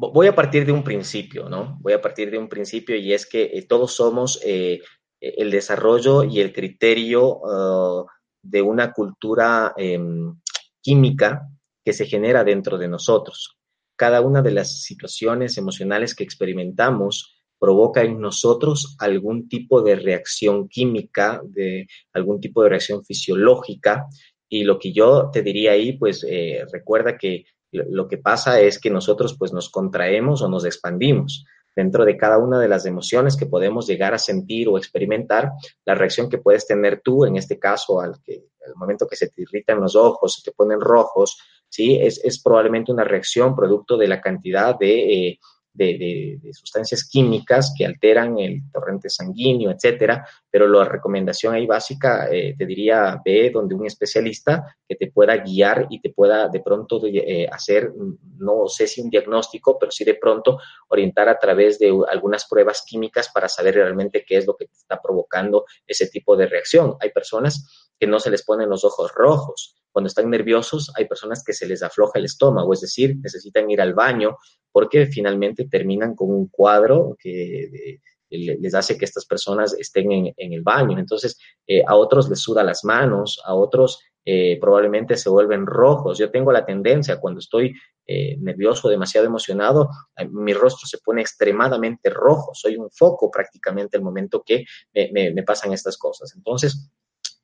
voy 0.09 0.27
a 0.27 0.35
partir 0.35 0.65
de 0.65 0.71
un 0.71 0.83
principio, 0.83 1.47
¿no? 1.47 1.77
Voy 1.81 1.93
a 1.93 2.01
partir 2.01 2.31
de 2.31 2.37
un 2.37 2.49
principio 2.49 2.95
y 2.95 3.13
es 3.13 3.25
que 3.25 3.43
eh, 3.43 3.65
todos 3.67 3.93
somos 3.93 4.39
eh, 4.43 4.81
el 5.19 5.51
desarrollo 5.51 6.23
y 6.23 6.39
el 6.39 6.51
criterio 6.51 7.37
uh, 7.37 8.07
de 8.41 8.61
una 8.63 8.91
cultura 8.91 9.73
em, 9.77 10.35
química 10.81 11.47
que 11.85 11.93
se 11.93 12.07
genera 12.07 12.43
dentro 12.43 12.79
de 12.79 12.87
nosotros. 12.87 13.55
Cada 13.95 14.21
una 14.21 14.41
de 14.41 14.51
las 14.51 14.81
situaciones 14.81 15.59
emocionales 15.59 16.15
que 16.15 16.23
experimentamos 16.23 17.35
provoca 17.59 18.01
en 18.01 18.19
nosotros 18.19 18.95
algún 18.97 19.47
tipo 19.47 19.83
de 19.83 19.95
reacción 19.95 20.67
química, 20.67 21.39
de 21.43 21.85
algún 22.13 22.41
tipo 22.41 22.63
de 22.63 22.69
reacción 22.69 23.05
fisiológica. 23.05 24.07
Y 24.49 24.63
lo 24.63 24.79
que 24.79 24.91
yo 24.91 25.29
te 25.31 25.43
diría 25.43 25.73
ahí, 25.73 25.93
pues 25.93 26.25
eh, 26.27 26.65
recuerda 26.73 27.15
que 27.15 27.45
lo 27.71 28.07
que 28.07 28.17
pasa 28.17 28.59
es 28.59 28.79
que 28.79 28.89
nosotros 28.89 29.35
pues 29.37 29.53
nos 29.53 29.69
contraemos 29.69 30.41
o 30.41 30.49
nos 30.49 30.65
expandimos 30.65 31.45
dentro 31.75 32.05
de 32.05 32.17
cada 32.17 32.37
una 32.37 32.59
de 32.59 32.67
las 32.67 32.85
emociones 32.85 33.37
que 33.37 33.45
podemos 33.45 33.87
llegar 33.87 34.13
a 34.13 34.19
sentir 34.19 34.67
o 34.67 34.77
experimentar, 34.77 35.51
la 35.85 35.95
reacción 35.95 36.29
que 36.29 36.37
puedes 36.37 36.67
tener 36.67 37.01
tú, 37.01 37.25
en 37.25 37.37
este 37.37 37.57
caso, 37.57 38.01
al, 38.01 38.21
que, 38.21 38.45
al 38.65 38.75
momento 38.75 39.07
que 39.07 39.15
se 39.15 39.29
te 39.29 39.43
irritan 39.43 39.79
los 39.79 39.95
ojos, 39.95 40.35
se 40.35 40.43
te 40.43 40.55
ponen 40.55 40.81
rojos, 40.81 41.37
¿sí? 41.69 41.95
Es, 41.95 42.19
es 42.23 42.41
probablemente 42.41 42.91
una 42.91 43.03
reacción 43.03 43.55
producto 43.55 43.97
de 43.97 44.07
la 44.07 44.19
cantidad 44.19 44.77
de 44.77 45.27
eh, 45.27 45.39
de, 45.73 46.39
sustancias 46.53 47.07
químicas 47.07 47.73
que 47.77 47.85
alteran 47.85 48.37
el 48.39 48.61
torrente 48.71 49.09
sanguíneo, 49.09 49.71
etcétera, 49.71 50.27
pero 50.49 50.67
la 50.67 50.85
recomendación 50.85 51.53
ahí 51.53 51.65
básica 51.65 52.27
eh, 52.31 52.55
te 52.57 52.65
diría 52.65 53.21
ve 53.23 53.49
donde 53.53 53.75
un 53.75 53.85
especialista 53.85 54.75
que 54.87 54.95
te 54.95 55.11
pueda 55.11 55.37
guiar 55.37 55.87
y 55.89 56.01
te 56.01 56.09
pueda 56.09 56.49
de 56.49 56.59
pronto 56.59 57.01
eh, 57.05 57.47
hacer, 57.51 57.91
no 58.37 58.67
sé 58.67 58.87
si 58.87 59.01
un 59.01 59.09
diagnóstico, 59.09 59.77
pero 59.79 59.91
sí 59.91 60.03
de 60.03 60.15
pronto 60.15 60.59
orientar 60.89 61.29
a 61.29 61.39
través 61.39 61.79
de 61.79 61.91
algunas 62.09 62.45
pruebas 62.47 62.83
químicas 62.85 63.29
para 63.33 63.47
saber 63.47 63.75
realmente 63.75 64.25
qué 64.27 64.37
es 64.37 64.45
lo 64.45 64.55
que 64.55 64.65
te 64.65 64.73
está 64.73 65.01
provocando 65.01 65.65
ese 65.87 66.07
tipo 66.07 66.35
de 66.35 66.47
reacción. 66.47 66.95
Hay 66.99 67.11
personas 67.11 67.89
que 67.99 68.07
no 68.07 68.19
se 68.19 68.31
les 68.31 68.43
ponen 68.43 68.69
los 68.69 68.83
ojos 68.83 69.11
rojos, 69.13 69.80
cuando 69.91 70.07
están 70.07 70.29
nerviosos 70.29 70.91
hay 70.95 71.05
personas 71.05 71.43
que 71.43 71.53
se 71.53 71.67
les 71.67 71.83
afloja 71.83 72.19
el 72.19 72.25
estómago, 72.25 72.73
es 72.73 72.81
decir, 72.81 73.17
necesitan 73.21 73.69
ir 73.69 73.81
al 73.81 73.93
baño 73.93 74.37
porque 74.71 75.05
finalmente 75.05 75.67
terminan 75.67 76.15
con 76.15 76.31
un 76.31 76.47
cuadro 76.47 77.15
que 77.19 77.99
les 78.31 78.73
hace 78.73 78.97
que 78.97 79.05
estas 79.05 79.25
personas 79.25 79.75
estén 79.77 80.11
en, 80.11 80.33
el 80.37 80.61
baño. 80.61 80.97
Entonces, 80.97 81.37
eh, 81.67 81.83
a 81.85 81.95
otros 81.95 82.29
les 82.29 82.39
suda 82.39 82.63
las 82.63 82.83
manos, 82.83 83.41
a 83.45 83.53
otros 83.53 83.99
eh, 84.23 84.57
probablemente 84.59 85.17
se 85.17 85.29
vuelven 85.29 85.65
rojos. 85.65 86.17
Yo 86.17 86.31
tengo 86.31 86.51
la 86.51 86.65
tendencia, 86.65 87.19
cuando 87.19 87.39
estoy 87.39 87.73
eh, 88.07 88.37
nervioso, 88.39 88.87
demasiado 88.87 89.27
emocionado, 89.27 89.89
mi 90.29 90.53
rostro 90.53 90.87
se 90.87 90.99
pone 90.99 91.21
extremadamente 91.21 92.09
rojo. 92.09 92.51
Soy 92.53 92.77
un 92.77 92.89
foco 92.89 93.29
prácticamente 93.29 93.97
el 93.97 94.03
momento 94.03 94.43
que 94.45 94.63
me 94.93 95.43
pasan 95.43 95.73
estas 95.73 95.97
cosas. 95.97 96.33
Entonces, 96.35 96.89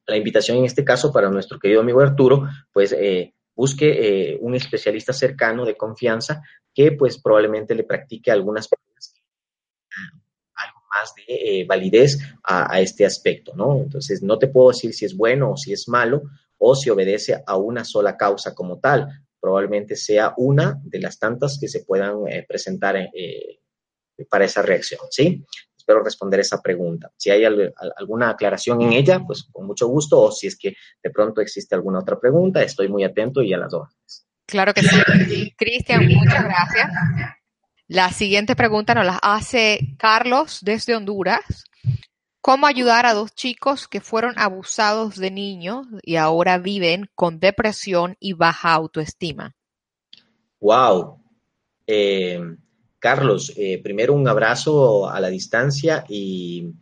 la 0.08 0.18
invitación 0.18 0.58
en 0.58 0.66
este 0.66 0.84
caso 0.84 1.12
para 1.12 1.30
nuestro 1.30 1.60
querido 1.60 1.82
amigo 1.82 2.02
Arturo, 2.02 2.48
pues 2.72 2.94
eh, 2.94 3.34
busque 3.56 4.32
eh, 4.32 4.38
un 4.42 4.56
especialista 4.56 5.14
cercano 5.14 5.66
de 5.66 5.76
confianza 5.76 6.42
que 6.74 6.94
pues 6.94 7.22
probablemente 7.22 7.76
le 7.76 7.84
practique 7.84 8.32
algunas 8.32 8.70
algo 10.54 10.82
más 10.90 11.14
de 11.16 11.24
eh, 11.28 11.66
validez 11.66 12.20
a, 12.44 12.80
este 12.80 13.06
aspecto, 13.06 13.54
¿no? 13.56 13.78
Entonces, 13.78 14.24
no 14.24 14.40
te 14.40 14.48
puedo 14.48 14.70
decir 14.70 14.94
si 14.94 15.06
es 15.06 15.16
bueno 15.16 15.52
o 15.52 15.58
si 15.58 15.74
es 15.74 15.88
malo 15.88 16.24
o 16.58 16.76
si 16.76 16.90
obedece 16.90 17.44
a 17.46 17.58
una 17.58 17.84
sola 17.84 18.16
causa 18.16 18.56
como 18.56 18.80
tal. 18.80 19.08
Probablemente 19.40 19.96
sea 19.96 20.34
una 20.38 20.80
de 20.84 21.00
las 21.00 21.20
tantas 21.20 21.60
que 21.60 21.68
se 21.68 21.84
puedan 21.84 22.24
presentar 22.48 23.10
para 24.30 24.46
esa 24.46 24.64
reacción, 24.64 25.02
¿sí? 25.12 25.46
Espero 25.88 26.04
responder 26.04 26.42
esa 26.42 26.62
pregunta. 26.62 27.10
Si 27.16 27.30
hay 27.30 27.46
alguna 27.46 28.32
aclaración 28.32 28.82
en 28.82 28.92
ella, 28.92 29.22
pues 29.26 29.48
con 29.50 29.66
mucho 29.66 29.88
gusto, 29.88 30.20
o 30.20 30.32
si 30.34 30.48
es 30.48 30.58
que 30.58 30.76
de 31.02 31.10
pronto 31.12 31.40
existe 31.40 31.76
alguna 31.76 32.00
otra 32.00 32.20
pregunta, 32.20 32.62
estoy 32.62 32.90
muy 32.90 33.06
atento 33.06 33.42
y 33.42 33.54
a 33.54 33.58
las 33.58 33.72
dos. 33.72 33.88
Claro 34.46 34.74
que 34.74 34.82
sí. 34.82 35.54
Cristian, 35.58 36.06
muchas 36.08 36.44
gracias. 36.44 36.90
La 37.88 38.10
siguiente 38.12 38.54
pregunta 38.58 38.96
nos 38.96 39.06
la 39.06 39.18
hace 39.22 39.80
Carlos 39.98 40.60
desde 40.62 40.94
Honduras. 40.94 41.64
¿Cómo 42.42 42.68
ayudar 42.68 43.06
a 43.06 43.14
dos 43.14 43.34
chicos 43.34 43.88
que 43.88 44.02
fueron 44.02 44.34
abusados 44.38 45.16
de 45.16 45.32
niños 45.32 45.88
y 46.02 46.18
ahora 46.18 46.58
viven 46.58 47.10
con 47.16 47.40
depresión 47.40 48.18
y 48.20 48.34
baja 48.34 48.74
autoestima? 48.74 49.56
Wow. 50.60 51.24
Eh, 51.86 52.42
Carlos, 53.08 53.54
eh, 53.56 53.80
primero 53.82 54.14
un 54.14 54.28
abrazo 54.28 55.10
a 55.10 55.22
la 55.22 55.30
distancia 55.30 56.04
y, 56.10 56.74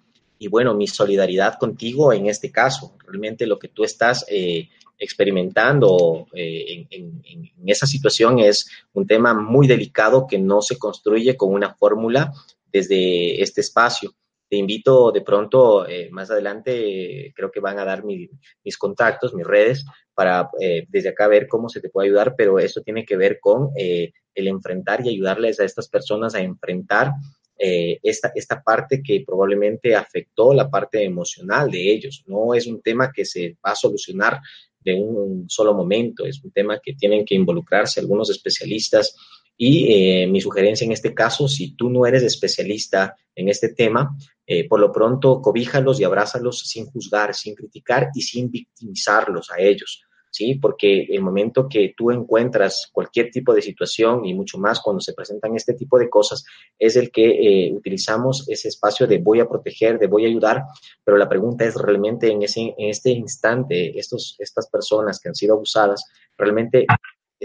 bueno, 0.49 0.73
mi 0.73 0.87
solidaridad 0.87 1.59
contigo 1.59 2.11
en 2.13 2.25
este 2.25 2.51
caso. 2.51 2.95
Realmente 3.05 3.45
lo 3.45 3.59
que 3.59 3.67
tú 3.67 3.83
estás 3.83 4.25
eh, 4.27 4.67
experimentando 4.97 6.25
eh, 6.33 6.87
en, 6.89 7.21
esa 7.67 7.85
situación 7.85 8.39
es 8.39 8.67
un 8.93 9.05
tema 9.05 9.35
muy 9.35 9.67
delicado 9.67 10.25
que 10.25 10.39
no 10.39 10.63
se 10.63 10.79
construye 10.79 11.37
con 11.37 11.53
una 11.53 11.75
fórmula 11.75 12.33
desde 12.73 13.39
este 13.43 13.61
espacio. 13.61 14.11
Te 14.49 14.57
invito 14.57 15.11
de 15.11 15.21
pronto, 15.21 15.85
más 16.11 16.29
adelante, 16.29 17.33
creo 17.35 17.51
que 17.51 17.59
van 17.59 17.79
a 17.79 17.85
dar 17.85 18.03
mis 18.03 18.77
contactos, 18.77 19.33
mis 19.33 19.45
redes, 19.45 19.85
para 20.13 20.49
desde 20.87 21.09
acá 21.09 21.27
ver 21.27 21.47
cómo 21.47 21.67
se 21.67 21.81
te 21.81 21.89
puede 21.89 22.09
ayudar, 22.09 22.35
pero 22.37 22.59
eso 22.59 22.81
tiene 22.81 23.05
que 23.05 23.17
ver 23.17 23.39
con 23.39 23.69
el 23.75 24.47
enfrentar 24.47 25.03
y 25.03 25.09
ayudarles 25.09 25.59
a 25.59 25.65
estas 25.65 25.89
personas 25.89 26.35
a 26.35 26.41
enfrentar 26.41 27.11
eh, 27.57 27.99
esta, 28.03 28.33
esta 28.35 28.61
parte 28.61 29.01
que 29.01 29.23
probablemente 29.25 29.95
afectó 29.95 30.53
la 30.53 30.69
parte 30.69 31.01
emocional 31.03 31.71
de 31.71 31.93
ellos. 31.93 32.23
No 32.27 32.53
es 32.53 32.67
un 32.67 32.81
tema 32.81 33.11
que 33.13 33.23
se 33.23 33.57
va 33.65 33.71
a 33.71 33.75
solucionar 33.75 34.41
de 34.81 34.93
un 34.93 35.45
solo 35.49 35.73
momento, 35.73 36.25
es 36.25 36.43
un 36.43 36.51
tema 36.51 36.79
que 36.83 36.93
tienen 36.93 37.23
que 37.23 37.33
involucrarse 37.33 38.01
algunos 38.01 38.29
especialistas 38.29 39.15
y 39.57 39.93
eh, 39.93 40.27
mi 40.27 40.41
sugerencia 40.41 40.85
en 40.85 40.91
este 40.91 41.13
caso, 41.13 41.47
si 41.47 41.75
tú 41.75 41.89
no 41.89 42.05
eres 42.05 42.23
especialista 42.23 43.15
en 43.35 43.49
este 43.49 43.69
tema, 43.69 44.15
eh, 44.45 44.67
por 44.67 44.79
lo 44.79 44.91
pronto 44.91 45.41
cobíjalos 45.41 45.99
y 45.99 46.03
abrázalos 46.03 46.59
sin 46.59 46.85
juzgar, 46.87 47.33
sin 47.33 47.55
criticar 47.55 48.09
y 48.13 48.21
sin 48.21 48.51
victimizarlos 48.51 49.49
a 49.51 49.59
ellos. 49.59 50.03
¿sí? 50.35 50.55
Porque 50.55 51.07
el 51.09 51.21
momento 51.21 51.69
que 51.69 51.93
tú 51.95 52.11
encuentras 52.11 52.89
cualquier 52.91 53.31
tipo 53.31 53.53
de 53.53 53.61
situación 53.61 54.25
y 54.25 54.33
mucho 54.33 54.57
más 54.57 54.81
cuando 54.81 54.99
se 54.99 55.13
presentan 55.13 55.55
este 55.55 55.73
tipo 55.73 55.97
de 55.97 56.09
cosas, 56.09 56.43
es 56.77 56.97
el 56.97 57.09
que 57.09 57.29
eh, 57.67 57.73
utilizamos 57.73 58.47
ese 58.49 58.67
espacio 58.67 59.07
de 59.07 59.19
voy 59.19 59.39
a 59.39 59.47
proteger, 59.47 59.97
de 59.97 60.07
voy 60.07 60.25
a 60.25 60.27
ayudar, 60.27 60.63
pero 61.05 61.15
la 61.15 61.29
pregunta 61.29 61.63
es 61.63 61.75
realmente 61.75 62.29
en, 62.29 62.43
ese, 62.43 62.75
en 62.77 62.89
este 62.89 63.11
instante, 63.11 63.97
estos, 63.97 64.35
estas 64.37 64.67
personas 64.69 65.21
que 65.21 65.29
han 65.29 65.35
sido 65.35 65.55
abusadas, 65.55 66.03
realmente 66.37 66.85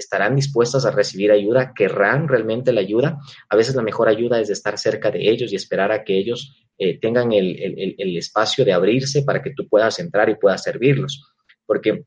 estarán 0.00 0.34
dispuestas 0.34 0.84
a 0.84 0.90
recibir 0.90 1.30
ayuda, 1.30 1.72
querrán 1.74 2.26
realmente 2.26 2.72
la 2.72 2.80
ayuda. 2.80 3.18
A 3.48 3.56
veces 3.56 3.74
la 3.74 3.82
mejor 3.82 4.08
ayuda 4.08 4.40
es 4.40 4.50
estar 4.50 4.76
cerca 4.78 5.10
de 5.10 5.30
ellos 5.30 5.52
y 5.52 5.56
esperar 5.56 5.92
a 5.92 6.02
que 6.02 6.18
ellos 6.18 6.66
eh, 6.78 6.98
tengan 6.98 7.32
el, 7.32 7.60
el, 7.62 7.94
el, 7.98 8.16
espacio 8.16 8.64
de 8.64 8.72
abrirse 8.72 9.22
para 9.22 9.42
que 9.42 9.52
tú 9.54 9.68
puedas 9.68 9.98
entrar 9.98 10.28
y 10.28 10.36
puedas 10.36 10.62
servirlos. 10.62 11.32
Porque 11.64 12.04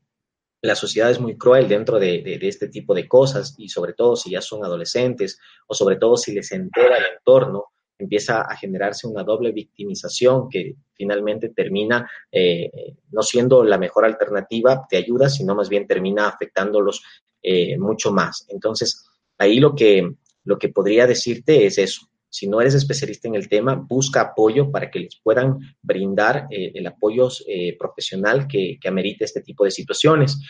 la 0.64 0.74
sociedad 0.74 1.10
es 1.10 1.20
muy 1.20 1.36
cruel 1.36 1.68
dentro 1.68 1.98
de, 1.98 2.38
este 2.40 2.68
tipo 2.68 2.94
de 2.94 3.06
cosas 3.06 3.54
y 3.58 3.68
sobre 3.68 3.92
todo 3.92 4.16
si 4.16 4.30
ya 4.30 4.40
son 4.40 4.64
adolescentes 4.64 5.38
o 5.66 5.74
sobre 5.74 5.96
todo 5.96 6.16
si 6.16 6.32
les 6.32 6.50
entera 6.52 6.96
el 6.96 7.04
entorno, 7.18 7.66
empieza 7.98 8.40
a 8.40 8.56
generarse 8.56 9.06
una 9.06 9.22
doble 9.22 9.52
victimización 9.52 10.48
que 10.48 10.76
finalmente 10.94 11.50
termina 11.50 12.10
eh, 12.32 12.70
no 13.10 13.22
siendo 13.22 13.62
la 13.62 13.76
mejor 13.76 14.06
alternativa 14.06 14.86
de 14.90 14.96
ayuda, 14.96 15.28
sino 15.28 15.54
más 15.54 15.68
bien 15.68 15.86
termina 15.86 16.28
afectándolos 16.28 17.02
eh, 17.46 17.76
mucho 17.78 18.10
más. 18.10 18.46
Entonces, 18.48 19.04
ahí 19.36 19.60
lo 19.60 19.74
que, 19.74 20.10
lo 20.44 20.58
que 20.58 20.70
podría 20.70 21.06
decirte 21.06 21.66
es 21.66 21.76
eso, 21.76 22.08
si 22.30 22.48
no 22.48 22.58
eres 22.58 22.74
especialista 22.74 23.28
en 23.28 23.34
el 23.34 23.50
tema, 23.50 23.74
busca 23.74 24.22
apoyo 24.22 24.72
para 24.72 24.90
que 24.90 25.00
les 25.00 25.20
puedan 25.22 25.58
brindar 25.82 26.48
eh, 26.50 26.72
el 26.74 26.86
apoyo 26.86 27.28
eh, 27.46 27.76
profesional 27.78 28.48
que, 28.48 28.78
que, 28.80 28.88
amerite 28.88 29.26
este 29.26 29.42
tipo 29.42 29.64
de 29.64 29.70
situaciones. 29.70 30.40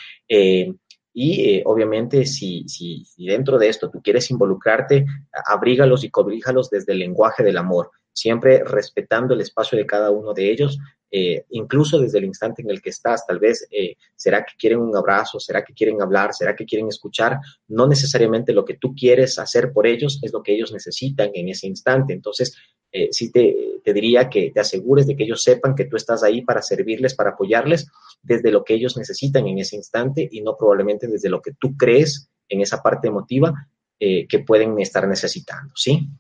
Y 1.17 1.63
obviamente, 1.65 2.27
si, 2.27 2.65
si, 2.69 3.05
si, 3.05 3.27
dentro 3.27 3.59
de 3.59 3.69
esto 3.69 3.91
tú 3.91 4.01
quieres 4.03 4.31
involucrarte, 4.31 5.05
abrígalos 5.47 6.05
y 6.05 6.11
cobríjalos 6.11 6.71
desde 6.71 6.93
el 6.93 7.01
lenguaje 7.01 7.43
del 7.45 7.57
amor, 7.57 7.91
siempre 8.15 8.65
respetando 8.65 9.35
el 9.35 9.43
espacio 9.43 9.77
de 9.77 9.85
cada 9.85 10.11
uno 10.11 10.33
de 10.33 10.51
ellos, 10.51 10.79
eh, 11.17 11.45
incluso 11.51 12.01
desde 12.01 12.19
el 12.19 12.25
instante 12.25 12.61
en 12.63 12.71
el 12.71 12.83
que 12.83 12.91
estás, 12.91 13.25
tal 13.25 13.39
vez, 13.39 13.69
eh, 13.71 13.95
¿será 14.17 14.45
que 14.45 14.55
quieren 14.59 14.81
un 14.81 14.97
abrazo? 14.97 15.39
¿Será 15.39 15.63
que 15.63 15.73
quieren 15.73 16.03
hablar? 16.03 16.35
¿Será 16.35 16.57
que 16.57 16.65
quieren 16.65 16.89
escuchar? 16.89 17.39
No 17.69 17.87
necesariamente 17.87 18.53
lo 18.53 18.65
que 18.65 18.75
tú 18.75 18.97
quieres 18.97 19.39
hacer 19.39 19.73
por 19.73 19.87
ellos 19.87 20.19
es 20.23 20.33
lo 20.33 20.43
que 20.43 20.55
ellos 20.55 20.73
necesitan 20.73 21.31
en 21.33 21.51
ese 21.51 21.69
instante. 21.69 22.15
Entonces, 22.15 22.57
eh, 22.91 23.11
sí 23.13 23.31
te, 23.31 23.81
te, 23.85 23.93
diría 23.93 24.29
que 24.29 24.51
te 24.53 24.59
asegures 24.59 25.07
de 25.07 25.15
que 25.15 25.23
ellos 25.23 25.41
sepan 25.41 25.77
que 25.77 25.85
tú 25.85 25.97
estás 25.97 26.25
ahí 26.25 26.43
para 26.43 26.63
servirles, 26.63 27.15
para 27.15 27.31
apoyarles 27.31 27.87
desde 28.21 28.51
lo 28.51 28.65
que 28.65 28.75
ellos 28.75 28.97
necesitan 28.97 29.47
en 29.47 29.59
ese 29.59 29.77
instante 29.77 30.29
y 30.29 30.41
no 30.41 30.57
probablemente 30.57 31.07
desde 31.07 31.29
lo 31.29 31.41
que 31.41 31.53
tú 31.53 31.77
crees 31.77 32.29
en 32.49 32.61
esa 32.61 32.83
parte 32.83 33.07
emotiva 33.07 33.69
que 34.01 34.45
pueden 34.47 34.79
estar 34.81 35.09
necesitando, 35.09 35.73
¿sí? 35.75 36.11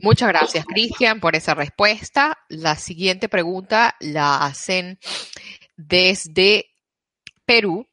Muchas 0.00 0.28
gracias, 0.28 0.64
Cristian, 0.64 1.20
por 1.20 1.36
esa 1.36 1.54
respuesta. 1.54 2.38
La 2.48 2.76
siguiente 2.76 3.28
pregunta 3.28 3.96
la 4.00 4.44
hacen 4.44 4.98
desde 5.76 6.66
Perú. 7.44 7.88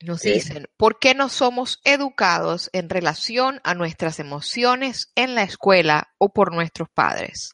Nos 0.00 0.20
dicen, 0.20 0.68
¿por 0.76 0.98
qué 1.00 1.14
no 1.14 1.28
somos 1.28 1.80
educados 1.84 2.70
en 2.72 2.88
relación 2.88 3.60
a 3.64 3.74
nuestras 3.74 4.20
emociones 4.20 5.10
en 5.16 5.34
la 5.34 5.42
escuela 5.42 6.14
o 6.18 6.32
por 6.32 6.54
nuestros 6.54 6.88
padres? 6.88 7.50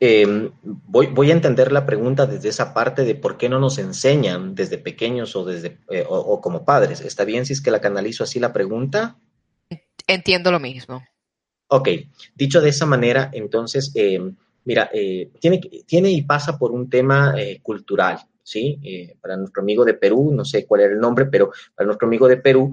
Em, 0.00 0.52
voy, 0.62 1.30
a 1.30 1.32
entender 1.32 1.72
la 1.72 1.84
pregunta 1.84 2.26
desde 2.26 2.50
esa 2.50 2.72
parte 2.72 3.02
de 3.02 3.16
por 3.16 3.36
qué 3.36 3.48
no 3.48 3.58
nos 3.58 3.78
enseñan 3.78 4.54
desde 4.54 4.78
pequeños 4.78 5.34
o, 5.34 5.44
desde, 5.44 5.80
eh, 5.90 6.04
o 6.08 6.40
como 6.40 6.64
padres. 6.64 7.00
¿Está 7.00 7.24
bien 7.24 7.44
si 7.44 7.52
es 7.52 7.60
que 7.60 7.72
la 7.72 7.80
canalizo 7.80 8.22
así 8.22 8.38
la 8.38 8.52
pregunta? 8.52 9.18
Entiendo 10.06 10.52
lo 10.52 10.60
mismo. 10.60 11.02
Ok, 11.70 11.88
dicho 12.34 12.62
de 12.62 12.70
esa 12.70 12.86
manera, 12.86 13.30
entonces, 13.30 13.92
eh, 13.94 14.18
mira, 14.64 14.88
eh, 14.92 15.30
tiene, 15.38 16.10
y 16.10 16.22
pasa 16.22 16.58
por 16.58 16.72
un 16.72 16.88
tema 16.88 17.34
eh, 17.36 17.60
cultural, 17.62 18.18
¿sí? 18.42 18.80
para 19.20 19.36
nuestro 19.36 19.60
amigo 19.60 19.84
de 19.84 19.92
Perú, 19.92 20.32
no 20.32 20.46
sé 20.46 20.66
cuál 20.66 20.80
era 20.80 20.94
el 20.94 20.98
nombre, 20.98 21.26
pero 21.26 21.50
para 21.74 21.86
nuestro 21.86 22.08
amigo 22.08 22.26
de 22.26 22.38
Perú, 22.38 22.72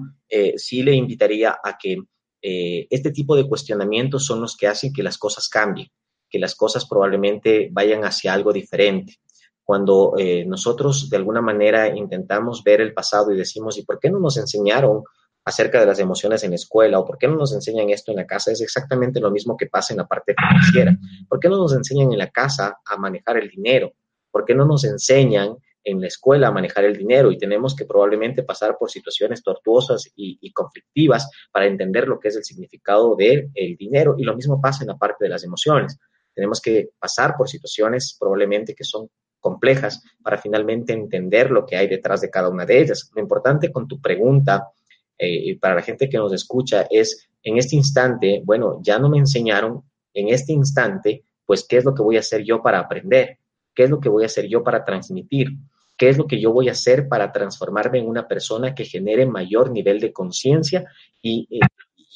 sí 0.56 0.82
le 0.82 0.94
invitaría 0.94 1.58
a 1.62 1.76
que 1.76 1.98
este 2.40 3.10
tipo 3.10 3.36
de 3.36 3.46
cuestionamientos 3.46 4.24
son 4.24 4.40
los 4.40 4.56
que 4.56 4.66
hacen 4.66 4.94
que 4.94 5.02
las 5.02 5.18
cosas 5.18 5.50
cambien, 5.50 5.88
que 6.30 6.38
las 6.38 6.54
cosas 6.54 6.86
probablemente 6.86 7.68
vayan 7.70 8.04
hacia 8.04 8.32
algo 8.32 8.54
diferente. 8.54 9.16
Cuando 9.62 10.14
nosotros 10.46 11.10
de 11.10 11.18
alguna 11.18 11.42
manera 11.42 11.94
intentamos 11.94 12.64
ver 12.64 12.80
el 12.80 12.94
pasado 12.94 13.30
y 13.30 13.36
decimos, 13.36 13.76
¿y 13.76 13.84
por 13.84 13.98
qué 13.98 14.10
no 14.10 14.18
nos 14.18 14.38
enseñaron 14.38 15.02
acerca 15.46 15.78
de 15.78 15.86
las 15.86 16.00
emociones 16.00 16.42
en 16.42 16.50
la 16.50 16.56
escuela 16.56 16.98
o 16.98 17.04
por 17.04 17.18
qué 17.18 17.28
no 17.28 17.36
nos 17.36 17.54
enseñan 17.54 17.88
esto 17.90 18.10
en 18.10 18.16
la 18.16 18.26
casa, 18.26 18.50
es 18.50 18.60
exactamente 18.60 19.20
lo 19.20 19.30
mismo 19.30 19.56
que 19.56 19.66
pasa 19.66 19.94
en 19.94 19.98
la 19.98 20.06
parte 20.06 20.34
financiera. 20.34 20.98
¿Por 21.28 21.38
qué 21.38 21.48
no 21.48 21.56
nos 21.56 21.72
enseñan 21.72 22.12
en 22.12 22.18
la 22.18 22.30
casa 22.30 22.80
a 22.84 22.96
manejar 22.96 23.36
el 23.36 23.48
dinero? 23.48 23.92
¿Por 24.32 24.44
qué 24.44 24.56
no 24.56 24.66
nos 24.66 24.84
enseñan 24.84 25.56
en 25.84 26.00
la 26.00 26.08
escuela 26.08 26.48
a 26.48 26.50
manejar 26.50 26.84
el 26.84 26.96
dinero 26.96 27.30
y 27.30 27.38
tenemos 27.38 27.76
que 27.76 27.84
probablemente 27.84 28.42
pasar 28.42 28.76
por 28.76 28.90
situaciones 28.90 29.44
tortuosas 29.44 30.10
y, 30.16 30.52
conflictivas 30.52 31.30
para 31.52 31.66
entender 31.66 32.08
lo 32.08 32.18
que 32.18 32.26
es 32.28 32.36
el 32.36 32.42
significado 32.42 33.14
del 33.14 33.52
dinero? 33.78 34.16
Y 34.18 34.24
lo 34.24 34.34
mismo 34.34 34.60
pasa 34.60 34.82
en 34.82 34.88
la 34.88 34.96
parte 34.96 35.26
de 35.26 35.30
las 35.30 35.44
emociones. 35.44 35.96
Tenemos 36.34 36.60
que 36.60 36.88
pasar 36.98 37.36
por 37.38 37.48
situaciones 37.48 38.16
probablemente 38.18 38.74
que 38.74 38.82
son 38.82 39.08
complejas 39.38 40.02
para 40.24 40.38
finalmente 40.38 40.92
entender 40.92 41.52
lo 41.52 41.64
que 41.64 41.76
hay 41.76 41.86
detrás 41.86 42.20
de 42.20 42.30
cada 42.30 42.48
una 42.48 42.66
de 42.66 42.80
ellas. 42.80 43.08
Lo 43.14 43.22
importante 43.22 43.70
con 43.70 43.86
tu 43.86 44.00
pregunta 44.00 44.72
eh, 45.18 45.58
para 45.58 45.76
la 45.76 45.82
gente 45.82 46.08
que 46.08 46.18
nos 46.18 46.32
escucha 46.32 46.86
es, 46.90 47.28
en 47.42 47.58
este 47.58 47.76
instante, 47.76 48.42
bueno, 48.44 48.80
ya 48.82 48.98
no 48.98 49.08
me 49.08 49.18
enseñaron, 49.18 49.82
en 50.12 50.28
este 50.28 50.52
instante, 50.52 51.24
pues, 51.44 51.64
¿qué 51.68 51.78
es 51.78 51.84
lo 51.84 51.94
que 51.94 52.02
voy 52.02 52.16
a 52.16 52.20
hacer 52.20 52.42
yo 52.42 52.62
para 52.62 52.80
aprender? 52.80 53.38
¿Qué 53.74 53.84
es 53.84 53.90
lo 53.90 54.00
que 54.00 54.08
voy 54.08 54.24
a 54.24 54.26
hacer 54.26 54.46
yo 54.46 54.62
para 54.62 54.84
transmitir? 54.84 55.48
¿Qué 55.96 56.08
es 56.08 56.18
lo 56.18 56.26
que 56.26 56.40
yo 56.40 56.52
voy 56.52 56.68
a 56.68 56.72
hacer 56.72 57.08
para 57.08 57.32
transformarme 57.32 57.98
en 57.98 58.08
una 58.08 58.26
persona 58.26 58.74
que 58.74 58.84
genere 58.84 59.26
mayor 59.26 59.70
nivel 59.70 60.00
de 60.00 60.12
conciencia? 60.12 60.86
Y, 61.22 61.46
eh, 61.50 61.60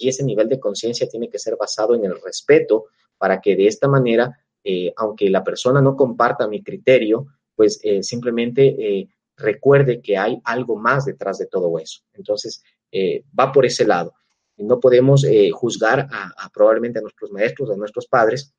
ese 0.03 0.25
nivel 0.25 0.49
de 0.49 0.59
conciencia 0.59 1.07
tiene 1.07 1.29
que 1.29 1.39
ser 1.39 1.57
basado 1.57 1.95
en 1.95 2.07
el 2.07 2.19
respeto 2.23 2.87
para 3.19 3.39
que 3.39 3.55
de 3.55 3.67
esta 3.67 3.87
manera, 3.87 4.35
eh, 4.65 4.95
aunque 4.97 5.29
la 5.29 5.45
persona 5.45 5.83
no 5.83 5.95
comparta 5.95 6.49
mi 6.49 6.63
criterio, 6.63 7.27
pues 7.55 7.83
simplemente 8.01 9.11
recuerde 9.37 10.01
que 10.01 10.17
hay 10.17 10.41
algo 10.45 10.77
más 10.77 11.05
detrás 11.05 11.39
de 11.39 11.47
todo 11.47 11.79
eso. 11.79 12.01
Entonces, 12.15 12.63
eh, 12.93 13.25
va 13.39 13.53
por 13.53 13.67
ese 13.67 13.87
lado. 13.87 14.15
No 14.57 14.79
podemos 14.79 15.25
eh, 15.25 15.51
juzgar 15.51 16.09
probablemente 16.53 16.99
a 16.99 17.03
nuestros 17.03 17.31
maestros, 17.31 17.71
a 17.71 17.77
nuestros 17.77 18.07
padres, 18.07 18.53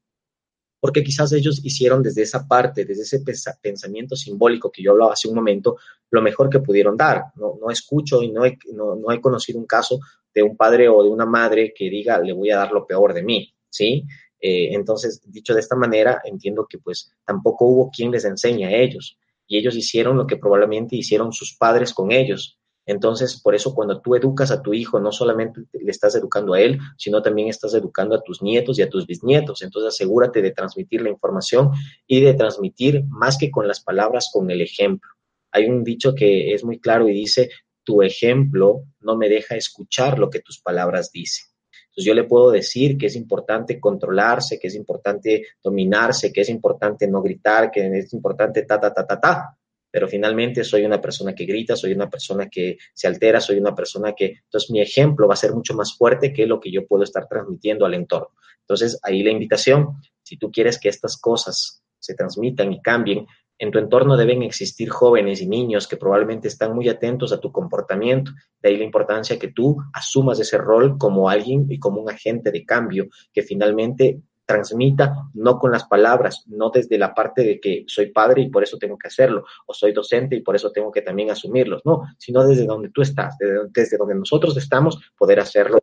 porque 0.81 1.03
quizás 1.03 1.31
ellos 1.31 1.61
hicieron 1.63 2.01
desde 2.01 2.23
esa 2.23 2.47
parte, 2.47 2.85
desde 2.85 3.03
ese 3.03 3.23
pensamiento 3.61 4.15
simbólico 4.15 4.71
que 4.71 4.81
yo 4.81 4.91
hablaba 4.91 5.13
hace 5.13 5.27
un 5.27 5.35
momento, 5.35 5.77
lo 6.09 6.23
mejor 6.23 6.49
que 6.49 6.59
pudieron 6.59 6.97
dar. 6.97 7.25
No, 7.35 7.55
no 7.61 7.69
escucho 7.69 8.23
y 8.23 8.31
no 8.31 8.43
he, 8.45 8.57
no, 8.73 9.11
he 9.11 9.21
conocido 9.21 9.59
un 9.59 9.67
caso 9.67 9.99
de 10.33 10.41
un 10.41 10.57
padre 10.57 10.89
o 10.89 11.03
de 11.03 11.09
una 11.09 11.25
madre 11.25 11.71
que 11.75 11.87
diga, 11.87 12.19
le 12.19 12.33
voy 12.33 12.49
a 12.49 12.57
dar 12.57 12.71
lo 12.71 12.87
peor 12.87 13.13
de 13.13 13.21
mí, 13.21 13.53
¿sí? 13.69 14.03
Eh, 14.39 14.73
entonces, 14.73 15.21
dicho 15.31 15.53
de 15.53 15.59
esta 15.59 15.75
manera, 15.75 16.19
entiendo 16.23 16.65
que 16.67 16.79
pues 16.79 17.13
tampoco 17.23 17.65
hubo 17.65 17.91
quien 17.91 18.09
les 18.09 18.25
enseñe 18.25 18.65
a 18.65 18.71
ellos 18.71 19.19
y 19.45 19.59
ellos 19.59 19.75
hicieron 19.75 20.17
lo 20.17 20.25
que 20.25 20.37
probablemente 20.37 20.95
hicieron 20.95 21.31
sus 21.31 21.55
padres 21.55 21.93
con 21.93 22.11
ellos 22.11 22.57
entonces, 22.85 23.39
por 23.39 23.53
eso 23.53 23.73
cuando 23.75 24.01
tú 24.01 24.15
educas 24.15 24.51
a 24.51 24.61
tu 24.61 24.73
hijo, 24.73 24.99
no 24.99 25.11
solamente 25.11 25.61
le 25.71 25.91
estás 25.91 26.15
educando 26.15 26.53
a 26.53 26.61
él, 26.61 26.79
sino 26.97 27.21
también 27.21 27.47
estás 27.47 27.73
educando 27.75 28.15
a 28.15 28.23
tus 28.23 28.41
nietos 28.41 28.79
y 28.79 28.81
a 28.81 28.89
tus 28.89 29.05
bisnietos. 29.05 29.61
Entonces, 29.61 29.93
asegúrate 29.93 30.41
de 30.41 30.51
transmitir 30.51 31.01
la 31.01 31.09
información 31.09 31.71
y 32.07 32.21
de 32.21 32.33
transmitir 32.33 33.03
más 33.07 33.37
que 33.37 33.51
con 33.51 33.67
las 33.67 33.81
palabras, 33.81 34.29
con 34.33 34.49
el 34.49 34.61
ejemplo. 34.61 35.09
Hay 35.51 35.65
un 35.65 35.83
dicho 35.83 36.15
que 36.15 36.53
es 36.53 36.63
muy 36.63 36.79
claro 36.79 37.07
y 37.07 37.13
dice, 37.13 37.49
tu 37.83 38.01
ejemplo 38.01 38.83
no 38.99 39.15
me 39.15 39.29
deja 39.29 39.55
escuchar 39.55 40.17
lo 40.17 40.29
que 40.29 40.39
tus 40.39 40.59
palabras 40.59 41.11
dicen. 41.11 41.45
Entonces 41.89 42.05
yo 42.05 42.13
le 42.13 42.23
puedo 42.23 42.51
decir 42.51 42.97
que 42.97 43.07
es 43.07 43.17
importante 43.17 43.79
controlarse, 43.79 44.57
que 44.57 44.67
es 44.67 44.75
importante 44.75 45.45
dominarse, 45.61 46.31
que 46.31 46.41
es 46.41 46.49
importante 46.49 47.05
no 47.05 47.21
gritar, 47.21 47.69
que 47.69 47.85
es 47.99 48.13
importante 48.13 48.63
ta, 48.63 48.79
ta, 48.79 48.93
ta, 48.93 49.05
ta, 49.05 49.19
ta, 49.19 49.57
pero 49.91 50.07
finalmente 50.07 50.63
soy 50.63 50.85
una 50.85 51.01
persona 51.01 51.35
que 51.35 51.45
grita, 51.45 51.75
soy 51.75 51.91
una 51.91 52.09
persona 52.09 52.47
que 52.49 52.77
se 52.93 53.07
altera, 53.07 53.41
soy 53.41 53.57
una 53.57 53.75
persona 53.75 54.13
que, 54.13 54.37
entonces 54.45 54.71
mi 54.71 54.81
ejemplo 54.81 55.27
va 55.27 55.33
a 55.33 55.37
ser 55.37 55.53
mucho 55.53 55.75
más 55.75 55.95
fuerte 55.97 56.31
que 56.31 56.47
lo 56.47 56.59
que 56.59 56.71
yo 56.71 56.87
puedo 56.87 57.03
estar 57.03 57.27
transmitiendo 57.27 57.85
al 57.85 57.93
entorno. 57.93 58.29
Entonces 58.61 58.99
ahí 59.03 59.21
la 59.21 59.31
invitación, 59.31 60.01
si 60.23 60.37
tú 60.37 60.49
quieres 60.49 60.79
que 60.79 60.89
estas 60.89 61.17
cosas 61.17 61.83
se 61.99 62.15
transmitan 62.15 62.71
y 62.71 62.81
cambien, 62.81 63.27
en 63.61 63.69
tu 63.69 63.77
entorno 63.77 64.17
deben 64.17 64.41
existir 64.41 64.89
jóvenes 64.89 65.39
y 65.39 65.47
niños 65.47 65.87
que 65.87 65.95
probablemente 65.95 66.47
están 66.47 66.73
muy 66.73 66.89
atentos 66.89 67.31
a 67.31 67.39
tu 67.39 67.51
comportamiento. 67.51 68.31
De 68.59 68.69
ahí 68.69 68.77
la 68.77 68.85
importancia 68.85 69.37
que 69.37 69.49
tú 69.49 69.77
asumas 69.93 70.39
ese 70.39 70.57
rol 70.57 70.97
como 70.97 71.29
alguien 71.29 71.67
y 71.69 71.77
como 71.77 72.01
un 72.01 72.09
agente 72.09 72.49
de 72.49 72.65
cambio 72.65 73.09
que 73.31 73.43
finalmente 73.43 74.19
transmita 74.51 75.29
no 75.33 75.57
con 75.57 75.71
las 75.71 75.85
palabras, 75.85 76.43
no 76.47 76.69
desde 76.69 76.97
la 76.97 77.13
parte 77.13 77.43
de 77.43 77.59
que 77.59 77.85
soy 77.87 78.11
padre 78.11 78.41
y 78.41 78.49
por 78.49 78.63
eso 78.63 78.77
tengo 78.77 78.97
que 78.97 79.07
hacerlo, 79.07 79.45
o 79.65 79.73
soy 79.73 79.93
docente 79.93 80.35
y 80.35 80.41
por 80.41 80.55
eso 80.55 80.71
tengo 80.71 80.91
que 80.91 81.01
también 81.01 81.31
asumirlos, 81.31 81.81
no, 81.85 82.03
sino 82.17 82.45
desde 82.45 82.65
donde 82.65 82.89
tú 82.89 83.01
estás, 83.01 83.37
desde, 83.73 83.97
donde 83.97 84.15
nosotros 84.15 84.55
estamos, 84.57 84.99
poder 85.17 85.39
hacerlo. 85.39 85.79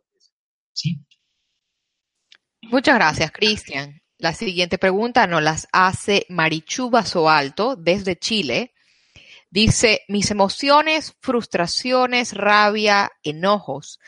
¿Sí? 0.73 0.99
Muchas 2.63 2.95
gracias, 2.95 3.31
Cristian. 3.31 4.01
La 4.17 4.33
siguiente 4.33 4.77
pregunta 4.77 5.25
nos 5.27 5.41
las 5.41 5.67
hace 5.71 6.25
Marichu 6.29 6.91
Soalto 7.05 7.75
desde 7.75 8.17
Chile. 8.17 8.73
Dice, 9.49 10.01
mis 10.07 10.29
emociones, 10.29 11.15
frustraciones, 11.21 12.33
rabia, 12.33 13.09
enojos 13.23 13.99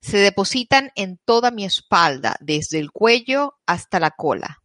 se 0.00 0.18
depositan 0.18 0.90
en 0.94 1.18
toda 1.24 1.50
mi 1.50 1.64
espalda, 1.64 2.36
desde 2.40 2.78
el 2.78 2.90
cuello 2.90 3.54
hasta 3.66 4.00
la 4.00 4.10
cola. 4.10 4.58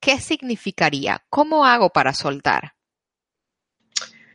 ¿Qué 0.00 0.18
significaría? 0.20 1.24
¿Cómo 1.30 1.64
hago 1.64 1.90
para 1.90 2.12
soltar? 2.12 2.72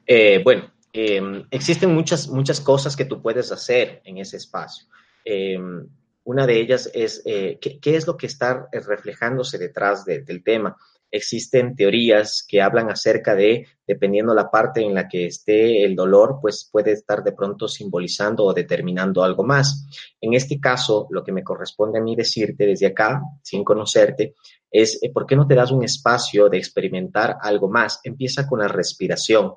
Eh, 0.05 0.41
bueno, 0.43 0.71
em, 0.93 1.45
existen 1.51 1.93
muchas, 1.93 2.29
muchas 2.29 2.61
cosas 2.61 2.95
que 2.95 3.05
tú 3.05 3.21
puedes 3.21 3.51
hacer 3.51 4.01
en 4.05 4.17
ese 4.17 4.37
espacio. 4.37 4.87
Em, 5.25 5.87
una 6.23 6.47
de 6.47 6.59
ellas 6.59 6.89
es 6.93 7.21
eh, 7.25 7.59
¿qué, 7.61 7.95
es 7.95 8.07
lo 8.07 8.17
que 8.17 8.27
está 8.27 8.67
reflejándose 8.71 9.57
detrás 9.57 10.05
del 10.05 10.43
tema 10.43 10.77
existen 11.11 11.75
teorías 11.75 12.45
que 12.47 12.61
hablan 12.61 12.89
acerca 12.89 13.35
de, 13.35 13.67
dependiendo 13.85 14.33
la 14.33 14.49
parte 14.49 14.81
en 14.81 14.93
la 14.93 15.07
que 15.07 15.27
esté 15.27 15.83
el 15.83 15.95
dolor, 15.95 16.39
pues 16.41 16.69
puede 16.71 16.91
estar 16.91 17.23
de 17.23 17.31
pronto 17.31 17.67
simbolizando 17.67 18.43
o 18.45 18.53
determinando 18.53 19.23
algo 19.23 19.43
más. 19.43 19.87
En 20.19 20.33
este 20.33 20.59
caso, 20.59 21.07
lo 21.09 21.23
que 21.23 21.31
me 21.31 21.43
corresponde 21.43 21.99
a 21.99 22.01
mí 22.01 22.15
decirte 22.15 22.65
desde 22.65 22.87
acá, 22.87 23.21
sin 23.41 23.63
conocerte, 23.63 24.35
es 24.69 25.01
eh, 25.01 25.11
¿por 25.11 25.25
qué 25.25 25.35
no 25.35 25.47
te 25.47 25.55
das 25.55 25.71
un 25.71 25.83
espacio 25.83 26.49
de 26.49 26.57
experimentar 26.57 27.37
algo 27.41 27.69
más? 27.69 27.99
Empieza 28.03 28.47
con 28.47 28.59
la 28.59 28.67
respiración. 28.67 29.53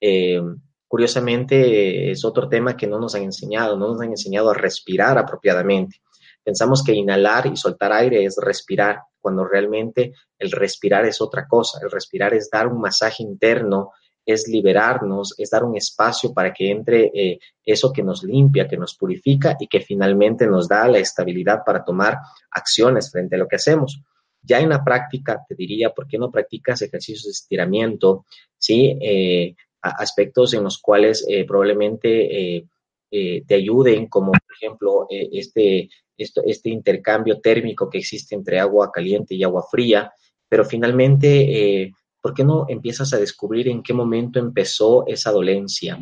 Eh, 0.00 0.40
curiosamente, 0.86 2.10
es 2.10 2.24
otro 2.24 2.48
tema 2.48 2.76
que 2.76 2.86
no 2.86 2.98
nos 3.00 3.14
han 3.14 3.24
enseñado, 3.24 3.76
no 3.76 3.88
nos 3.88 4.00
han 4.00 4.10
enseñado 4.10 4.50
a 4.50 4.54
respirar 4.54 5.18
apropiadamente. 5.18 6.00
Pensamos 6.46 6.84
que 6.84 6.92
inhalar 6.92 7.48
y 7.48 7.56
soltar 7.56 7.92
aire 7.92 8.24
es 8.24 8.36
respirar, 8.40 9.00
cuando 9.20 9.44
realmente 9.44 10.12
el 10.38 10.52
respirar 10.52 11.04
es 11.04 11.20
otra 11.20 11.48
cosa. 11.48 11.80
El 11.82 11.90
respirar 11.90 12.34
es 12.34 12.48
dar 12.48 12.68
un 12.68 12.80
masaje 12.80 13.24
interno, 13.24 13.90
es 14.24 14.46
liberarnos, 14.46 15.34
es 15.38 15.50
dar 15.50 15.64
un 15.64 15.76
espacio 15.76 16.32
para 16.32 16.52
que 16.52 16.70
entre 16.70 17.10
eh, 17.12 17.40
eso 17.64 17.92
que 17.92 18.04
nos 18.04 18.22
limpia, 18.22 18.68
que 18.68 18.76
nos 18.76 18.94
purifica 18.94 19.56
y 19.58 19.66
que 19.66 19.80
finalmente 19.80 20.46
nos 20.46 20.68
da 20.68 20.86
la 20.86 21.00
estabilidad 21.00 21.64
para 21.66 21.84
tomar 21.84 22.16
acciones 22.52 23.10
frente 23.10 23.34
a 23.34 23.38
lo 23.40 23.48
que 23.48 23.56
hacemos. 23.56 24.00
Ya 24.40 24.60
en 24.60 24.68
la 24.68 24.84
práctica, 24.84 25.44
te 25.48 25.56
diría, 25.56 25.90
¿por 25.90 26.06
qué 26.06 26.16
no 26.16 26.30
practicas 26.30 26.80
ejercicios 26.80 27.24
de 27.24 27.32
estiramiento? 27.32 28.24
¿Sí? 28.56 28.96
Eh, 29.00 29.56
aspectos 29.80 30.54
en 30.54 30.62
los 30.62 30.78
cuales 30.78 31.26
eh, 31.28 31.44
probablemente 31.44 32.68
te 33.10 33.54
ayuden, 33.54 34.06
como 34.06 34.30
por 34.30 34.54
ejemplo 34.54 35.06
este 35.08 35.88
este 36.16 36.70
intercambio 36.70 37.40
térmico 37.40 37.88
que 37.90 37.98
existe 37.98 38.34
entre 38.34 38.58
agua 38.58 38.90
caliente 38.92 39.34
y 39.34 39.44
agua 39.44 39.64
fría, 39.70 40.12
pero 40.48 40.64
finalmente, 40.64 41.82
eh, 41.82 41.92
¿por 42.20 42.34
qué 42.34 42.44
no 42.44 42.66
empiezas 42.68 43.12
a 43.12 43.18
descubrir 43.18 43.68
en 43.68 43.82
qué 43.82 43.92
momento 43.92 44.38
empezó 44.38 45.06
esa 45.06 45.30
dolencia? 45.30 45.98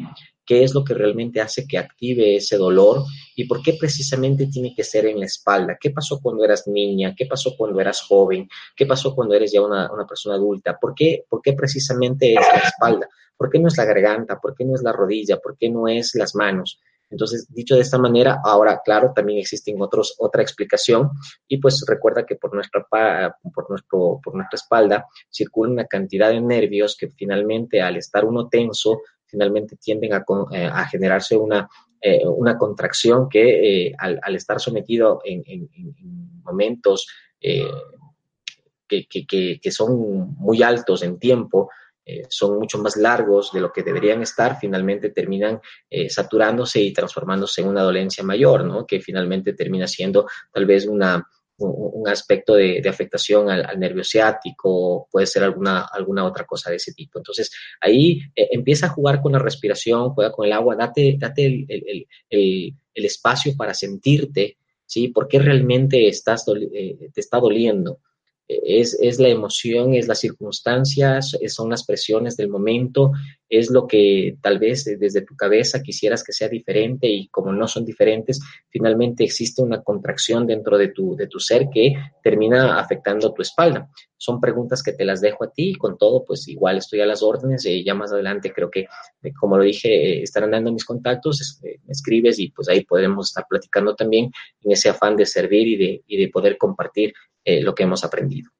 ¿Qué 0.46 0.62
es 0.62 0.74
lo 0.74 0.84
que 0.84 0.92
realmente 0.92 1.40
hace 1.40 1.66
que 1.66 1.78
active 1.78 2.36
ese 2.36 2.58
dolor? 2.58 3.04
¿Y 3.34 3.46
por 3.46 3.62
qué 3.62 3.76
precisamente 3.80 4.46
tiene 4.48 4.74
que 4.74 4.84
ser 4.84 5.06
en 5.06 5.18
la 5.18 5.26
espalda? 5.26 5.78
¿Qué 5.80 5.90
pasó 5.90 6.20
cuando 6.20 6.44
eras 6.44 6.66
niña? 6.66 7.14
¿Qué 7.16 7.24
pasó 7.24 7.56
cuando 7.56 7.80
eras 7.80 8.02
joven? 8.02 8.48
¿Qué 8.76 8.84
pasó 8.84 9.14
cuando 9.14 9.34
eres 9.34 9.52
ya 9.52 9.62
una, 9.62 9.90
una 9.90 10.06
persona 10.06 10.34
adulta? 10.34 10.78
¿Por 10.78 10.94
qué, 10.94 11.24
¿Por 11.28 11.40
qué 11.40 11.54
precisamente 11.54 12.34
es 12.34 12.46
la 12.52 12.60
espalda? 12.60 13.08
¿Por 13.36 13.50
qué 13.50 13.58
no 13.58 13.68
es 13.68 13.78
la 13.78 13.86
garganta? 13.86 14.38
¿Por 14.38 14.54
qué 14.54 14.66
no 14.66 14.74
es 14.74 14.82
la 14.82 14.92
rodilla? 14.92 15.38
¿Por 15.38 15.56
qué 15.56 15.70
no 15.70 15.88
es 15.88 16.14
las 16.14 16.34
manos? 16.34 16.78
Entonces, 17.14 17.46
dicho 17.48 17.76
de 17.76 17.82
esta 17.82 17.96
manera, 17.96 18.40
ahora, 18.42 18.80
claro, 18.84 19.12
también 19.14 19.38
existen 19.38 19.80
otros, 19.80 20.16
otra 20.18 20.42
explicación. 20.42 21.10
Y 21.46 21.58
pues 21.58 21.84
recuerda 21.86 22.26
que 22.26 22.34
por 22.34 22.52
nuestra, 22.52 22.84
por, 23.54 23.70
nuestro, 23.70 24.20
por 24.22 24.34
nuestra 24.34 24.56
espalda 24.56 25.06
circula 25.30 25.70
una 25.70 25.86
cantidad 25.86 26.30
de 26.30 26.40
nervios 26.40 26.96
que 26.98 27.08
finalmente 27.10 27.80
al 27.80 27.96
estar 27.96 28.24
uno 28.24 28.48
tenso, 28.48 29.00
finalmente 29.26 29.76
tienden 29.76 30.12
a, 30.12 30.24
eh, 30.52 30.70
generarse 30.90 31.36
una, 31.36 31.68
eh, 32.00 32.26
una 32.26 32.58
contracción 32.58 33.28
que 33.28 33.86
eh, 33.86 33.94
al, 33.96 34.34
estar 34.34 34.58
sometido 34.58 35.20
en, 35.24 35.68
momentos 36.42 37.06
que, 37.40 39.06
que, 39.06 39.70
son 39.70 40.34
muy 40.36 40.64
altos 40.64 41.04
en 41.04 41.20
tiempo, 41.20 41.70
eh, 42.06 42.24
son 42.28 42.58
mucho 42.58 42.78
más 42.78 42.96
largos 42.96 43.50
de 43.52 43.60
lo 43.60 43.72
que 43.72 43.82
deberían 43.82 44.20
estar, 44.20 44.58
finalmente 44.60 45.08
terminan 45.08 45.60
eh, 45.88 46.10
saturándose 46.10 46.80
y 46.80 46.92
transformándose 46.92 47.62
en 47.62 47.68
una 47.68 47.82
dolencia 47.82 48.22
mayor, 48.22 48.64
¿no? 48.64 48.86
Que 48.86 49.00
finalmente 49.00 49.54
termina 49.54 49.86
siendo 49.86 50.26
tal 50.52 50.66
vez 50.66 50.86
una, 50.86 51.26
un, 51.56 52.06
aspecto 52.06 52.54
de, 52.56 52.82
afectación 52.86 53.48
al, 53.48 53.78
nervio 53.80 54.04
ciático, 54.04 55.08
puede 55.10 55.26
ser 55.26 55.44
alguna, 55.44 55.86
alguna 55.90 56.26
otra 56.26 56.44
cosa 56.44 56.68
de 56.68 56.76
ese 56.76 56.92
tipo. 56.92 57.18
Entonces, 57.18 57.50
ahí 57.80 58.20
eh, 58.36 58.48
empieza 58.50 58.86
a 58.86 58.90
jugar 58.90 59.22
con 59.22 59.32
la 59.32 59.38
respiración, 59.38 60.10
juega 60.10 60.30
con 60.30 60.44
el 60.44 60.52
agua, 60.52 60.76
date, 60.76 61.16
date 61.18 61.46
el, 61.46 61.66
el, 61.68 62.76
el 62.94 63.04
espacio 63.04 63.56
para 63.56 63.72
sentirte, 63.72 64.58
¿sí? 64.84 65.08
¿Por 65.08 65.26
qué 65.26 65.38
realmente 65.38 66.06
estás, 66.06 66.44
te 66.44 67.20
está 67.20 67.40
doliendo? 67.40 68.00
Es, 68.48 68.98
es, 69.00 69.18
la 69.18 69.28
emoción, 69.28 69.94
es 69.94 70.08
las 70.08 70.20
circunstancias, 70.20 71.36
son 71.48 71.70
las 71.70 71.84
presiones 71.84 72.36
del 72.36 72.48
momento, 72.48 73.12
es 73.48 73.70
lo 73.70 73.86
que 73.86 74.36
tal 74.40 74.58
vez 74.58 74.84
desde 74.84 75.22
tu 75.22 75.36
cabeza 75.36 75.82
quisieras 75.82 76.24
que 76.24 76.32
sea 76.32 76.48
diferente 76.48 77.06
y 77.08 77.28
como 77.28 77.52
no 77.52 77.68
son 77.68 77.84
diferentes, 77.84 78.40
finalmente 78.68 79.24
existe 79.24 79.62
una 79.62 79.82
contracción 79.82 80.46
dentro 80.46 80.78
de 80.78 80.88
tu, 80.88 81.14
de 81.14 81.26
tu 81.26 81.38
ser 81.38 81.68
que 81.72 81.94
termina 82.22 82.78
afectando 82.78 83.32
tu 83.32 83.42
espalda. 83.42 83.88
Son 84.16 84.40
preguntas 84.40 84.82
que 84.82 84.92
te 84.92 85.04
las 85.04 85.20
dejo 85.20 85.44
a 85.44 85.50
ti 85.50 85.70
y 85.70 85.74
con 85.74 85.98
todo, 85.98 86.24
pues 86.24 86.48
igual 86.48 86.78
estoy 86.78 87.00
a 87.00 87.06
las 87.06 87.22
órdenes 87.22 87.64
y 87.66 87.84
ya 87.84 87.94
más 87.94 88.12
adelante 88.12 88.52
creo 88.52 88.70
que, 88.70 88.80
eh, 88.80 89.32
como 89.38 89.58
lo 89.58 89.64
dije, 89.64 89.88
eh, 89.88 90.22
estarán 90.22 90.52
dando 90.52 90.72
mis 90.72 90.84
contactos, 90.84 91.60
eh, 91.62 91.80
me 91.84 91.92
escribes 91.92 92.38
y 92.38 92.50
pues 92.50 92.68
ahí 92.68 92.84
podemos 92.84 93.28
estar 93.28 93.44
platicando 93.48 93.94
también 93.94 94.30
en 94.62 94.72
ese 94.72 94.88
afán 94.88 95.16
de 95.16 95.26
servir 95.26 95.68
y 95.68 95.76
de, 95.76 96.02
y 96.06 96.16
de 96.16 96.28
poder 96.28 96.56
compartir 96.56 97.12
eh, 97.44 97.60
lo 97.60 97.74
que 97.74 97.82
hemos 97.82 98.02
aprendido. 98.04 98.50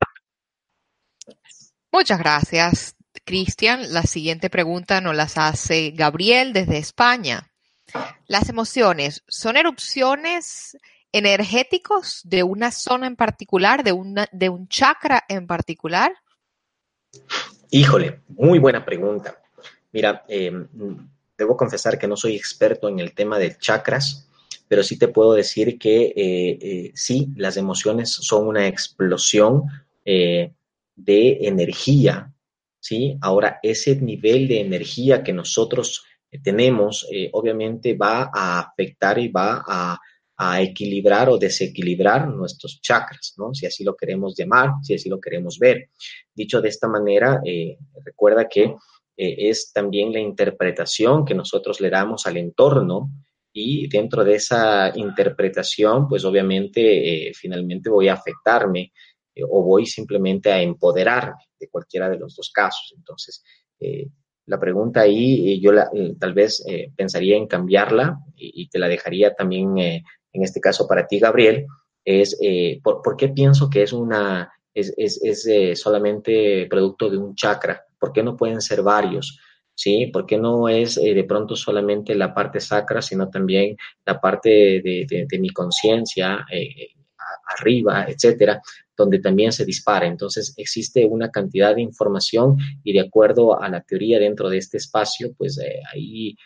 Muchas 1.91 2.19
gracias, 2.19 2.97
Cristian. 3.25 3.93
La 3.93 4.03
siguiente 4.03 4.51
pregunta 4.51 5.01
nos 5.01 5.15
las 5.15 5.39
hace 5.39 5.91
Gabriel 5.91 6.53
desde 6.53 6.79
España. 6.79 7.51
¿Las 8.27 8.49
emociones 8.49 9.23
son 9.29 9.57
erupciones 9.57 10.77
energéticos 11.13 12.21
de 12.25 12.43
una 12.43 12.71
zona 12.71 13.07
en 13.07 13.17
particular, 13.17 13.85
de, 13.85 13.93
una, 13.93 14.27
de 14.33 14.49
un 14.49 14.69
chakra 14.69 15.25
en 15.29 15.47
particular? 15.47 16.13
Híjole, 17.71 18.21
muy 18.29 18.59
buena 18.59 18.85
pregunta. 18.85 19.41
Mira, 19.93 20.25
eh, 20.29 20.53
debo 21.37 21.57
confesar 21.57 21.99
que 21.99 22.09
no 22.09 22.17
soy 22.17 22.37
experto 22.37 22.89
en 22.89 22.99
el 22.99 23.15
tema 23.15 23.39
de 23.39 23.57
chakras, 23.59 24.29
pero 24.69 24.83
sí 24.83 24.99
te 24.99 25.09
puedo 25.09 25.35
decir 25.35 25.79
que 25.79 26.07
eh, 26.07 26.59
eh, 26.61 26.93
sí, 26.95 27.29
las 27.37 27.57
emociones 27.57 28.11
son 28.11 28.47
una 28.47 28.67
explosión 28.67 29.65
eh, 30.05 30.53
de 30.97 31.39
energía, 31.43 32.33
¿sí? 32.85 33.17
Ahora, 33.23 33.59
ese 33.63 33.97
nivel 33.97 34.47
de 34.47 34.61
energía 34.61 35.23
que 35.23 35.33
nosotros 35.33 36.05
tenemos, 36.43 37.07
obviamente 37.33 37.95
va 37.95 38.29
a 38.35 38.59
afectar 38.59 39.21
y 39.21 39.29
va 39.29 39.63
a, 39.67 39.99
a, 40.37 40.61
equilibrar 40.61 41.29
o 41.29 41.39
desequilibrar 41.39 42.29
nuestros 42.29 42.81
chakras, 42.83 43.35
¿no? 43.37 43.55
Si 43.55 43.67
así 43.67 43.85
lo 43.85 43.95
queremos 43.95 44.35
llamar, 44.37 44.71
si 44.83 44.95
así 44.95 45.09
lo 45.09 45.21
queremos 45.21 45.61
ver. 45.61 45.91
Dicho 46.35 46.61
de 46.61 46.71
esta 46.71 46.89
manera, 46.89 47.41
recuerda 48.05 48.49
que 48.49 48.75
es 49.17 49.73
también 49.73 50.13
la 50.13 50.19
interpretación 50.19 51.25
que 51.25 51.37
nosotros 51.37 51.81
le 51.81 51.89
damos 51.89 52.27
al 52.27 52.37
entorno, 52.37 53.13
y 53.57 53.87
dentro 53.87 54.25
de 54.25 54.35
esa 54.35 54.93
interpretación, 54.97 56.09
pues 56.09 56.25
obviamente 56.25 57.29
eh, 57.29 57.33
finalmente 57.35 57.89
voy 57.89 58.09
a 58.09 58.15
afectarme 58.15 58.93
eh, 59.33 59.43
o 59.49 59.63
voy 59.63 59.87
simplemente 59.87 60.51
a 60.51 60.61
empoderarme 60.61 61.47
de 61.65 61.71
cualquiera 61.71 62.09
de 62.09 62.19
los 62.19 62.37
dos 62.37 62.51
casos. 62.53 62.95
Entonces, 62.97 63.43
eh, 63.81 64.09
la 64.47 64.61
pregunta 64.61 65.01
ahí 65.01 65.59
yo 65.61 65.73
tal 66.19 66.35
vez 66.35 66.63
pensaría 66.95 67.39
en 67.39 67.47
cambiarla 67.47 68.19
y, 68.37 68.69
te 68.69 68.79
la 68.79 68.89
dejaría 68.89 69.35
también 69.35 69.79
en 69.79 70.03
este 70.43 70.61
caso 70.61 70.87
para 70.87 71.07
ti, 71.07 71.19
Gabriel, 71.19 71.65
es 72.05 72.39
¿por, 72.83 73.17
qué 73.17 73.31
pienso 73.31 73.71
que 73.71 73.85
es 73.85 73.95
una 73.95 74.53
es, 74.75 74.93
es, 74.99 75.19
es 75.23 75.81
solamente 75.81 76.67
producto 76.69 77.09
de 77.09 77.17
un 77.17 77.35
chakra? 77.35 77.87
¿Por 77.99 78.13
qué 78.13 78.23
no 78.23 78.37
pueden 78.37 78.61
ser 78.61 78.83
varios? 78.83 79.39
¿sí? 79.75 80.11
Porque 80.13 80.39
no 80.39 80.69
es 80.69 80.97
eh, 80.97 81.15
de 81.15 81.25
pronto 81.25 81.57
solamente 81.57 82.15
la 82.15 82.33
parte 82.33 82.61
sacra, 82.61 83.03
sino 83.03 83.29
también 83.29 83.77
la 84.05 84.21
parte 84.21 84.49
de, 84.83 85.39
mi 85.39 85.51
conciencia 85.51 86.47
eh, 86.51 86.91
arriba, 87.59 88.07
etcétera, 88.09 88.61
donde 88.97 89.19
también 89.19 89.53
se 89.53 89.65
dispara. 89.65 90.07
Entonces 90.07 90.55
existe 90.57 91.05
una 91.05 91.31
cantidad 91.31 91.75
de 91.75 91.83
información 91.83 92.57
y 92.83 92.93
de 92.93 93.01
acuerdo 93.01 93.61
a 93.61 93.69
la 93.69 93.83
teoría 93.83 94.19
dentro 94.19 94.49
de 94.49 94.59
este 94.59 94.77
espacio, 94.79 95.33
pues 95.37 95.59
eh, 95.59 95.81
ahí 95.93 96.37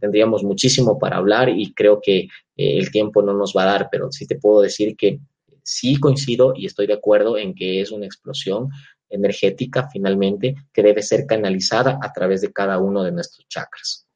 tendríamos 0.00 0.42
muchísimo 0.44 0.98
para 0.98 1.16
hablar 1.16 1.48
y 1.50 1.74
creo 1.74 2.00
que 2.00 2.28
el 2.56 2.90
tiempo 2.90 3.22
no 3.22 3.34
nos 3.34 3.52
va 3.54 3.64
a 3.64 3.66
dar, 3.66 3.88
pero 3.90 4.10
sí 4.10 4.26
te 4.26 4.36
puedo 4.36 4.62
decir 4.62 4.96
que 4.96 5.20
sí 5.62 5.96
coincido 5.96 6.54
y 6.56 6.66
estoy 6.66 6.86
de 6.86 6.94
acuerdo 6.94 7.36
en 7.36 7.54
que 7.54 7.80
es 7.80 7.90
una 7.90 8.06
explosión 8.06 8.68
energética 9.08 9.88
finalmente 9.90 10.54
que 10.72 10.82
debe 10.82 11.02
ser 11.02 11.26
canalizada 11.26 11.98
a 12.00 12.12
través 12.12 12.40
de 12.40 12.52
cada 12.52 12.78
uno 12.78 13.02
de 13.02 13.12
nuestros 13.12 13.46
chakras. 13.48 14.06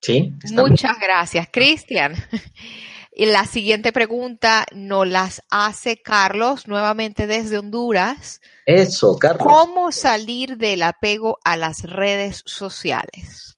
¿Sí? 0.00 0.34
Muchas 0.52 1.00
gracias, 1.00 1.48
Cristian. 1.50 2.14
Y 3.14 3.26
la 3.26 3.46
siguiente 3.46 3.92
pregunta 3.92 4.66
nos 4.74 5.06
las 5.06 5.42
hace 5.48 6.02
Carlos, 6.02 6.66
nuevamente 6.66 7.26
desde 7.26 7.58
Honduras. 7.58 8.40
Eso, 8.66 9.16
Carlos. 9.18 9.46
¿Cómo 9.46 9.92
salir 9.92 10.56
del 10.56 10.82
apego 10.82 11.38
a 11.44 11.56
las 11.56 11.82
redes 11.84 12.42
sociales? 12.44 13.56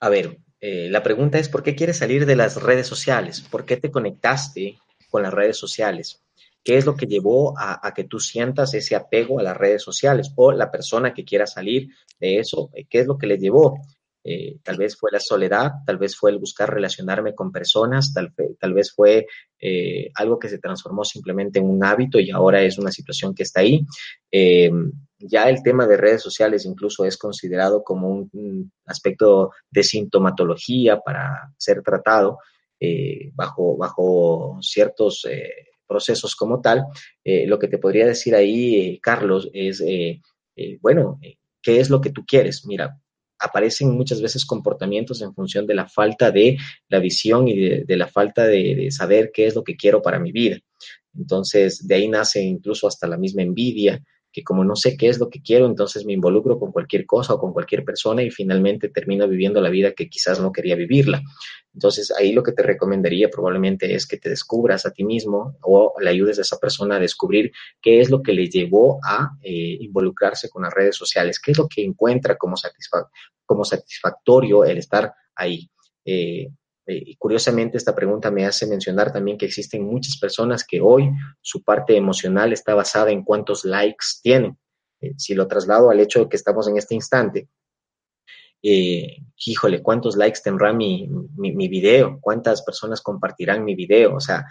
A 0.00 0.08
ver, 0.08 0.38
eh, 0.60 0.88
la 0.90 1.02
pregunta 1.02 1.38
es, 1.38 1.48
¿por 1.48 1.62
qué 1.62 1.76
quieres 1.76 1.98
salir 1.98 2.26
de 2.26 2.36
las 2.36 2.60
redes 2.60 2.86
sociales? 2.88 3.40
¿Por 3.40 3.64
qué 3.64 3.76
te 3.76 3.92
conectaste 3.92 4.78
con 5.14 5.22
las 5.22 5.32
redes 5.32 5.56
sociales. 5.56 6.20
¿Qué 6.64 6.76
es 6.76 6.86
lo 6.86 6.96
que 6.96 7.06
llevó 7.06 7.54
a, 7.56 7.94
que 7.94 8.02
tú 8.02 8.18
sientas 8.18 8.74
ese 8.74 8.96
apego 8.96 9.38
a 9.38 9.44
las 9.44 9.56
redes 9.56 9.80
sociales? 9.80 10.32
O 10.34 10.50
la 10.50 10.72
persona 10.72 11.14
que 11.14 11.24
quiera 11.24 11.46
salir 11.46 11.90
de 12.18 12.40
eso, 12.40 12.68
¿qué 12.90 12.98
es 12.98 13.06
lo 13.06 13.16
que 13.16 13.28
le 13.28 13.38
llevó? 13.38 13.78
Eh, 14.26 14.56
tal 14.62 14.78
vez 14.78 14.96
fue 14.96 15.10
la 15.12 15.20
soledad, 15.20 15.70
tal 15.84 15.98
vez 15.98 16.16
fue 16.16 16.30
el 16.30 16.38
buscar 16.38 16.72
relacionarme 16.72 17.34
con 17.34 17.52
personas, 17.52 18.14
tal, 18.14 18.32
tal 18.58 18.72
vez 18.72 18.90
fue 18.90 19.26
eh, 19.60 20.10
algo 20.14 20.38
que 20.38 20.48
se 20.48 20.58
transformó 20.58 21.04
simplemente 21.04 21.58
en 21.58 21.68
un 21.68 21.84
hábito 21.84 22.18
y 22.18 22.30
ahora 22.30 22.62
es 22.62 22.78
una 22.78 22.90
situación 22.90 23.34
que 23.34 23.42
está 23.42 23.60
ahí. 23.60 23.84
Eh, 24.32 24.70
ya 25.18 25.50
el 25.50 25.62
tema 25.62 25.86
de 25.86 25.98
redes 25.98 26.22
sociales 26.22 26.64
incluso 26.64 27.04
es 27.04 27.18
considerado 27.18 27.84
como 27.84 28.08
un 28.08 28.72
aspecto 28.86 29.50
de 29.70 29.82
sintomatología 29.82 31.00
para 31.00 31.52
ser 31.58 31.82
tratado. 31.82 32.38
Bajo, 33.32 33.78
bajo 33.78 34.58
ciertos 34.60 35.26
procesos 35.86 36.36
como 36.36 36.60
tal, 36.60 36.84
lo 37.24 37.58
que 37.58 37.68
te 37.68 37.78
podría 37.78 38.06
decir 38.06 38.34
ahí, 38.34 38.98
Carlos, 39.00 39.48
es, 39.54 39.82
bueno, 40.82 41.18
¿qué 41.62 41.80
es 41.80 41.88
lo 41.88 42.02
que 42.02 42.10
tú 42.10 42.26
quieres? 42.26 42.66
Mira, 42.66 43.00
aparecen 43.44 43.90
muchas 43.90 44.20
veces 44.20 44.44
comportamientos 44.44 45.20
en 45.22 45.34
función 45.34 45.66
de 45.66 45.74
la 45.74 45.88
falta 45.88 46.30
de 46.30 46.56
la 46.88 46.98
visión 46.98 47.48
y 47.48 47.84
de, 47.84 47.96
la 47.96 48.06
falta 48.06 48.44
de, 48.44 48.88
saber 48.90 49.30
qué 49.32 49.46
es 49.46 49.54
lo 49.54 49.62
que 49.62 49.76
quiero 49.76 50.02
para 50.02 50.18
mi 50.18 50.32
vida. 50.32 50.58
Entonces, 51.16 51.86
de 51.86 51.94
ahí 51.94 52.08
nace 52.08 52.42
incluso 52.42 52.88
hasta 52.88 53.06
la 53.06 53.16
misma 53.16 53.42
envidia, 53.42 54.02
que 54.34 54.42
como 54.42 54.64
no 54.64 54.74
sé 54.74 54.96
qué 54.96 55.08
es 55.08 55.20
lo 55.20 55.30
que 55.30 55.40
quiero, 55.40 55.66
entonces 55.66 56.04
me 56.04 56.12
involucro 56.12 56.58
con 56.58 56.72
cualquier 56.72 57.06
cosa 57.06 57.34
o 57.34 57.38
con 57.38 57.52
cualquier 57.52 57.84
persona 57.84 58.20
y 58.24 58.30
finalmente 58.30 58.88
termino 58.88 59.28
viviendo 59.28 59.60
la 59.60 59.70
vida 59.70 59.92
que 59.92 60.08
quizás 60.08 60.40
no 60.40 60.50
quería 60.50 60.74
vivirla. 60.74 61.22
Entonces 61.72 62.12
ahí 62.16 62.32
lo 62.32 62.42
que 62.42 62.50
te 62.50 62.64
recomendaría 62.64 63.30
probablemente 63.30 63.94
es 63.94 64.06
que 64.06 64.16
te 64.16 64.28
descubras 64.28 64.86
a 64.86 64.90
ti 64.90 65.04
mismo 65.04 65.56
o 65.62 65.94
le 66.00 66.10
ayudes 66.10 66.38
a 66.38 66.42
esa 66.42 66.58
persona 66.58 66.96
a 66.96 67.00
descubrir 67.00 67.52
qué 67.80 68.00
es 68.00 68.10
lo 68.10 68.22
que 68.22 68.32
le 68.32 68.48
llevó 68.48 68.98
a 69.04 69.30
eh, 69.40 69.76
involucrarse 69.80 70.48
con 70.48 70.64
las 70.64 70.74
redes 70.74 70.96
sociales, 70.96 71.38
qué 71.38 71.52
es 71.52 71.58
lo 71.58 71.68
que 71.68 71.84
encuentra 71.84 72.36
como, 72.36 72.56
como 73.44 73.64
satisfactorio 73.64 74.64
el 74.64 74.78
estar 74.78 75.12
ahí. 75.34 75.70
Eh, 76.04 76.48
eh, 76.86 77.02
y 77.06 77.16
curiosamente 77.16 77.78
esta 77.78 77.94
pregunta 77.94 78.30
me 78.30 78.44
hace 78.44 78.66
mencionar 78.66 79.12
también 79.12 79.38
que 79.38 79.46
existen 79.46 79.84
muchas 79.84 80.18
personas 80.18 80.64
que 80.64 80.80
hoy 80.80 81.10
su 81.40 81.62
parte 81.62 81.96
emocional 81.96 82.52
está 82.52 82.74
basada 82.74 83.10
en 83.10 83.24
cuántos 83.24 83.64
likes 83.64 84.06
tienen. 84.22 84.58
Eh, 85.00 85.14
si 85.16 85.34
lo 85.34 85.48
traslado 85.48 85.90
al 85.90 86.00
hecho 86.00 86.20
de 86.20 86.28
que 86.28 86.36
estamos 86.36 86.68
en 86.68 86.76
este 86.76 86.94
instante, 86.94 87.48
híjole, 89.46 89.82
¿cuántos 89.82 90.16
likes 90.16 90.40
tendrá 90.42 90.72
mi, 90.72 91.06
mi, 91.36 91.68
video? 91.68 92.18
¿Cuántas 92.18 92.62
personas 92.62 93.02
compartirán 93.02 93.62
mi 93.62 93.74
video? 93.74 94.14
O 94.14 94.20
sea, 94.20 94.46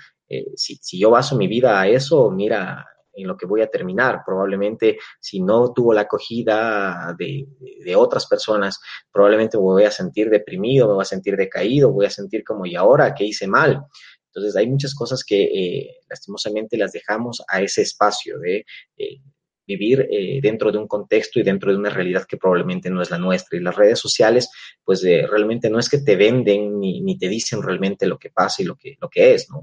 si, 0.56 0.76
si, 0.76 1.00
yo 1.00 1.10
baso 1.10 1.36
mi 1.36 1.48
vida 1.48 1.82
a 1.82 1.88
eso, 1.88 2.30
mira, 2.30 2.86
en 3.14 3.28
lo 3.28 3.38
que 3.38 3.46
voy 3.46 3.62
a 3.62 3.68
terminar. 3.68 4.22
Probablemente 4.26 4.98
si 5.20 5.42
no 5.42 5.72
tuvo 5.74 5.94
la 5.94 6.02
acogida 6.02 7.16
de, 7.18 7.48
otras 7.96 8.28
personas, 8.28 8.80
probablemente 9.12 9.58
me 9.58 9.64
voy 9.64 9.84
a 9.84 9.92
sentir 9.92 10.30
deprimido, 10.30 10.88
me 10.88 10.96
voy 10.96 11.04
a 11.04 11.06
sentir 11.06 11.36
decaído, 11.36 11.92
voy 11.92 12.06
a 12.06 12.10
sentir 12.10 12.44
como, 12.44 12.66
¿y 12.66 12.76
ahora 12.76 13.14
qué 13.14 13.26
hice 13.26 13.48
mal? 13.48 13.84
Entonces 14.28 14.56
hay 14.56 14.68
muchas 14.68 14.96
cosas 14.96 15.24
que 15.24 15.44
eh, 15.44 15.98
lastimosamente 16.10 16.76
las 16.76 16.92
dejamos 16.92 17.44
a 17.48 17.62
ese 17.62 17.84
espacio 17.84 18.40
de 18.40 18.66
eh, 18.98 19.22
vivir 19.68 20.08
eh, 20.12 20.40
dentro 20.42 20.72
de 20.72 20.80
un 20.80 20.88
contexto 20.88 21.40
y 21.40 21.44
dentro 21.44 21.72
de 21.72 21.78
una 21.78 21.92
realidad 21.92 22.26
que 22.28 22.38
probablemente 22.38 22.90
no 22.90 23.02
es 23.02 23.12
la 23.12 23.20
nuestra. 23.20 23.58
Y 23.58 23.62
las 23.62 23.76
redes 23.76 24.00
sociales, 24.00 24.50
pues 24.84 25.04
realmente 25.04 25.70
no 25.70 25.78
es 25.78 25.88
que 25.88 26.00
te 26.00 26.16
venden 26.16 26.80
ni, 26.80 27.02
ni, 27.02 27.18
te 27.18 27.30
dicen 27.30 27.62
realmente 27.62 28.08
lo 28.08 28.18
que 28.18 28.32
pasa 28.32 28.64
y 28.64 28.66
lo 28.66 28.76
que, 28.76 28.98
lo 29.00 29.08
que 29.08 29.36
es, 29.36 29.48
¿no? 29.52 29.62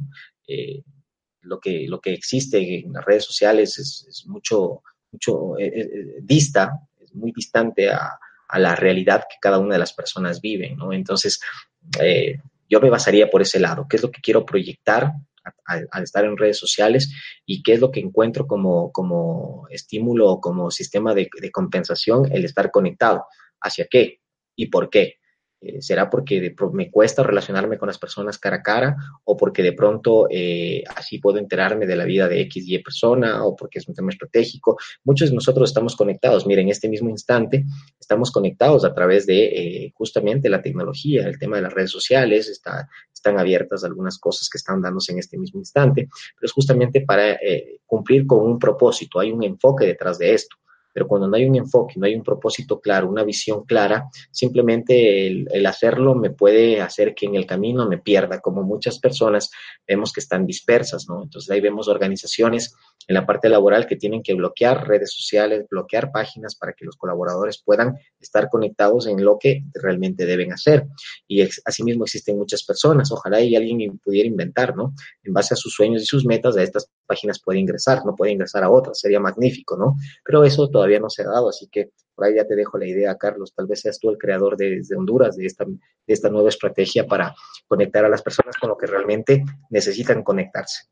Lo 1.43 1.61
que, 1.61 1.87
lo 1.89 2.01
que 2.01 2.13
existe 2.13 2.81
en 2.81 2.93
las 2.93 3.05
redes 3.05 3.25
sociales 3.25 3.79
es, 3.79 4.25
mucho, 4.27 4.83
mucho 5.11 5.59
eh, 5.59 5.67
eh, 5.67 5.81
eh, 5.81 6.17
dista, 6.23 6.73
es 6.99 7.15
muy 7.15 7.33
distante 7.33 7.91
a, 7.91 8.19
la 8.53 8.75
realidad 8.75 9.27
que 9.31 9.37
cada 9.41 9.61
una 9.61 9.75
de 9.75 9.79
las 9.79 9.93
personas 9.93 10.41
vive, 10.41 10.75
¿no? 10.75 10.93
Entonces, 10.93 11.39
yo 12.69 12.81
me 12.81 12.91
basaría 12.91 13.31
por 13.31 13.43
ese 13.43 13.61
lado, 13.61 13.87
qué 13.89 13.95
es 13.95 14.03
lo 14.03 14.11
que 14.11 14.21
quiero 14.21 14.45
proyectar 14.45 15.13
al 15.67 16.03
estar 16.03 16.25
en 16.25 16.37
redes 16.37 16.59
sociales 16.59 17.15
y 17.47 17.63
qué 17.63 17.75
es 17.75 17.81
lo 17.81 17.93
que 17.93 18.01
encuentro 18.01 18.49
como, 18.49 18.91
como 18.91 19.69
estímulo 19.71 20.29
o 20.29 20.41
como 20.41 20.73
sistema 20.73 21.15
de 21.15 21.31
compensación 21.53 22.29
el 22.33 22.45
estar 22.45 22.73
conectado, 22.73 23.25
hacia 23.61 23.87
qué 23.89 24.21
y 24.57 24.67
por 24.67 24.91
qué. 24.91 25.20
Eh, 25.63 25.83
¿Será 25.83 26.09
porque 26.09 26.55
me 26.73 26.91
cuesta 26.91 27.23
relacionarme 27.23 27.77
con 27.77 27.87
las 27.87 27.99
personas 27.99 28.39
cara 28.39 28.57
a 28.57 28.63
cara 28.63 28.97
o 29.25 29.37
porque 29.37 29.63
de 29.63 29.75
pronto 29.75 30.27
eh, 30.31 30.83
así 30.97 31.19
puedo 31.19 31.37
enterarme 31.37 31.87
de 31.87 31.97
la 31.97 32.05
vida 32.05 32.29
de 32.29 32.41
X, 32.43 32.65
Y 32.67 32.79
persona 32.79 33.45
o 33.45 33.55
porque 33.55 33.79
es 33.79 33.87
un 33.87 33.95
tema 33.95 34.11
estratégico? 34.11 34.79
Muchos 35.05 35.29
de 35.29 35.35
nosotros 35.35 35.69
estamos 35.69 35.97
conectados. 35.97 36.47
Miren, 36.47 36.67
en 36.67 36.71
este 36.71 36.89
mismo 36.89 37.11
instante 37.11 37.67
estamos 37.99 38.31
conectados 38.31 38.87
a 38.87 38.95
través 38.95 39.27
de 39.27 39.45
eh, 39.45 39.93
justamente 39.95 40.49
la 40.49 40.63
tecnología, 40.63 41.27
el 41.27 41.39
tema 41.39 41.57
de 41.57 41.63
las 41.63 41.75
redes 41.75 41.91
sociales, 41.91 42.49
está, 42.49 42.89
están 43.13 43.39
abiertas 43.39 43.85
algunas 43.85 44.19
cosas 44.19 44.49
que 44.49 44.57
están 44.57 44.81
dándose 44.81 45.13
en 45.13 45.19
este 45.19 45.37
mismo 45.37 45.61
instante, 45.61 46.09
pero 46.37 46.47
es 46.47 46.53
justamente 46.53 47.03
para 47.03 47.39
cumplir 47.87 48.27
con 48.27 48.45
un 48.45 48.59
propósito, 48.59 49.21
hay 49.21 49.31
un 49.31 49.43
enfoque 49.43 49.87
detrás 49.87 50.19
de 50.19 50.33
esto. 50.35 50.57
Pero 50.93 51.07
cuando 51.07 51.29
no 51.29 51.37
hay 51.37 51.45
un 51.45 51.57
enfoque, 51.57 51.95
no 51.97 52.07
hay 52.07 52.15
un 52.15 52.23
propósito 52.23 52.81
claro, 52.81 53.09
una 53.09 53.25
visión 53.25 53.65
clara, 53.65 54.09
simplemente 54.31 55.27
el, 55.27 55.67
hacerlo 55.67 56.15
me 56.15 56.31
puede 56.31 56.81
hacer 56.81 57.15
que 57.15 57.27
en 57.27 57.37
el 57.37 57.47
camino 57.47 57.89
me 57.89 57.99
pierda, 57.99 58.41
como 58.41 58.63
muchas 58.63 58.99
personas 58.99 59.51
vemos 59.87 60.13
que 60.13 60.21
están 60.21 60.47
dispersas, 60.47 61.09
¿no? 61.09 61.23
Entonces 61.23 61.51
ahí 61.51 61.61
vemos 61.61 61.89
organizaciones 61.89 62.75
en 63.07 63.15
la 63.15 63.27
parte 63.27 63.49
laboral 63.49 63.87
que 63.87 63.97
tienen 63.97 64.23
que 64.23 64.35
bloquear 64.35 64.87
redes 64.87 65.13
sociales, 65.13 65.67
bloquear 65.69 66.13
páginas 66.13 66.55
para 66.55 66.73
que 66.73 66.85
los 66.85 66.97
colaboradores 66.97 67.63
puedan 67.65 67.97
estar 68.21 68.49
conectados 68.49 69.07
en 69.07 69.25
lo 69.25 69.39
que 69.39 69.65
realmente 69.75 70.27
deben 70.27 70.53
hacer. 70.53 70.87
Y 71.27 71.43
asimismo 71.65 72.05
existen 72.05 72.37
muchas 72.37 72.63
personas, 72.63 73.11
ojalá 73.11 73.41
y 73.41 73.57
alguien 73.57 73.99
pudiera 73.99 74.29
inventar, 74.29 74.77
¿no? 74.77 74.95
En 75.23 75.33
base 75.33 75.55
a 75.55 75.57
sus 75.57 75.73
sueños 75.75 76.03
y 76.03 76.07
sus 76.07 76.25
metas, 76.25 76.57
a 76.57 76.63
estas 76.63 76.91
páginas 77.07 77.41
puede 77.41 77.59
ingresar, 77.59 78.05
no 78.05 78.15
puede 78.15 78.33
ingresar 78.33 78.63
a 78.63 78.71
otras, 78.71 79.01
sería 79.01 79.21
magnífico, 79.21 79.77
¿no? 79.77 79.97
Pero 80.25 80.45
eso 80.45 80.69
no 81.01 81.11
se 81.11 81.23
ha 81.23 81.27
dado, 81.27 81.49
así 81.49 81.69
que 81.69 81.91
por 82.15 82.27
ahí 82.27 82.35
ya 82.35 82.47
te 82.47 82.55
dejo 82.55 82.79
la 82.79 82.87
idea, 82.87 83.17
Carlos, 83.17 83.53
tal 83.55 83.67
vez 83.67 83.81
seas 83.81 83.99
tú 83.99 84.11
el 84.11 84.19
creador 84.19 84.57
de, 84.57 84.83
Honduras 84.97 85.37
de 85.37 85.47
esta, 85.47 85.65
de 85.65 85.79
esta 86.07 86.29
nueva 86.29 86.49
estrategia 86.49 87.07
para 87.07 87.35
conectar 87.67 88.05
a 88.05 88.09
las 88.09 88.23
personas 88.23 88.57
con 88.57 88.69
lo 88.69 88.77
que 88.77 88.87
realmente 88.87 89.45
necesitan 89.71 90.23
conectarse. 90.23 90.85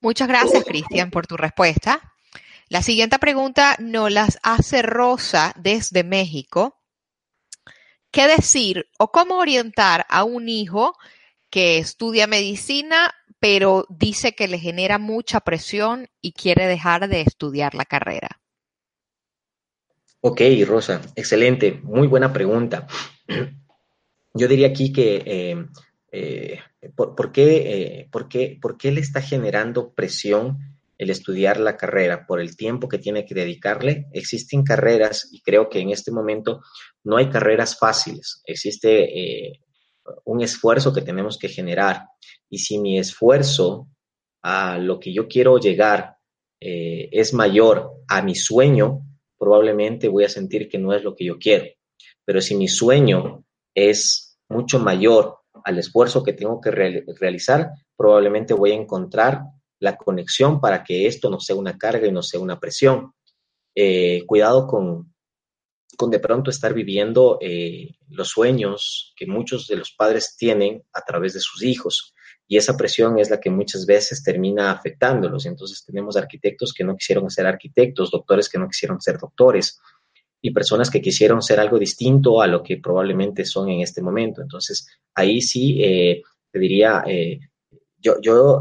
Muchas 0.00 0.28
gracias, 0.28 0.64
Cristian, 0.64 1.10
por 1.10 1.26
tu 1.26 1.36
respuesta. 1.36 2.12
La 2.68 2.82
siguiente 2.82 3.18
pregunta 3.18 3.76
nos 3.78 4.10
las 4.10 4.38
hace 4.42 4.82
Rosa 4.82 5.54
desde 5.56 6.04
México. 6.04 6.80
¿Qué 8.10 8.26
decir 8.26 8.90
o 8.98 9.12
cómo 9.12 9.38
orientar 9.38 10.04
a 10.08 10.24
un 10.24 10.48
hijo 10.48 10.94
que 11.48 11.78
estudia 11.78 12.26
medicina 12.26 13.14
pero 13.40 13.86
dice 13.88 14.34
que 14.34 14.46
le 14.46 14.58
genera 14.58 14.98
mucha 14.98 15.40
presión 15.40 16.08
y 16.20 16.32
quiere 16.32 16.66
dejar 16.66 17.08
de 17.08 17.22
estudiar 17.22 17.74
la 17.74 17.84
carrera? 17.84 18.41
Ok, 20.24 20.40
Rosa, 20.64 21.00
excelente, 21.16 21.80
muy 21.82 22.06
buena 22.06 22.32
pregunta. 22.32 22.86
Yo 24.34 24.46
diría 24.46 24.68
aquí 24.68 24.92
que 24.92 25.20
eh, 25.26 25.66
eh, 26.12 26.60
¿por, 26.94 27.32
qué, 27.32 27.56
eh, 27.56 28.08
por, 28.08 28.28
qué, 28.28 28.56
¿por 28.62 28.78
qué 28.78 28.92
le 28.92 29.00
está 29.00 29.20
generando 29.20 29.92
presión 29.92 30.78
el 30.96 31.10
estudiar 31.10 31.58
la 31.58 31.76
carrera? 31.76 32.24
Por 32.24 32.40
el 32.40 32.56
tiempo 32.56 32.88
que 32.88 32.98
tiene 32.98 33.26
que 33.26 33.34
dedicarle. 33.34 34.06
Existen 34.12 34.62
carreras 34.62 35.28
y 35.32 35.40
creo 35.40 35.68
que 35.68 35.80
en 35.80 35.90
este 35.90 36.12
momento 36.12 36.62
no 37.02 37.16
hay 37.16 37.28
carreras 37.28 37.76
fáciles. 37.76 38.42
Existe 38.44 39.60
un 40.24 40.40
esfuerzo 40.40 40.94
que 40.94 41.02
tenemos 41.02 41.36
que 41.36 41.48
generar. 41.48 42.04
Y 42.48 42.58
si 42.58 42.78
mi 42.78 42.96
esfuerzo 42.96 43.88
a 44.40 44.78
lo 44.78 45.00
que 45.00 45.12
yo 45.12 45.26
quiero 45.26 45.58
llegar 45.58 46.18
es 46.60 47.34
mayor 47.34 47.90
a 48.06 48.22
mi 48.22 48.36
sueño, 48.36 49.02
probablemente 49.42 50.06
voy 50.06 50.22
a 50.22 50.28
sentir 50.28 50.68
que 50.68 50.78
no 50.78 50.94
es 50.94 51.02
lo 51.02 51.16
que 51.16 51.24
yo 51.24 51.36
quiero. 51.36 51.64
Pero 52.24 52.40
si 52.40 52.54
mi 52.54 52.68
sueño 52.68 53.44
es 53.74 54.38
mucho 54.48 54.78
mayor 54.78 55.38
al 55.64 55.80
esfuerzo 55.80 56.22
que 56.22 56.32
tengo 56.32 56.60
que 56.60 56.70
realizar, 56.70 57.70
probablemente 57.96 58.54
voy 58.54 58.70
a 58.70 58.76
encontrar 58.76 59.40
la 59.80 59.96
conexión 59.96 60.60
para 60.60 60.84
que 60.84 61.08
esto 61.08 61.28
no 61.28 61.40
sea 61.40 61.56
una 61.56 61.76
carga 61.76 62.06
y 62.06 62.12
no 62.12 62.22
sea 62.22 62.38
una 62.38 62.60
presión. 62.60 63.14
Eh, 63.74 64.22
cuidado 64.26 64.68
con, 64.68 65.12
con 65.96 66.08
de 66.12 66.20
pronto 66.20 66.48
estar 66.48 66.72
viviendo 66.72 67.38
eh, 67.40 67.96
los 68.10 68.28
sueños 68.28 69.12
que 69.16 69.26
muchos 69.26 69.66
de 69.66 69.74
los 69.74 69.90
padres 69.90 70.36
tienen 70.38 70.84
a 70.92 71.00
través 71.00 71.34
de 71.34 71.40
sus 71.40 71.64
hijos. 71.64 72.14
Y 72.48 72.56
esa 72.56 72.76
presión 72.76 73.18
es 73.18 73.30
la 73.30 73.40
que 73.40 73.50
muchas 73.50 73.86
veces 73.86 74.22
termina 74.22 74.70
afectándolos. 74.70 75.46
Entonces 75.46 75.84
tenemos 75.84 76.16
arquitectos 76.16 76.72
que 76.72 76.84
no 76.84 76.96
quisieron 76.96 77.30
ser 77.30 77.46
arquitectos, 77.46 78.10
doctores 78.10 78.48
que 78.48 78.58
no 78.58 78.68
quisieron 78.68 79.00
ser 79.00 79.18
doctores 79.18 79.80
y 80.40 80.50
personas 80.50 80.90
que 80.90 81.00
quisieron 81.00 81.40
ser 81.40 81.60
algo 81.60 81.78
distinto 81.78 82.42
a 82.42 82.46
lo 82.46 82.62
que 82.62 82.78
probablemente 82.78 83.44
son 83.44 83.68
en 83.68 83.80
este 83.80 84.02
momento. 84.02 84.42
Entonces 84.42 84.86
ahí 85.14 85.40
sí 85.40 85.82
eh, 85.82 86.22
te 86.50 86.58
diría, 86.58 87.04
eh, 87.06 87.38
yo, 87.98 88.20
yo 88.20 88.58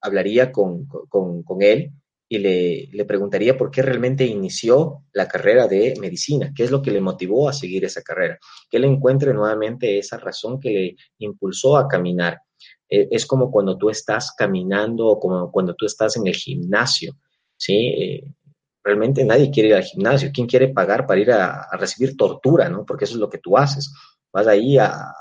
hablaría 0.00 0.50
con, 0.50 0.86
con, 0.86 1.42
con 1.42 1.62
él 1.62 1.92
y 2.28 2.38
le, 2.38 3.04
preguntaría 3.06 3.56
por 3.56 3.70
qué 3.70 3.80
realmente 3.80 4.26
inició 4.26 5.04
la 5.12 5.26
carrera 5.26 5.66
de 5.66 5.94
medicina, 5.98 6.52
qué 6.54 6.64
es 6.64 6.70
lo 6.70 6.82
que 6.82 6.90
le 6.90 7.00
motivó 7.00 7.48
a 7.48 7.54
seguir 7.54 7.84
esa 7.84 8.02
carrera, 8.02 8.38
que 8.68 8.78
le 8.78 8.86
encuentre 8.86 9.32
nuevamente 9.32 9.98
esa 9.98 10.18
razón 10.18 10.60
que 10.60 10.70
le 10.70 10.96
impulsó 11.18 11.78
a 11.78 11.88
caminar. 11.88 12.42
Eh, 12.88 13.08
es 13.10 13.26
como 13.26 13.50
cuando 13.50 13.76
tú 13.76 13.90
estás 13.90 14.34
caminando 14.36 15.06
o 15.06 15.20
como 15.20 15.50
cuando 15.50 15.74
tú 15.74 15.86
estás 15.86 16.16
en 16.16 16.26
el 16.26 16.34
gimnasio, 16.34 17.16
¿sí? 17.56 17.74
Eh, 17.74 18.34
realmente 18.82 19.24
nadie 19.24 19.50
quiere 19.50 19.70
ir 19.70 19.74
al 19.74 19.84
gimnasio. 19.84 20.30
¿Quién 20.32 20.46
quiere 20.46 20.68
pagar 20.68 21.06
para 21.06 21.20
ir 21.20 21.30
a, 21.32 21.68
recibir 21.72 22.16
tortura, 22.16 22.68
no? 22.68 22.84
Porque 22.86 23.04
eso 23.04 23.14
es 23.14 23.20
lo 23.20 23.28
que 23.28 23.38
tú 23.38 23.56
haces. 23.56 23.92
Vas 24.32 24.46
ahí 24.46 24.78
a, 24.78 25.12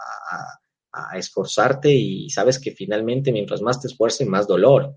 a 0.92 1.18
esforzarte 1.18 1.92
y 1.92 2.30
sabes 2.30 2.60
que 2.60 2.72
finalmente 2.72 3.32
mientras 3.32 3.62
más 3.62 3.80
te 3.80 3.88
esfuerces, 3.88 4.28
más 4.28 4.48
dolor 4.48 4.96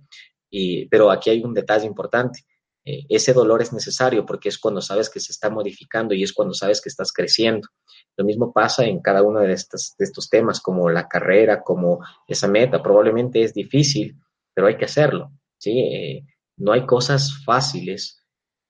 pero 0.91 1.11
aquí 1.11 1.30
hay 1.30 1.43
un 1.43 1.55
detalle 1.55 1.86
importante. 1.86 2.45
Eh, 2.85 3.05
ese 3.09 3.33
dolor 3.33 3.62
es 3.62 3.72
necesario 3.72 4.24
porque 4.24 4.49
es 4.49 4.59
cuando 4.59 4.81
sabes 4.81 5.11
que 5.11 5.20
se 5.20 5.33
está 5.33 5.51
modificando 5.51 6.14
y 6.14 6.22
es 6.22 6.33
cuando 6.33 6.55
sabes 6.55 6.81
que 6.81 6.89
estás 6.89 7.12
creciendo. 7.12 7.68
Lo 8.16 8.24
mismo 8.24 8.53
pasa 8.53 8.85
en 8.85 9.01
cada 9.01 9.22
uno 9.22 9.41
de 9.41 9.53
estos, 9.53 9.97
temas, 10.31 10.61
como 10.61 10.91
la 10.91 11.09
carrera, 11.09 11.62
como 11.62 12.01
esa 12.26 12.49
meta. 12.49 12.83
Probablemente 12.83 13.43
es 13.43 13.55
difícil, 13.55 14.16
pero 14.55 14.66
hay 14.66 14.76
que 14.76 14.87
hacerlo. 14.87 15.33
¿sí? 15.59 15.78
Eh, 15.78 16.26
no 16.57 16.72
hay 16.72 16.87
cosas 16.87 17.43
fáciles 17.45 18.20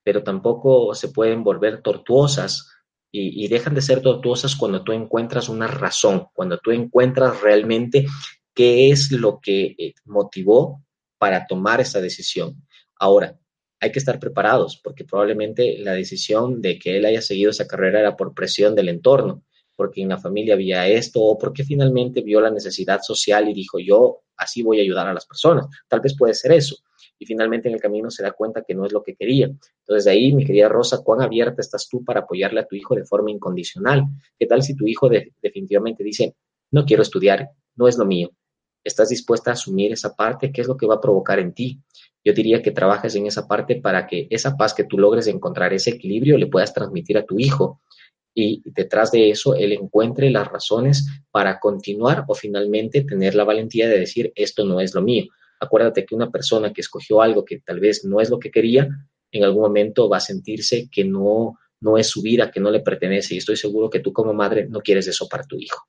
pero 0.03 0.23
tampoco 0.23 0.93
se 0.93 1.09
pueden 1.09 1.43
volver 1.43 1.81
tortuosas 1.81 2.67
y, 3.13 3.49
dejan 3.49 3.75
de 3.75 3.81
ser 3.81 4.01
tortuosas 4.01 4.55
cuando 4.55 4.83
tú 4.85 4.93
encuentras 4.93 5.49
una 5.49 5.67
razón, 5.67 6.27
cuando 6.33 6.57
tú 6.59 6.71
encuentras 6.71 7.41
realmente 7.41 8.05
qué 8.55 8.89
es 8.89 9.11
lo 9.11 9.41
que 9.41 9.75
eh, 9.77 9.93
motivó 10.05 10.81
para 11.17 11.45
tomar 11.45 11.81
esa 11.81 11.99
decisión. 11.99 12.65
Ahora, 12.97 13.37
hay 13.81 13.91
que 13.91 13.99
estar 13.99 14.19
preparados 14.19 14.79
porque 14.81 15.03
probablemente 15.03 15.79
la 15.79 15.93
decisión 15.93 16.61
de 16.61 16.77
que 16.77 16.97
él 16.97 17.05
haya 17.05 17.21
seguido 17.21 17.49
esa 17.49 17.67
carrera 17.67 17.99
era 17.99 18.15
por 18.15 18.33
presión 18.33 18.75
del 18.75 18.89
entorno, 18.89 19.43
porque 19.75 20.03
en 20.03 20.09
la 20.09 20.19
familia 20.19 20.53
había 20.53 20.87
esto 20.87 21.19
o 21.21 21.37
porque 21.37 21.63
finalmente 21.63 22.21
vio 22.21 22.39
la 22.39 22.51
necesidad 22.51 23.01
social 23.01 23.49
y 23.49 23.53
dijo 23.53 23.79
yo 23.79 24.19
así 24.37 24.61
voy 24.61 24.79
a 24.79 24.83
ayudar 24.83 25.07
a 25.07 25.13
las 25.13 25.25
personas. 25.25 25.65
Tal 25.87 25.99
vez 25.99 26.15
puede 26.15 26.35
ser 26.35 26.51
eso. 26.51 26.77
Y 27.17 27.25
finalmente 27.25 27.67
en 27.67 27.75
el 27.75 27.81
camino 27.81 28.09
se 28.09 28.23
da 28.23 28.31
cuenta 28.31 28.63
que 28.63 28.73
no 28.73 28.85
es 28.85 28.91
lo 28.91 29.03
que 29.03 29.15
quería. 29.15 29.45
Entonces 29.45 30.05
de 30.05 30.11
ahí, 30.11 30.33
mi 30.33 30.45
querida 30.45 30.69
Rosa, 30.69 31.01
¿cuán 31.03 31.21
abierta 31.21 31.61
estás 31.61 31.87
tú 31.89 32.03
para 32.03 32.21
apoyarle 32.21 32.61
a 32.61 32.65
tu 32.65 32.75
hijo 32.75 32.95
de 32.95 33.05
forma 33.05 33.31
incondicional? 33.31 34.03
¿Qué 34.37 34.45
tal 34.45 34.63
si 34.63 34.75
tu 34.75 34.87
hijo 34.87 35.09
definitivamente 35.09 36.03
dice, 36.03 36.35
no 36.71 36.85
quiero 36.85 37.03
estudiar, 37.03 37.49
no 37.75 37.87
es 37.87 37.97
lo 37.97 38.05
mío? 38.05 38.31
¿Estás 38.83 39.09
dispuesta 39.09 39.51
a 39.51 39.53
asumir 39.53 39.91
esa 39.91 40.15
parte? 40.15 40.51
¿Qué 40.51 40.61
es 40.61 40.67
lo 40.67 40.77
que 40.77 40.87
va 40.87 40.95
a 40.95 41.01
provocar 41.01 41.39
en 41.39 41.53
ti? 41.53 41.79
Yo 42.23 42.33
diría 42.33 42.61
que 42.61 42.71
trabajes 42.71 43.15
en 43.15 43.25
esa 43.25 43.47
parte 43.47 43.75
para 43.75 44.07
que 44.07 44.27
esa 44.29 44.55
paz 44.55 44.73
que 44.73 44.83
tú 44.83 44.97
logres 44.97 45.27
encontrar, 45.27 45.73
ese 45.73 45.91
equilibrio, 45.91 46.37
le 46.37 46.47
puedas 46.47 46.73
transmitir 46.73 47.17
a 47.17 47.25
tu 47.25 47.39
hijo 47.39 47.81
y 48.33 48.61
detrás 48.65 49.11
de 49.11 49.29
eso 49.29 49.55
él 49.55 49.73
encuentre 49.73 50.29
las 50.29 50.47
razones 50.47 51.07
para 51.31 51.59
continuar 51.59 52.25
o 52.27 52.35
finalmente 52.35 53.01
tener 53.01 53.35
la 53.35 53.43
valentía 53.43 53.87
de 53.89 53.99
decir 53.99 54.31
esto 54.35 54.65
no 54.65 54.79
es 54.79 54.95
lo 54.95 55.01
mío. 55.01 55.25
Acuérdate 55.59 56.05
que 56.05 56.15
una 56.15 56.31
persona 56.31 56.73
que 56.73 56.81
escogió 56.81 57.21
algo 57.21 57.45
que 57.45 57.59
tal 57.59 57.79
vez 57.79 58.05
no 58.05 58.21
es 58.21 58.29
lo 58.29 58.39
que 58.39 58.51
quería, 58.51 58.87
en 59.31 59.43
algún 59.43 59.63
momento 59.63 60.09
va 60.09 60.17
a 60.17 60.21
sentirse 60.21 60.89
que 60.91 61.03
no, 61.03 61.57
no 61.81 61.97
es 61.97 62.07
su 62.07 62.21
vida, 62.21 62.51
que 62.51 62.59
no 62.59 62.71
le 62.71 62.79
pertenece 62.79 63.35
y 63.35 63.37
estoy 63.37 63.57
seguro 63.57 63.89
que 63.89 63.99
tú 63.99 64.13
como 64.13 64.33
madre 64.33 64.67
no 64.67 64.79
quieres 64.79 65.07
eso 65.07 65.27
para 65.27 65.43
tu 65.43 65.57
hijo. 65.57 65.85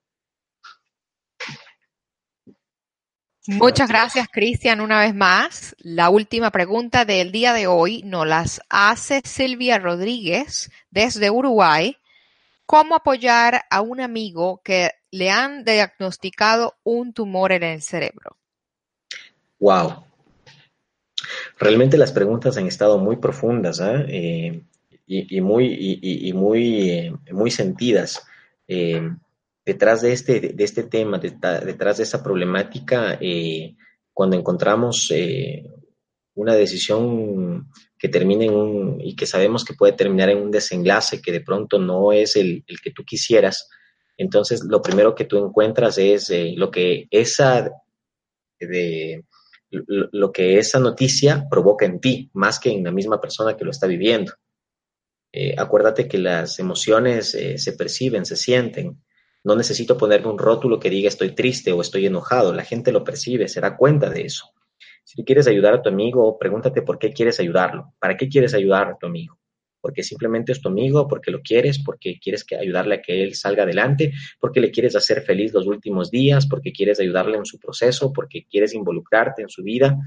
Muchas 3.48 3.88
gracias, 3.88 4.28
Cristian, 4.30 4.80
una 4.80 5.00
vez 5.00 5.16
más. 5.16 5.74
La 5.80 6.10
última 6.10 6.52
pregunta 6.52 7.04
del 7.04 7.32
día 7.32 7.52
de 7.52 7.66
hoy 7.66 8.04
nos 8.04 8.24
las 8.24 8.60
hace 8.68 9.20
Silvia 9.24 9.80
Rodríguez 9.80 10.70
desde 10.90 11.28
Uruguay. 11.28 11.96
¿Cómo 12.66 12.94
apoyar 12.94 13.62
a 13.68 13.80
un 13.80 14.00
amigo 14.00 14.60
que 14.62 14.92
le 15.10 15.30
han 15.30 15.64
diagnosticado 15.64 16.76
un 16.84 17.12
tumor 17.12 17.50
en 17.50 17.64
el 17.64 17.82
cerebro? 17.82 18.36
Wow. 19.58 20.04
Realmente 21.58 21.98
las 21.98 22.12
preguntas 22.12 22.56
han 22.56 22.68
estado 22.68 22.98
muy 22.98 23.16
profundas 23.16 23.80
¿ah? 23.80 24.04
eh, 24.06 24.62
y, 25.08 25.40
muy, 25.40 25.98
y, 26.00 26.32
muy, 26.32 26.90
eh, 26.90 27.12
muy 27.32 27.50
sentidas. 27.50 28.24
Detrás 29.64 30.02
de 30.02 30.12
este, 30.12 30.40
de 30.40 30.64
este 30.64 30.82
tema, 30.84 31.18
detrás 31.18 31.98
de 31.98 32.02
esa 32.02 32.20
problemática, 32.22 33.16
eh, 33.20 33.76
cuando 34.12 34.36
encontramos 34.36 35.08
eh, 35.14 35.64
una 36.34 36.54
decisión 36.54 37.68
que 37.96 38.08
termine 38.08 38.46
en 38.46 38.54
un, 38.54 39.00
y 39.00 39.14
que 39.14 39.24
sabemos 39.24 39.64
que 39.64 39.74
puede 39.74 39.92
terminar 39.92 40.30
en 40.30 40.38
un 40.38 40.50
desenlace 40.50 41.22
que 41.22 41.30
de 41.30 41.42
pronto 41.42 41.78
no 41.78 42.10
es 42.10 42.34
el, 42.34 42.64
que 42.82 42.90
tú 42.90 43.04
quisieras, 43.04 43.68
entonces 44.16 44.64
lo 44.64 44.82
primero 44.82 45.14
que 45.14 45.26
tú 45.26 45.38
encuentras 45.38 45.96
es 45.96 46.28
eh, 46.30 46.54
lo 46.56 46.68
que 46.68 47.06
esa 47.10 47.70
de, 48.58 49.24
lo 49.70 50.32
que 50.32 50.58
esa 50.58 50.80
noticia 50.80 51.46
provoca 51.48 51.86
en 51.86 52.00
ti, 52.00 52.30
más 52.34 52.58
que 52.58 52.70
en 52.70 52.82
la 52.82 52.90
misma 52.90 53.20
persona 53.20 53.56
que 53.56 53.64
lo 53.64 53.70
está 53.70 53.86
viviendo. 53.86 54.32
acuérdate 55.56 56.08
que 56.08 56.18
las 56.18 56.58
emociones 56.58 57.30
se 57.30 57.72
perciben, 57.72 58.26
se 58.26 58.36
sienten, 58.36 59.02
no 59.44 59.56
necesito 59.56 59.98
ponerme 59.98 60.28
un 60.28 60.38
rótulo 60.38 60.78
que 60.78 60.90
diga 60.90 61.08
estoy 61.08 61.34
triste 61.34 61.72
o 61.72 61.80
estoy 61.80 62.06
enojado. 62.06 62.52
La 62.52 62.64
gente 62.64 62.92
lo 62.92 63.02
percibe, 63.02 63.48
se 63.48 63.60
da 63.60 63.76
cuenta 63.76 64.08
de 64.08 64.22
eso. 64.22 64.52
Si 65.04 65.24
quieres 65.24 65.48
ayudar 65.48 65.74
a 65.74 65.82
tu 65.82 65.88
amigo, 65.88 66.38
pregúntate 66.38 66.82
por 66.82 66.98
qué 66.98 67.12
quieres 67.12 67.40
ayudarlo. 67.40 67.92
¿Para 67.98 68.16
qué 68.16 68.28
quieres 68.28 68.54
ayudar 68.54 68.88
a 68.88 68.96
tu 68.96 69.06
amigo? 69.06 69.38
Porque 69.80 70.04
simplemente 70.04 70.52
es 70.52 70.60
tu 70.60 70.68
amigo, 70.68 71.08
porque 71.08 71.32
lo 71.32 71.42
quieres, 71.42 71.82
porque 71.82 72.20
quieres 72.20 72.44
que 72.44 72.54
ayudarle 72.54 72.96
a 72.96 73.02
que 73.02 73.24
él 73.24 73.34
salga 73.34 73.64
adelante, 73.64 74.12
porque 74.38 74.60
le 74.60 74.70
quieres 74.70 74.94
hacer 74.94 75.22
feliz 75.22 75.52
los 75.52 75.66
últimos 75.66 76.08
días, 76.10 76.46
porque 76.46 76.72
quieres 76.72 77.00
ayudarle 77.00 77.36
en 77.36 77.44
su 77.44 77.58
proceso, 77.58 78.12
porque 78.12 78.46
quieres 78.48 78.74
involucrarte 78.74 79.42
en 79.42 79.48
su 79.48 79.64
vida. 79.64 79.98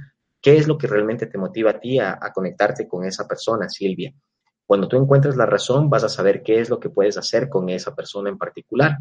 ¿Qué 0.42 0.56
es 0.56 0.68
lo 0.68 0.78
que 0.78 0.88
realmente 0.88 1.28
te 1.28 1.38
motiva 1.38 1.72
a 1.72 1.80
ti 1.80 2.00
a, 2.00 2.18
a 2.22 2.32
conectarte 2.32 2.88
con 2.88 3.04
esa 3.04 3.28
persona, 3.28 3.68
Silvia? 3.68 4.14
Cuando 4.66 4.88
tú 4.88 4.98
encuentres 4.98 5.36
la 5.36 5.46
razón, 5.46 5.90
vas 5.90 6.04
a 6.04 6.10
saber 6.10 6.42
qué 6.42 6.60
es 6.60 6.70
lo 6.70 6.80
que 6.80 6.90
puedes 6.90 7.18
hacer 7.18 7.50
con 7.50 7.70
esa 7.70 7.94
persona 7.96 8.30
en 8.30 8.38
particular. 8.38 8.98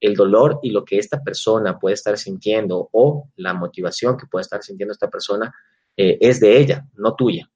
El 0.00 0.14
dolor 0.14 0.58
y 0.62 0.70
lo 0.70 0.84
que 0.84 0.98
esta 0.98 1.22
persona 1.22 1.78
puede 1.78 1.94
estar 1.94 2.18
sintiendo 2.18 2.88
o 2.92 3.28
la 3.36 3.54
motivación 3.54 4.16
que 4.16 4.26
puede 4.26 4.42
estar 4.42 4.62
sintiendo 4.62 4.92
esta 4.92 5.08
persona 5.08 5.54
eh, 5.96 6.18
es 6.20 6.40
de 6.40 6.58
ella, 6.58 6.86
no 6.94 7.14
tuya. 7.14 7.48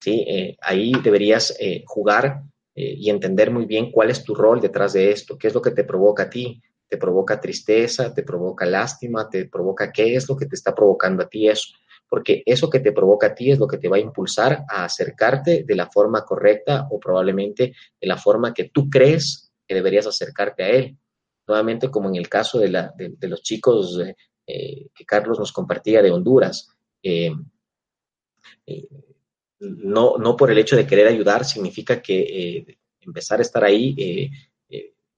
¿Sí? 0.00 0.24
Eh, 0.26 0.56
ahí 0.60 0.92
deberías 1.02 1.56
eh, 1.60 1.84
jugar 1.86 2.42
y 2.72 3.10
entender 3.10 3.50
muy 3.50 3.66
bien 3.66 3.90
cuál 3.90 4.08
es 4.08 4.24
tu 4.24 4.34
rol 4.34 4.58
detrás 4.58 4.94
de 4.94 5.10
esto, 5.10 5.36
qué 5.36 5.48
es 5.48 5.54
lo 5.54 5.60
que 5.60 5.72
te 5.72 5.84
provoca 5.84 6.22
a 6.22 6.30
ti, 6.30 6.62
te 6.88 6.96
provoca 6.96 7.38
tristeza, 7.38 8.14
te 8.14 8.22
provoca 8.22 8.64
lástima, 8.64 9.28
te 9.28 9.46
provoca 9.46 9.92
qué 9.92 10.16
es 10.16 10.26
lo 10.26 10.36
que 10.36 10.46
te 10.46 10.54
está 10.54 10.74
provocando 10.74 11.22
a 11.22 11.28
ti 11.28 11.48
eso, 11.48 11.74
porque 12.10 12.42
eso 12.44 12.68
que 12.68 12.80
te 12.80 12.92
provoca 12.92 13.28
a 13.28 13.34
ti 13.34 13.52
es 13.52 13.58
lo 13.58 13.68
que 13.68 13.78
te 13.78 13.88
va 13.88 13.96
a 13.96 14.00
impulsar 14.00 14.64
a 14.68 14.84
acercarte 14.84 15.62
de 15.64 15.74
la 15.76 15.88
forma 15.88 16.24
correcta 16.26 16.88
o 16.90 16.98
probablemente 16.98 17.72
de 18.00 18.06
la 18.06 18.18
forma 18.18 18.52
que 18.52 18.64
tú 18.64 18.90
crees 18.90 19.52
que 19.66 19.76
deberías 19.76 20.08
acercarte 20.08 20.64
a 20.64 20.68
él 20.70 20.98
nuevamente 21.50 21.90
como 21.90 22.08
en 22.08 22.16
el 22.16 22.28
caso 22.28 22.58
de, 22.58 22.68
los 23.22 23.42
chicos 23.42 24.00
eh, 24.00 24.16
eh, 24.46 24.86
que 24.94 25.04
Carlos 25.04 25.38
nos 25.38 25.52
compartía 25.52 26.00
de 26.00 26.10
Honduras. 26.10 26.68
Eh, 27.02 27.32
no, 29.58 30.16
no 30.16 30.36
por 30.36 30.50
el 30.50 30.58
hecho 30.58 30.76
de 30.76 30.86
querer 30.86 31.08
ayudar 31.08 31.44
significa 31.44 32.00
que 32.00 32.78
empezar 33.00 33.40
a 33.40 33.42
estar 33.42 33.64
ahí 33.64 34.30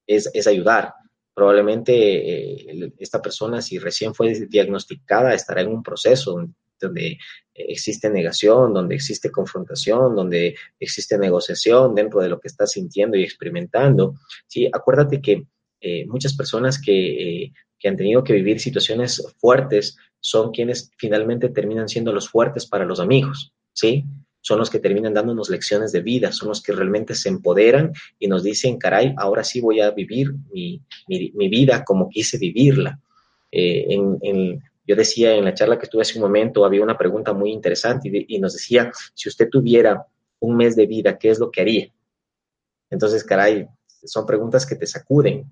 es, 0.07 0.31
es, 0.33 0.47
ayudar. 0.47 0.95
Probablemente 1.35 2.93
esta 2.99 3.23
persona, 3.23 3.63
si 3.63 3.79
recién 3.79 4.15
fue 4.15 4.35
diagnosticada, 4.49 5.35
estará 5.35 5.61
en 5.61 5.69
un 5.69 5.83
proceso 5.83 6.49
donde 6.83 7.19
existe 7.55 8.11
negación, 8.11 8.73
donde 8.75 8.95
existe 8.95 9.31
confrontación, 9.31 10.15
donde 10.15 10.55
existe 10.81 11.19
negociación 11.19 11.95
dentro 11.95 12.21
de 12.21 12.29
lo 12.29 12.41
que 12.41 12.49
está 12.49 12.67
sintiendo 12.67 13.17
y 13.17 13.23
experimentando. 13.23 14.15
Sí, 14.47 14.69
acuérdate 14.73 15.21
que 15.21 15.47
eh, 15.81 16.07
muchas 16.07 16.35
personas 16.37 16.81
que, 16.81 17.43
eh, 17.43 17.53
que, 17.79 17.89
han 17.89 17.97
tenido 17.97 18.23
que 18.23 18.35
vivir 18.35 18.61
situaciones 18.61 19.23
fuertes 19.39 19.97
son 20.21 20.53
quienes 20.53 20.91
finalmente 20.97 21.49
terminan 21.49 21.89
siendo 21.89 22.13
los 22.13 22.29
fuertes 22.29 22.67
para 22.67 22.85
los 22.85 23.01
amigos, 23.01 23.53
¿sí? 23.73 24.05
Son 24.41 24.59
los 24.59 24.71
que 24.71 24.79
terminan 24.79 25.15
dándonos 25.15 25.51
lecciones 25.51 25.93
de 25.93 26.01
vida, 26.01 26.33
son 26.33 26.49
los 26.49 26.63
que 26.63 26.73
realmente 26.73 27.15
se 27.15 27.29
empoderan 27.29 27.93
y 28.19 28.29
nos 28.29 28.43
dicen, 28.43 28.79
caray, 28.79 29.15
ahora 29.17 29.45
sí 29.45 29.61
voy 29.61 29.81
a 29.81 29.91
vivir 29.91 30.33
mi, 30.53 30.81
mi, 31.09 31.49
vida 31.49 31.85
como 31.85 32.09
quise 32.09 32.39
vivirla. 32.39 33.01
Eh, 33.51 33.87
en, 33.89 34.63
yo 34.85 34.97
decía 34.97 35.35
en 35.35 35.45
la 35.45 35.55
charla 35.55 35.79
que 35.79 35.85
estuve 35.85 36.03
hace 36.03 36.19
un 36.19 36.25
momento, 36.25 36.65
había 36.65 36.83
una 36.83 36.99
pregunta 36.99 37.33
muy 37.33 37.53
interesante 37.53 38.11
y, 38.13 38.39
nos 38.39 38.55
decía, 38.55 38.91
si 39.15 39.29
usted 39.29 39.49
tuviera 39.49 40.07
un 40.41 40.57
mes 40.57 40.75
de 40.77 40.87
vida, 40.87 41.19
¿qué 41.19 41.31
es 41.31 41.39
lo 41.39 41.51
que 41.51 41.61
haría? 41.61 41.93
Entonces, 42.91 43.25
caray, 43.25 43.69
son 43.87 44.27
preguntas 44.27 44.67
que 44.67 44.77
te 44.77 44.87
sacuden, 44.87 45.51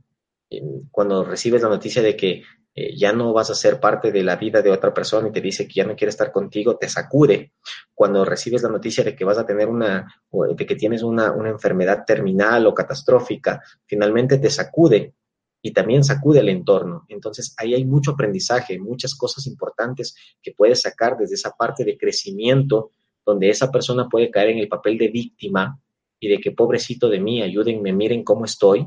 cuando 0.90 1.24
recibes 1.24 1.62
la 1.62 1.68
noticia 1.68 2.02
de 2.02 2.16
que 2.16 2.42
eh, 2.74 2.96
ya 2.96 3.12
no 3.12 3.32
vas 3.32 3.50
a 3.50 3.54
ser 3.54 3.78
parte 3.78 4.10
de 4.10 4.22
la 4.22 4.36
vida 4.36 4.62
de 4.62 4.70
otra 4.70 4.92
persona 4.92 5.28
y 5.28 5.32
te 5.32 5.40
dice 5.40 5.66
que 5.66 5.74
ya 5.74 5.84
no 5.84 5.94
quiere 5.94 6.10
estar 6.10 6.32
contigo, 6.32 6.76
te 6.76 6.88
sacude. 6.88 7.52
Cuando 7.94 8.24
recibes 8.24 8.62
la 8.62 8.68
noticia 8.68 9.04
de 9.04 9.14
que 9.14 9.24
vas 9.24 9.38
a 9.38 9.46
tener 9.46 9.68
una, 9.68 10.12
de 10.56 10.66
que 10.66 10.74
tienes 10.74 11.02
una, 11.02 11.32
una 11.32 11.50
enfermedad 11.50 12.04
terminal 12.04 12.66
o 12.66 12.74
catastrófica, 12.74 13.62
finalmente 13.86 14.38
te 14.38 14.50
sacude 14.50 15.14
y 15.62 15.72
también 15.72 16.04
sacude 16.04 16.40
el 16.40 16.48
entorno. 16.48 17.04
Entonces 17.08 17.54
ahí 17.58 17.74
hay 17.74 17.84
mucho 17.84 18.12
aprendizaje, 18.12 18.78
muchas 18.78 19.14
cosas 19.14 19.46
importantes 19.46 20.14
que 20.42 20.52
puedes 20.52 20.82
sacar 20.82 21.16
desde 21.16 21.34
esa 21.34 21.50
parte 21.50 21.84
de 21.84 21.98
crecimiento 21.98 22.92
donde 23.24 23.50
esa 23.50 23.70
persona 23.70 24.08
puede 24.08 24.30
caer 24.30 24.50
en 24.50 24.58
el 24.58 24.68
papel 24.68 24.96
de 24.98 25.08
víctima 25.08 25.78
y 26.18 26.28
de 26.28 26.38
que 26.38 26.52
pobrecito 26.52 27.08
de 27.08 27.20
mí, 27.20 27.42
ayúdenme, 27.42 27.92
miren 27.92 28.24
cómo 28.24 28.44
estoy, 28.44 28.86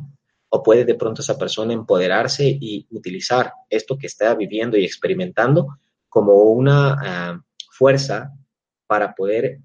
o 0.49 0.61
puede 0.61 0.86
de 0.86 0.95
pronto 0.95 1.21
esa 1.21 1.38
persona 1.38 1.74
empoderarse 1.74 2.47
y 2.47 2.86
utilizar 2.91 3.53
esto 3.69 3.97
que 3.97 4.07
está 4.07 4.36
viviendo 4.36 4.78
y 4.78 4.86
experimentando 4.86 5.80
como 6.09 6.43
una 6.43 6.95
ah, 7.01 7.41
fuerza 7.71 8.32
para 8.86 9.15
poder 9.15 9.59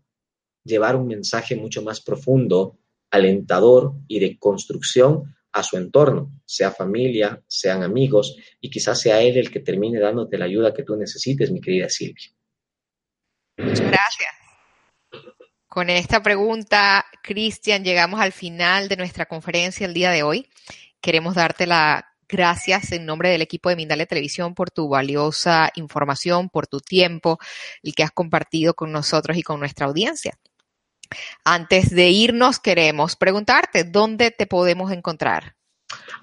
llevar 0.65 0.97
un 0.97 1.07
mensaje 1.07 1.57
mucho 1.57 1.83
más 1.83 2.01
profundo, 2.01 2.79
alentador 3.11 3.95
y 4.07 4.19
de 4.19 4.39
construcción 4.39 5.35
a 5.59 5.63
su 5.63 5.77
entorno, 5.77 6.33
sea 6.45 6.71
familia, 6.71 7.43
sean 7.47 7.83
amigos, 7.83 8.37
y 8.61 8.71
quizás 8.71 9.01
sea 9.01 9.21
él 9.21 9.37
el 9.37 9.51
que 9.51 9.61
termine 9.61 10.01
dándote 10.01 10.39
la 10.39 10.45
ayuda 10.45 10.75
que 10.75 10.85
tú 10.85 10.97
necesites, 10.97 11.51
mi 11.51 11.61
querida 11.61 11.89
Silvia. 11.89 12.29
Muchas 13.59 13.81
gracias. 13.81 14.31
Con 15.67 15.91
esta 15.91 16.23
pregunta, 16.23 17.05
Cristian, 17.23 17.85
llegamos 17.85 18.21
al 18.21 18.33
final 18.33 18.89
de 18.89 18.97
nuestra 18.97 19.27
conferencia 19.27 19.87
el 19.87 19.95
día 19.95 20.11
de 20.11 20.23
hoy. 20.23 20.49
Queremos 21.01 21.35
darte 21.35 21.67
las 21.67 22.03
gracias 22.29 22.93
en 22.93 23.07
nombre 23.07 23.31
del 23.31 23.43
equipo 23.43 23.69
de 23.69 23.77
Mindalia 23.77 24.07
Televisión 24.07 24.55
por 24.55 24.71
tu 24.71 24.89
valiosa 24.89 25.71
información, 25.75 26.49
por 26.49 26.67
tu 26.67 26.81
tiempo, 26.81 27.39
el 27.83 27.95
que 27.95 28.03
has 28.03 28.13
compartido 28.13 28.75
con 28.75 28.93
nosotros 28.93 29.37
y 29.37 29.43
con 29.43 29.61
nuestra 29.61 29.87
audiencia. 29.87 30.39
Antes 31.45 31.91
de 31.91 32.11
irnos, 32.11 32.59
queremos 32.59 33.17
preguntarte, 33.17 33.85
¿dónde 33.85 34.31
te 34.31 34.47
podemos 34.47 34.93
encontrar? 34.93 35.55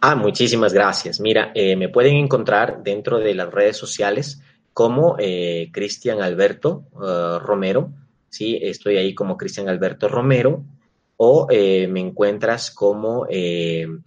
Ah, 0.02 0.16
muchísimas 0.16 0.74
gracias. 0.74 1.20
Mira, 1.20 1.52
eh, 1.56 1.76
me 1.76 1.90
pueden 1.90 2.16
encontrar 2.16 2.84
dentro 2.84 3.20
de 3.20 3.34
las 3.34 3.52
redes 3.52 3.78
sociales 3.78 4.42
como 4.74 5.16
eh, 5.20 5.70
Cristian 5.72 6.22
Alberto 6.22 6.86
uh, 6.92 7.40
Romero. 7.40 7.94
Sí, 8.30 8.60
estoy 8.62 8.98
ahí 8.98 9.16
como 9.16 9.38
Cristian 9.38 9.70
Alberto 9.70 10.08
Romero. 10.08 10.64
O 11.18 11.48
eh, 11.50 11.88
me 11.88 12.02
encuentras 12.02 12.72
como, 12.72 13.26
en, 13.30 14.04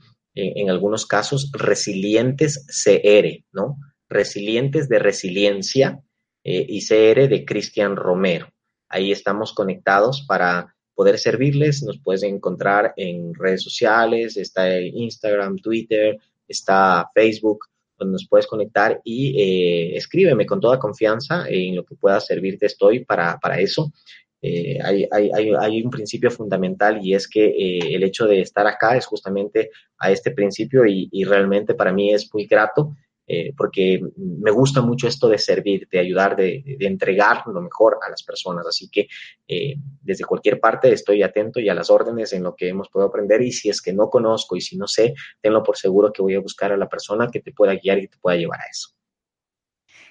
algunos 0.69 1.07
casos, 1.07 1.51
Resilientes 1.55 2.67
CR, 2.67 3.45
¿no? 3.53 3.79
Resilientes 4.11 4.91
de 4.91 4.99
Resiliencia 4.99 6.03
y 6.45 6.87
CR 6.87 7.29
de 7.29 7.45
Cristian 7.47 7.97
Romero. 7.97 8.53
Ahí 8.89 9.13
estamos 9.13 9.53
conectados 9.53 10.23
para 10.23 10.75
poder 10.95 11.19
servirles. 11.19 11.83
Nos 11.83 11.99
puedes 11.99 12.23
encontrar 12.23 12.93
en 12.97 13.35
redes 13.35 13.63
sociales, 13.63 14.37
está 14.37 14.81
Instagram, 14.81 15.59
Twitter, 15.59 16.19
está 16.49 17.09
Facebook, 17.15 17.67
donde 17.99 18.13
nos 18.13 18.29
puedes 18.29 18.47
conectar 18.47 19.01
y 19.05 19.41
eh, 19.41 19.97
escríbeme 19.97 20.47
con 20.47 20.61
toda 20.61 20.79
confianza 20.79 21.45
en 21.49 21.77
lo 21.77 21.85
que 21.85 21.97
pueda 21.97 22.21
servirte. 22.21 22.67
Estoy 22.67 23.05
para, 23.05 23.39
para 23.39 23.61
eso. 23.61 23.93
Eh, 24.41 24.79
hay, 24.83 25.07
hay, 25.11 25.53
hay, 25.59 25.83
un 25.83 25.91
principio 25.91 26.31
fundamental 26.31 27.05
y 27.05 27.13
es 27.13 27.27
que 27.27 27.47
eh, 27.47 27.95
el 27.95 28.05
hecho 28.05 28.25
de 28.27 28.41
estar 28.41 28.65
acá 28.69 28.97
es 28.97 29.05
justamente 29.05 29.71
a 29.99 30.13
este 30.13 30.31
principio 30.31 30.87
y, 30.87 31.09
y 31.11 31.25
realmente 31.25 31.75
para 31.75 31.93
mí 31.93 32.15
es 32.15 32.33
muy 32.33 32.47
grato 32.47 32.95
eh, 33.29 33.53
porque 33.57 34.01
me 34.17 34.51
gusta 34.51 34.81
mucho 34.81 35.07
esto 35.07 35.29
de 35.29 35.37
servir, 35.39 35.87
de 35.91 35.99
ayudar, 35.99 36.35
de, 36.35 36.77
de 36.79 36.87
entregar 36.87 37.43
lo 37.47 37.61
mejor 37.61 37.99
a 38.05 38.09
las 38.09 38.23
personas. 38.23 38.67
Así 38.67 38.89
que 38.89 39.07
eh, 39.47 39.77
desde 40.03 40.25
cualquier 40.25 40.59
parte 40.59 40.91
estoy 40.93 41.23
atento 41.23 41.61
y 41.61 41.69
a 41.69 41.75
las 41.75 41.91
órdenes 41.91 42.33
en 42.33 42.43
lo 42.43 42.57
que 42.57 42.69
hemos 42.69 42.89
podido 42.89 43.09
aprender 43.09 43.43
y 43.43 43.53
si 43.53 43.69
es 43.69 43.83
que 43.83 43.93
no 43.93 44.09
conozco 44.09 44.57
y 44.57 44.63
si 44.63 44.79
no 44.79 44.87
sé, 44.87 45.15
tenlo 45.43 45.63
por 45.63 45.77
seguro 45.77 46.13
que 46.13 46.23
voy 46.23 46.35
a 46.35 46.41
buscar 46.41 46.73
a 46.73 46.77
la 46.77 46.89
persona 46.89 47.29
que 47.31 47.41
te 47.41 47.53
pueda 47.53 47.75
guiar 47.75 47.99
y 47.99 48.09
te 48.09 48.17
pueda 48.19 48.37
llevar 48.37 48.61
a 48.61 48.71
eso. 48.71 48.98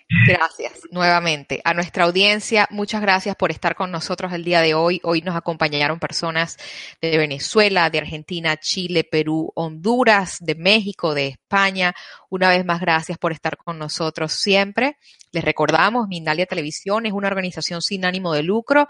Gracias 0.09 0.83
nuevamente 0.89 1.59
a 1.65 1.73
nuestra 1.73 2.05
audiencia. 2.05 2.65
Muchas 2.71 3.01
gracias 3.01 3.35
por 3.35 3.51
estar 3.51 3.75
con 3.75 3.91
nosotros 3.91 4.31
el 4.31 4.45
día 4.45 4.61
de 4.61 4.73
hoy. 4.73 5.01
Hoy 5.03 5.21
nos 5.21 5.35
acompañaron 5.35 5.99
personas 5.99 6.57
de 7.01 7.17
Venezuela, 7.17 7.89
de 7.89 7.97
Argentina, 7.97 8.55
Chile, 8.55 9.03
Perú, 9.03 9.51
Honduras, 9.53 10.37
de 10.39 10.55
México, 10.55 11.13
de 11.13 11.27
España. 11.27 11.93
Una 12.29 12.47
vez 12.47 12.63
más, 12.63 12.79
gracias 12.79 13.17
por 13.17 13.33
estar 13.33 13.57
con 13.57 13.77
nosotros 13.77 14.31
siempre. 14.31 14.97
Les 15.33 15.43
recordamos, 15.43 16.07
Mindalia 16.07 16.45
Televisión 16.45 17.05
es 17.05 17.11
una 17.11 17.27
organización 17.27 17.81
sin 17.81 18.05
ánimo 18.05 18.33
de 18.33 18.43
lucro 18.43 18.87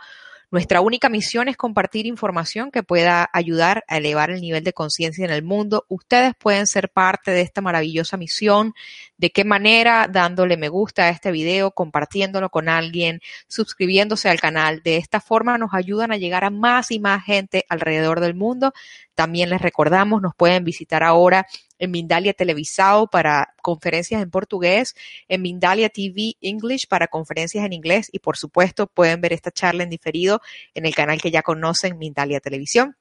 nuestra 0.50 0.80
única 0.80 1.10
misión 1.10 1.50
es 1.50 1.58
compartir 1.58 2.06
información 2.06 2.72
que 2.72 2.82
pueda 2.82 3.30
ayudar 3.34 3.84
a 3.89 3.98
elevar 3.98 4.30
el 4.30 4.39
nivel 4.39 4.64
de 4.64 4.72
conciencia 4.72 5.26
en 5.26 5.32
el 5.32 5.43
mundo. 5.43 5.86
Ustedes 5.89 6.34
pueden 6.39 6.68
ser 6.68 6.89
parte 6.89 7.32
de 7.32 7.41
esta 7.41 7.60
maravillosa 7.60 8.16
misión. 8.16 8.74
¿De 9.18 9.30
qué 9.30 9.43
manera? 9.43 10.08
Dándole 10.10 10.56
me 10.56 10.70
gusta 10.70 11.04
a 11.04 11.10
este 11.10 11.32
video, 11.32 11.72
compartiéndolo 11.72 12.50
con 12.50 12.70
alguien, 12.70 13.20
suscribiéndose 13.50 14.30
al 14.30 14.39
canal. 14.39 14.82
De 14.84 14.95
esta 14.95 15.20
forma 15.20 15.58
nos 15.58 15.74
ayudan 15.74 16.14
a 16.14 16.18
llegar 16.18 16.45
a 16.45 16.50
más 16.50 16.91
y 16.91 17.00
más 17.00 17.26
gente 17.26 17.66
alrededor 17.68 18.22
del 18.22 18.34
mundo. 18.34 18.72
También 19.18 19.49
les 19.49 19.63
recordamos, 19.63 20.22
nos 20.22 20.36
pueden 20.36 20.63
visitar 20.63 21.01
ahora 21.01 21.47
en 21.80 21.89
Mindalia 21.89 22.34
Televisado 22.34 23.07
para 23.07 23.55
conferencias 23.63 24.22
en 24.22 24.30
portugués, 24.30 24.93
en 25.28 25.41
Mindalia 25.41 25.89
TV 25.89 26.36
English 26.39 26.88
para 26.88 27.07
conferencias 27.07 27.65
en 27.65 27.74
inglés 27.74 28.09
y 28.11 28.20
por 28.20 28.38
supuesto 28.38 28.86
pueden 28.86 29.20
ver 29.20 29.34
esta 29.34 29.49
charla 29.49 29.82
en 29.82 29.89
diferido 29.89 30.39
en 30.76 30.86
el 30.86 30.93
canal 30.93 31.20
que 31.20 31.32
ya 31.32 31.41
conocen, 31.41 31.97
Mindalia 31.97 32.39
Televisión. 32.39 32.95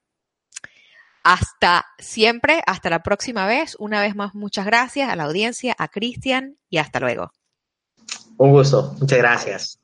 Hasta 1.21 1.85
siempre, 1.99 2.63
hasta 2.65 2.89
la 2.89 3.03
próxima 3.03 3.45
vez. 3.45 3.75
Una 3.77 4.01
vez 4.01 4.15
más, 4.15 4.33
muchas 4.33 4.65
gracias 4.65 5.11
a 5.11 5.15
la 5.15 5.25
audiencia, 5.25 5.75
a 5.77 5.87
Cristian 5.87 6.57
y 6.67 6.79
hasta 6.79 6.99
luego. 6.99 7.31
Un 8.37 8.49
gusto, 8.53 8.95
muchas 8.99 9.19
gracias. 9.19 9.79